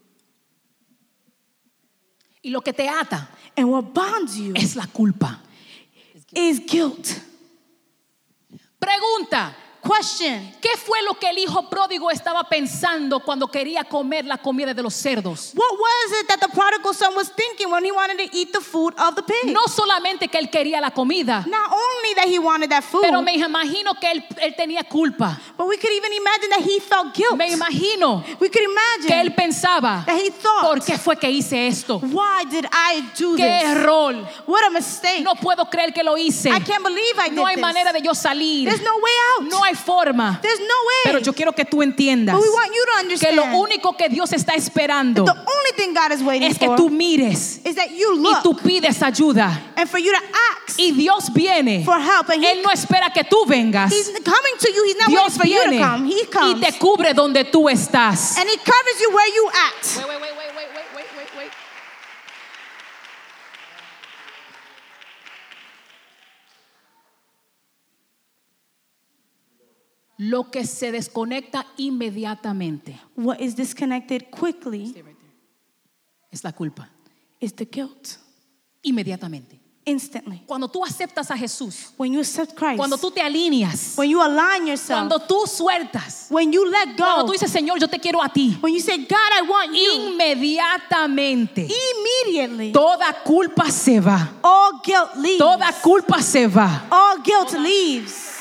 Y 2.42 2.50
lo 2.50 2.60
que 2.60 2.72
te 2.72 2.88
ata 2.88 3.28
And 3.56 3.68
what 3.68 3.92
bonds 3.92 4.36
you 4.36 4.52
es 4.56 4.74
la 4.76 4.86
culpa. 4.86 5.40
is 6.34 6.60
guilt. 6.66 7.06
Pregunta, 8.78 9.54
Question 9.82 10.52
¿qué 10.60 10.70
fue 10.76 11.02
lo 11.02 11.14
que 11.14 11.28
el 11.28 11.38
hijo 11.38 11.68
pródigo 11.68 12.08
estaba 12.10 12.44
pensando 12.44 13.18
cuando 13.20 13.48
quería 13.48 13.82
comer 13.82 14.24
la 14.24 14.38
comida 14.38 14.72
de 14.72 14.80
los 14.82 14.94
cerdos? 14.94 15.50
What 15.54 15.72
was 15.72 16.20
it 16.20 16.28
that 16.28 16.38
the 16.40 16.48
prodigal 16.48 16.94
son 16.94 17.14
was 17.16 17.30
thinking 17.34 17.68
when 17.68 17.84
he 17.84 17.90
wanted 17.90 18.16
to 18.18 18.36
eat 18.36 18.52
the 18.52 18.60
food 18.60 18.94
of 18.96 19.16
the 19.16 19.22
pig. 19.22 19.52
No 19.52 19.66
solamente 19.66 20.28
que 20.28 20.38
él 20.38 20.50
quería 20.50 20.80
la 20.80 20.90
comida, 20.92 21.44
Not 21.48 21.72
only 21.72 22.14
that 22.14 22.26
he 22.28 22.38
wanted 22.38 22.70
that 22.70 22.84
food, 22.84 23.02
pero 23.02 23.22
me 23.22 23.34
imagino 23.36 23.98
que 23.98 24.08
él, 24.12 24.24
él 24.40 24.54
tenía 24.56 24.84
culpa. 24.88 25.38
but 25.56 25.66
we 25.66 25.76
could 25.76 25.90
even 25.92 26.12
imagine 26.12 26.50
that 26.50 26.60
he 26.62 26.78
felt 26.78 27.12
guilt. 27.14 27.36
Me 27.36 27.50
imagino 27.52 28.22
We 28.40 28.48
could 28.50 28.62
imagine 28.64 29.08
que 29.08 29.20
él 29.20 29.34
pensaba, 29.34 30.04
that 30.06 30.16
he 30.16 30.30
thought, 30.30 30.62
¿por 30.62 30.78
qué 30.80 30.96
fue 30.96 31.16
que 31.16 31.28
hice 31.28 31.66
esto? 31.66 31.98
why 31.98 32.44
did 32.48 32.66
I 32.72 33.02
do 33.18 33.36
¡Qué 33.36 33.42
this? 33.42 33.64
error! 33.76 34.14
What 34.46 34.64
a 34.64 34.70
mistake. 34.70 35.22
No 35.24 35.34
puedo 35.34 35.68
creer 35.68 35.92
que 35.92 36.04
lo 36.04 36.16
hice. 36.16 36.50
I 36.50 36.60
can't 36.60 36.84
believe 36.84 37.18
I 37.18 37.28
did 37.30 37.36
No 37.36 37.46
hay 37.46 37.56
this. 37.56 37.62
manera 37.62 37.92
de 37.92 38.00
yo 38.00 38.12
salir. 38.14 38.68
There's 38.68 38.82
no 38.82 38.96
way 38.98 39.12
out. 39.38 39.50
No 39.50 39.62
hay 39.64 39.71
forma. 39.74 40.38
There's 40.42 40.60
no 40.60 40.66
way. 40.66 41.02
Pero 41.04 41.18
yo 41.18 41.32
quiero 41.32 41.52
que 41.52 41.64
tú 41.64 41.82
entiendas 41.82 42.34
but 42.34 42.42
we 42.42 42.50
want 42.50 42.72
you 42.72 42.84
to 42.84 42.92
que 42.92 43.02
understand 43.02 43.36
lo 43.36 43.58
único 43.58 43.96
que 43.96 44.08
Dios 44.08 44.32
está 44.32 44.54
esperando 44.54 45.24
that 45.24 45.34
the 45.34 45.40
only 45.40 45.72
thing 45.76 45.94
God 45.94 46.12
is 46.12 46.22
waiting 46.22 46.48
es 46.50 46.58
que 46.58 46.68
tú 46.76 46.88
mires 46.90 47.60
is 47.64 47.74
that 47.76 47.90
you 47.90 48.14
y 48.14 48.18
look 48.18 48.42
tú 48.42 48.56
pides 48.56 49.02
ayuda. 49.02 49.60
and 49.76 49.88
for 49.88 49.98
you 49.98 50.12
to 50.12 50.18
ask 50.18 50.78
Y 50.78 50.92
Dios 50.92 51.30
viene. 51.32 51.84
for 51.84 51.98
help. 51.98 52.28
And 52.30 52.42
he, 52.42 52.52
Él 52.52 52.62
no 52.62 52.70
espera 52.70 53.12
que 53.12 53.24
tú 53.24 53.44
vengas. 53.46 53.90
he's 53.92 54.08
coming 54.24 54.56
to 54.58 54.70
you. 54.72 54.84
He's 54.84 54.96
not 54.96 55.08
Dios 55.08 55.38
waiting 55.38 55.40
for 55.40 55.46
you 55.46 55.60
viene 55.70 55.78
to 55.78 55.84
come. 55.84 56.06
He 56.06 56.22
y 56.22 56.60
te 56.60 56.78
cubre 56.78 57.14
donde 57.14 57.44
tú 57.44 57.68
estás. 57.68 58.38
and 58.38 58.48
he 58.48 58.56
covers 58.56 59.00
you 59.00 59.10
where 59.12 59.34
you 59.34 59.48
at. 59.48 59.96
Wait, 59.96 60.08
wait, 60.08 60.20
wait, 60.20 60.32
wait, 60.36 60.54
wait, 60.56 60.66
wait. 60.74 61.50
Lo 70.32 70.50
que 70.50 70.66
se 70.66 70.90
desconecta 70.90 71.66
inmediatamente 71.76 72.98
What 73.16 73.38
is 73.38 73.54
disconnected 73.54 74.30
quickly 74.30 74.94
es 76.30 76.42
la 76.42 76.52
culpa. 76.52 76.88
is 77.38 77.52
the 77.52 77.66
guilt. 77.66 78.16
Inmediatamente. 78.82 79.60
Instantly. 79.84 80.42
Cuando 80.46 80.68
tú 80.68 80.82
aceptas 80.82 81.30
a 81.30 81.36
Jesús, 81.36 81.92
When 81.98 82.14
you 82.14 82.20
accept 82.20 82.54
Christ, 82.54 82.78
cuando 82.78 82.96
tú 82.96 83.10
te 83.10 83.20
alineas, 83.20 83.92
when 83.98 84.08
you 84.08 84.22
align 84.22 84.66
yourself, 84.68 85.00
cuando 85.00 85.18
tú 85.18 85.46
sueltas, 85.46 86.28
when 86.30 86.50
you 86.50 86.64
let 86.64 86.96
cuando 86.96 87.24
go, 87.24 87.26
tú 87.26 87.32
dices, 87.32 87.50
Señor, 87.50 87.78
yo 87.78 87.88
te 87.88 87.98
quiero 87.98 88.22
a 88.22 88.30
ti, 88.30 88.56
when 88.62 88.72
you 88.72 88.80
say, 88.80 88.96
God, 88.96 89.32
I 89.34 89.42
want 89.46 89.74
you, 89.74 90.12
inmediatamente 90.12 91.68
immediately, 91.68 92.72
toda 92.72 93.22
culpa 93.22 93.70
se 93.70 94.00
va. 94.00 94.38
all 94.42 94.80
guilt 94.82 95.14
leaves. 95.16 95.38
Toda 95.38 95.70
culpa 95.82 96.22
se 96.22 96.46
va. 96.46 96.86
all 96.90 97.20
guilt 97.22 97.52
leaves. 97.52 98.31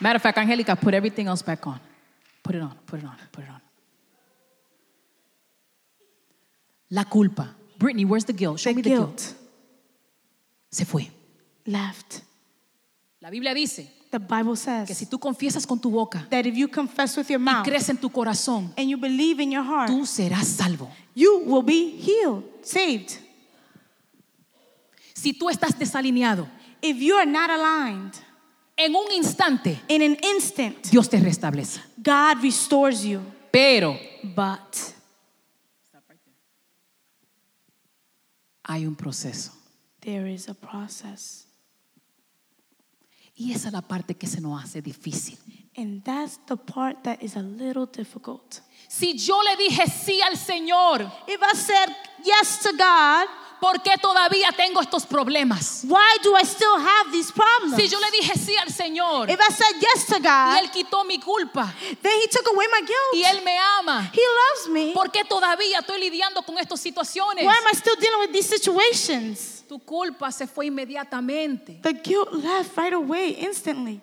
Matter 0.00 0.16
of 0.16 0.22
fact, 0.22 0.38
Angelica, 0.38 0.76
put 0.76 0.94
everything 0.94 1.26
else 1.26 1.42
back 1.42 1.66
on. 1.66 1.80
Put 2.42 2.54
it 2.54 2.62
on, 2.62 2.74
put 2.86 3.00
it 3.00 3.04
on, 3.04 3.16
put 3.32 3.44
it 3.44 3.50
on. 3.50 3.60
La 6.90 7.04
culpa. 7.04 7.54
Brittany, 7.78 8.04
where's 8.04 8.24
the 8.24 8.32
guilt? 8.32 8.58
Show 8.60 8.70
The 8.70 8.76
me 8.76 8.82
the 8.82 8.90
guilt. 8.90 9.16
guilt 9.16 9.34
Se 10.70 10.84
fue. 10.84 11.10
left. 11.66 12.22
La 13.20 13.30
Biblia 13.30 13.52
dice 13.54 13.90
The 14.10 14.18
Bible 14.18 14.54
que 14.54 14.94
si 14.94 15.04
says 15.04 15.10
tú 15.10 15.18
confiesas 15.18 15.66
con 15.66 15.78
tu 15.80 15.90
boca 15.90 16.26
that 16.30 16.46
if 16.46 16.56
you 16.56 16.68
confess 16.68 17.16
with 17.16 17.28
your 17.28 17.40
y 17.40 17.44
mouth 17.44 17.64
crees 17.66 17.88
en 17.90 17.98
tu 17.98 18.08
corazón, 18.10 18.72
and 18.78 18.88
you 18.88 18.96
believe 18.96 19.38
in 19.42 19.50
your 19.52 19.62
heart, 19.64 19.88
tú 19.90 20.06
serás 20.06 20.46
salvo. 20.46 20.88
you 21.14 21.42
will 21.44 21.62
be 21.62 21.90
healed, 21.98 22.44
saved. 22.62 23.18
Si 25.14 25.32
tú 25.34 25.50
estás 25.50 25.76
desalineado, 25.78 26.46
If 26.80 26.96
you 27.02 27.16
are 27.16 27.26
not 27.26 27.50
aligned, 27.50 28.14
en 28.78 28.94
un 28.96 29.10
instante 29.12 29.80
in 29.88 30.02
an 30.02 30.16
instant, 30.22 30.86
Dios 30.90 31.08
te 31.08 31.18
restablece. 31.20 31.80
God 31.96 32.40
restores 32.42 33.02
you. 33.02 33.20
Pero 33.50 33.98
But 34.22 34.76
hay 38.64 38.86
un 38.86 38.94
proceso. 38.94 39.52
there 40.00 40.26
is 40.32 40.48
a 40.48 40.54
process. 40.54 41.44
Y 43.34 43.52
esa 43.52 43.68
es 43.68 43.72
la 43.72 43.82
parte 43.82 44.14
que 44.16 44.26
se 44.26 44.40
nos 44.40 44.62
hace 44.62 44.82
difícil. 44.82 45.38
And 45.76 46.02
that's 46.02 46.38
the 46.46 46.56
part 46.56 47.04
that 47.04 47.22
is 47.22 47.36
a 47.36 47.42
little 47.42 47.86
difficult. 47.86 48.60
Si 48.88 49.16
yo 49.16 49.40
le 49.42 49.56
dije 49.56 49.86
sí 49.86 50.20
al 50.22 50.36
Señor, 50.36 51.02
If 51.28 51.40
I 51.40 51.56
said 51.56 51.88
yes 52.24 52.58
to 52.62 52.72
God, 52.72 53.28
¿por 53.60 53.82
qué 53.82 53.92
todavía 54.00 54.50
tengo 54.56 54.80
estos 54.80 55.04
problemas? 55.06 55.84
why 55.84 56.16
do 56.22 56.36
I 56.36 56.42
still 56.44 56.76
have 56.76 57.10
these 57.12 57.32
problems? 57.32 57.76
Si 57.76 57.88
yo 57.88 57.98
le 58.00 58.10
dije 58.10 58.32
sí 58.38 58.56
al 58.56 58.72
Señor 58.72 59.30
If 59.30 59.38
I 59.40 59.52
said 59.52 59.80
yes 59.80 60.06
to 60.06 60.16
y 60.16 60.22
God, 60.22 60.58
Él 60.62 60.70
quitó 60.70 61.04
mi 61.04 61.18
culpa 61.18 61.72
then 62.02 62.12
He 62.22 62.28
took 62.28 62.46
away 62.52 62.66
my 62.70 62.80
y 62.80 62.86
guilt. 62.86 63.36
Él 63.36 63.44
me 63.44 63.56
ama, 63.78 64.10
He 64.12 64.20
loves 64.20 64.68
me. 64.70 64.92
¿por 64.92 65.10
qué 65.10 65.24
todavía 65.24 65.80
estoy 65.80 66.00
lidiando 66.00 66.42
con 66.42 66.58
estas 66.58 66.80
situaciones? 66.80 67.44
Why 67.44 67.56
am 67.56 67.64
I 67.72 67.76
still 67.76 67.96
dealing 67.96 68.20
with 68.20 68.32
these 68.32 68.48
situations? 68.48 69.64
Tu 69.68 69.78
culpa 69.78 70.32
se 70.32 70.46
fue 70.46 70.66
inmediatamente, 70.66 71.80
The 71.82 71.92
guilt 71.92 72.32
left 72.32 72.76
right 72.76 72.94
away, 72.94 73.36
instantly. 73.40 74.00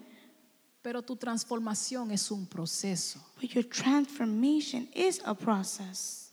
pero 0.84 1.02
tu 1.02 1.16
transformación 1.16 2.12
es 2.12 2.30
un 2.30 2.46
proceso. 2.46 3.20
But 3.42 3.50
your 3.56 3.64
transformation 3.64 4.88
is 4.94 5.20
a 5.26 5.34
process. 5.34 6.25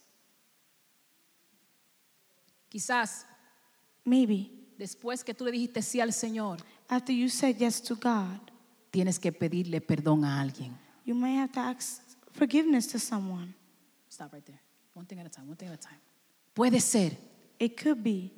Quizás 2.72 3.26
Maybe 4.04 4.50
después 4.78 5.22
que 5.22 5.34
tú 5.34 5.44
le 5.44 5.52
dijiste 5.52 5.82
sí 5.82 6.00
al 6.00 6.12
Señor, 6.12 6.58
after 6.88 7.14
you 7.14 7.28
said 7.28 7.56
yes 7.58 7.82
to 7.82 7.94
God, 7.94 8.40
tienes 8.90 9.18
que 9.18 9.30
pedirle 9.30 9.80
perdón 9.82 10.24
a 10.24 10.40
alguien. 10.40 10.74
you 11.04 11.14
might 11.14 11.36
have 11.36 11.52
to 11.52 11.60
ask 11.60 12.00
forgiveness 12.32 12.88
to 12.88 12.98
someone. 12.98 13.54
Stop 14.08 14.32
right 14.32 14.44
there. 14.44 14.58
One 14.94 15.06
thing 15.06 15.18
at 15.20 15.26
a 15.26 15.28
time, 15.28 15.46
one 15.48 15.56
thing 15.56 15.68
at 15.68 15.74
a 15.74 15.76
time. 15.76 16.00
Puede 16.54 16.80
ser 16.80 17.12
It 17.58 17.76
could 17.80 18.02
be 18.02 18.32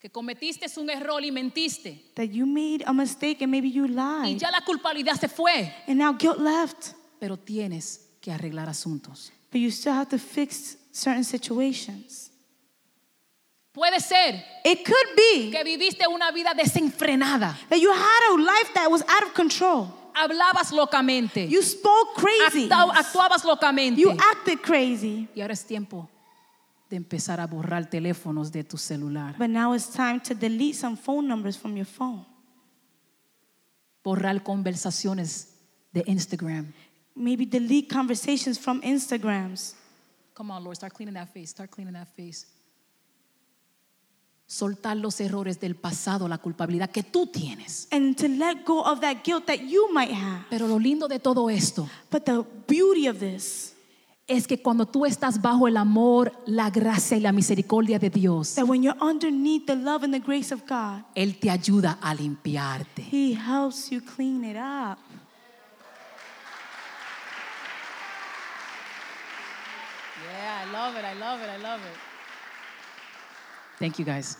que 0.00 0.08
cometiste 0.10 0.66
un 0.80 0.88
error 0.88 1.22
y 1.22 1.30
mentiste 1.30 2.02
that 2.14 2.30
you 2.30 2.46
made 2.46 2.82
a 2.86 2.92
mistake 2.94 3.42
and 3.42 3.50
maybe 3.52 3.68
you 3.70 3.84
y 3.84 3.90
lied. 3.90 4.38
ya 4.40 4.50
la 4.50 4.62
culpabilidad 4.64 5.20
se 5.20 5.28
fue, 5.28 5.70
And 5.86 5.98
now 5.98 6.14
guilt 6.14 6.38
left. 6.38 6.94
pero 7.20 7.36
tienes 7.36 8.08
que 8.22 8.32
arreglar 8.32 8.70
asuntos. 8.70 9.30
But 9.52 9.60
you 9.60 9.70
still 9.70 9.92
have 9.92 10.08
to 10.08 10.18
fix 10.18 10.78
certain 10.90 11.24
situations. 11.24 12.29
Puede 13.72 14.00
ser 14.00 14.44
It 14.64 14.84
could 14.84 15.16
be 15.16 15.50
que 15.50 15.62
viviste 15.64 16.06
una 16.08 16.32
vida 16.32 16.52
desenfrenada, 16.54 17.56
that 17.68 17.78
you 17.78 17.90
had 17.92 18.32
a 18.32 18.36
life 18.36 18.72
that 18.74 18.90
was 18.90 19.02
out 19.02 19.22
of 19.24 19.32
control. 19.34 19.88
hablabas 20.14 20.72
locamente, 20.72 21.48
You 21.48 21.62
spoke 21.62 22.14
crazy. 22.16 22.64
acta- 22.64 22.90
actuabas 22.98 23.44
locamente 23.44 24.00
You 24.00 24.10
acted 24.10 24.60
crazy. 24.60 25.28
y 25.34 25.40
ahora 25.40 25.52
es 25.54 25.64
tiempo 25.64 26.08
de 26.90 26.96
empezar 26.96 27.38
a 27.38 27.46
borrar 27.46 27.88
teléfonos 27.88 28.50
de 28.50 28.64
tu 28.64 28.76
celular, 28.76 29.36
But 29.38 29.50
now 29.50 29.72
it's 29.74 29.88
time 29.88 30.18
to 30.22 30.34
delete 30.34 30.74
some 30.74 30.96
phone 30.96 31.28
numbers 31.28 31.56
from 31.56 31.76
your 31.76 31.86
phone. 31.86 32.26
borrar 34.02 34.42
conversaciones 34.42 35.46
de 35.92 36.02
Instagram. 36.06 36.72
Maybe 37.14 37.44
delete 37.46 37.88
conversations 37.88 38.58
from 38.58 38.80
Instagrams. 38.82 39.74
Come 40.34 40.50
on, 40.50 40.64
Lord, 40.64 40.76
start 40.76 40.92
cleaning 40.94 41.14
that 41.14 41.28
face, 41.32 41.50
start 41.50 41.70
cleaning 41.70 41.92
that 41.94 42.08
face. 42.16 42.46
Soltar 44.50 44.96
los 44.96 45.20
errores 45.20 45.60
del 45.60 45.76
pasado, 45.76 46.26
la 46.26 46.38
culpabilidad 46.38 46.90
que 46.90 47.04
tú 47.04 47.28
tienes. 47.28 47.86
And 47.92 48.16
to 48.16 48.26
let 48.26 48.64
go 48.66 48.82
of 48.84 48.98
that 48.98 49.18
guilt 49.22 49.46
that 49.46 49.60
you 49.60 49.92
might 49.92 50.10
have. 50.10 50.44
Pero 50.50 50.66
lo 50.66 50.80
lindo 50.80 51.06
de 51.06 51.20
todo 51.20 51.48
esto 51.48 51.88
But 52.10 52.24
the 52.24 52.42
beauty 52.66 53.06
of 53.06 53.20
this, 53.20 53.76
es 54.26 54.48
que 54.48 54.60
cuando 54.60 54.86
tú 54.86 55.06
estás 55.06 55.40
bajo 55.40 55.68
el 55.68 55.76
amor, 55.76 56.32
la 56.46 56.68
gracia 56.68 57.16
y 57.16 57.20
la 57.20 57.30
misericordia 57.30 58.00
de 58.00 58.10
Dios, 58.10 58.56
that 58.56 58.64
when 58.64 58.82
you're 58.82 59.00
underneath 59.00 59.66
the 59.66 59.76
love 59.76 60.02
and 60.02 60.12
the 60.12 60.18
grace 60.18 60.52
of 60.52 60.62
God, 60.68 61.04
Él 61.14 61.38
te 61.38 61.48
ayuda 61.48 62.00
a 62.02 62.12
limpiarte. 62.12 63.06
He 63.08 63.36
helps 63.36 63.92
you 63.92 64.00
clean 64.00 64.42
it 64.42 64.56
up. 64.56 64.98
Yeah, 70.26 70.64
I 70.64 70.72
love 70.72 70.96
it, 70.96 71.04
I 71.04 71.14
love 71.14 71.40
it, 71.40 71.48
I 71.48 71.62
love 71.62 71.80
it. 71.82 72.09
Thank 73.80 73.98
you 73.98 74.04
guys. 74.04 74.36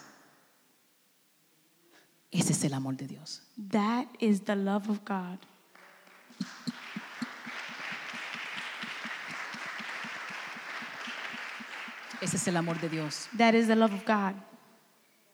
Ese 2.31 2.53
es 2.53 2.63
el 2.63 2.75
amor 2.75 2.95
de 2.97 3.07
Dios. 3.07 3.43
That 3.71 4.07
is 4.21 4.43
the 4.43 4.55
love 4.55 4.91
of 4.91 5.03
God. 5.05 5.39
Ese 12.21 12.37
es 12.37 12.49
el 12.49 12.59
amor 12.59 12.79
de 12.79 12.91
Dios. 12.91 13.29
That 13.39 13.55
is 13.55 13.67
the 13.67 13.77
love 13.77 13.95
of 13.95 14.05
God. 14.05 14.35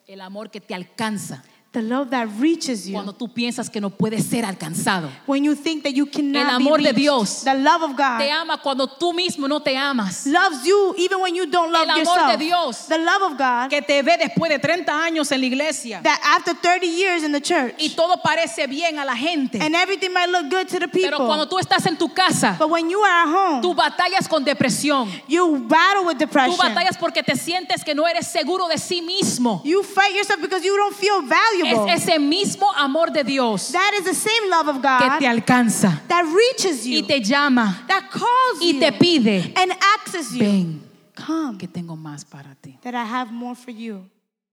El 0.07 0.21
amor 0.21 0.51
que 0.51 0.61
te 0.61 0.73
alcanza, 0.73 1.43
The 1.77 1.83
love 1.83 2.09
that 2.09 2.29
reaches 2.41 2.87
you. 2.89 2.95
cuando 2.95 3.13
tú 3.13 3.29
piensas 3.29 3.69
que 3.69 3.83
no 3.83 3.91
puede 3.91 4.19
ser 4.23 4.47
alcanzado. 4.47 5.11
When 5.27 5.45
you 5.45 5.55
think 5.55 5.83
that 5.83 5.93
you 5.93 6.07
cannot 6.07 6.47
El 6.49 6.55
amor 6.57 6.79
be 6.79 6.85
de. 6.85 6.93
Dios 6.95 7.43
The 7.45 7.53
love 7.53 7.83
of 7.83 7.91
God. 7.99 8.17
Te 8.19 8.31
ama 8.31 8.57
cuando 8.63 8.87
tú 8.87 9.13
mismo 9.13 9.47
no 9.47 9.61
te 9.61 9.77
amas. 9.77 10.25
loves 10.27 10.65
you 10.65 10.95
even 10.97 11.21
when 11.21 11.35
you 11.35 11.45
don't 11.45 11.71
love 11.71 11.83
El 11.85 11.91
amor 11.91 12.05
yourself. 12.07 12.31
de 12.39 12.45
Dios. 12.47 12.87
The 12.89 12.97
love 12.97 13.23
of 13.33 13.37
God 13.37 13.69
Que 13.69 13.83
te 13.83 14.01
ve 14.03 14.17
después 14.17 14.49
de 14.49 14.59
30 14.59 14.91
años 14.91 15.31
en 15.33 15.41
la 15.43 15.47
iglesia 15.47 16.01
that 16.03 16.19
after 16.25 16.55
30 16.55 16.87
years 16.87 17.23
in 17.23 17.33
the 17.33 17.43
church 17.43 17.75
y 17.79 17.91
todo 17.95 18.23
parece 18.25 18.67
bien 18.67 18.99
a 18.99 19.05
la 19.05 19.15
gente. 19.15 19.59
and 19.61 19.75
everything 19.75 20.15
might 20.15 20.31
look 20.31 20.49
good 20.49 20.67
to 20.69 20.79
the 20.79 20.89
people. 20.89 21.11
Pero 21.11 21.27
cuando 21.27 21.47
tú 21.47 21.59
estás 21.59 21.85
en 21.85 21.99
tu 21.99 22.09
casa, 22.09 22.57
but 22.59 22.71
when 22.71 22.89
you 22.89 23.01
are 23.03 23.29
at 23.29 23.29
home, 23.29 23.61
tú 23.61 23.75
batallas 23.75 24.27
con 24.31 24.43
depresión. 24.47 25.11
you 25.29 25.59
battle 25.69 26.07
with 26.07 26.15
Tú 26.17 26.21
depression. 26.21 26.57
batallas 26.57 26.97
porque 26.97 27.23
te 27.23 27.37
sientes 27.37 27.85
que 27.85 27.95
no 27.95 28.07
eres 28.09 28.27
seguro 28.27 28.67
de 28.67 28.79
sí 28.79 29.03
mismo. 29.03 29.61
You 29.63 29.83
fight 29.83 30.15
yourself 30.17 30.41
because 30.41 30.65
you 30.65 30.75
don't 30.75 30.95
feel 30.97 31.21
valuable. 31.21 31.66
Es 31.73 32.03
ese 32.03 32.19
mismo 32.19 32.71
amor 32.77 33.11
de 33.11 33.25
Dios 33.25 33.73
that 33.73 33.93
is 33.99 34.05
the 34.05 34.15
same 34.15 34.49
love 34.51 34.69
of 34.69 34.77
que 34.77 35.09
God 35.09 35.19
te 35.19 35.27
alcanza 35.27 36.01
that 36.09 36.25
reaches 36.25 36.87
you, 36.87 36.99
y 36.99 37.03
te 37.03 37.21
llama 37.21 37.85
that 37.89 38.09
calls 38.11 38.61
y 38.61 38.73
you, 38.73 38.81
te 38.81 38.93
pide, 38.93 39.53
and 39.57 39.73
asks 39.97 40.33
you, 40.33 40.41
ven, 40.41 40.83
come, 41.15 41.59
que 41.59 41.69
tengo 41.69 41.97
más 41.97 42.25
para 42.25 42.55
ti. 42.61 42.79
that 42.83 42.95
I 42.95 43.05
have 43.05 43.33
more 43.33 43.55
for 43.55 43.71
you. 43.71 44.09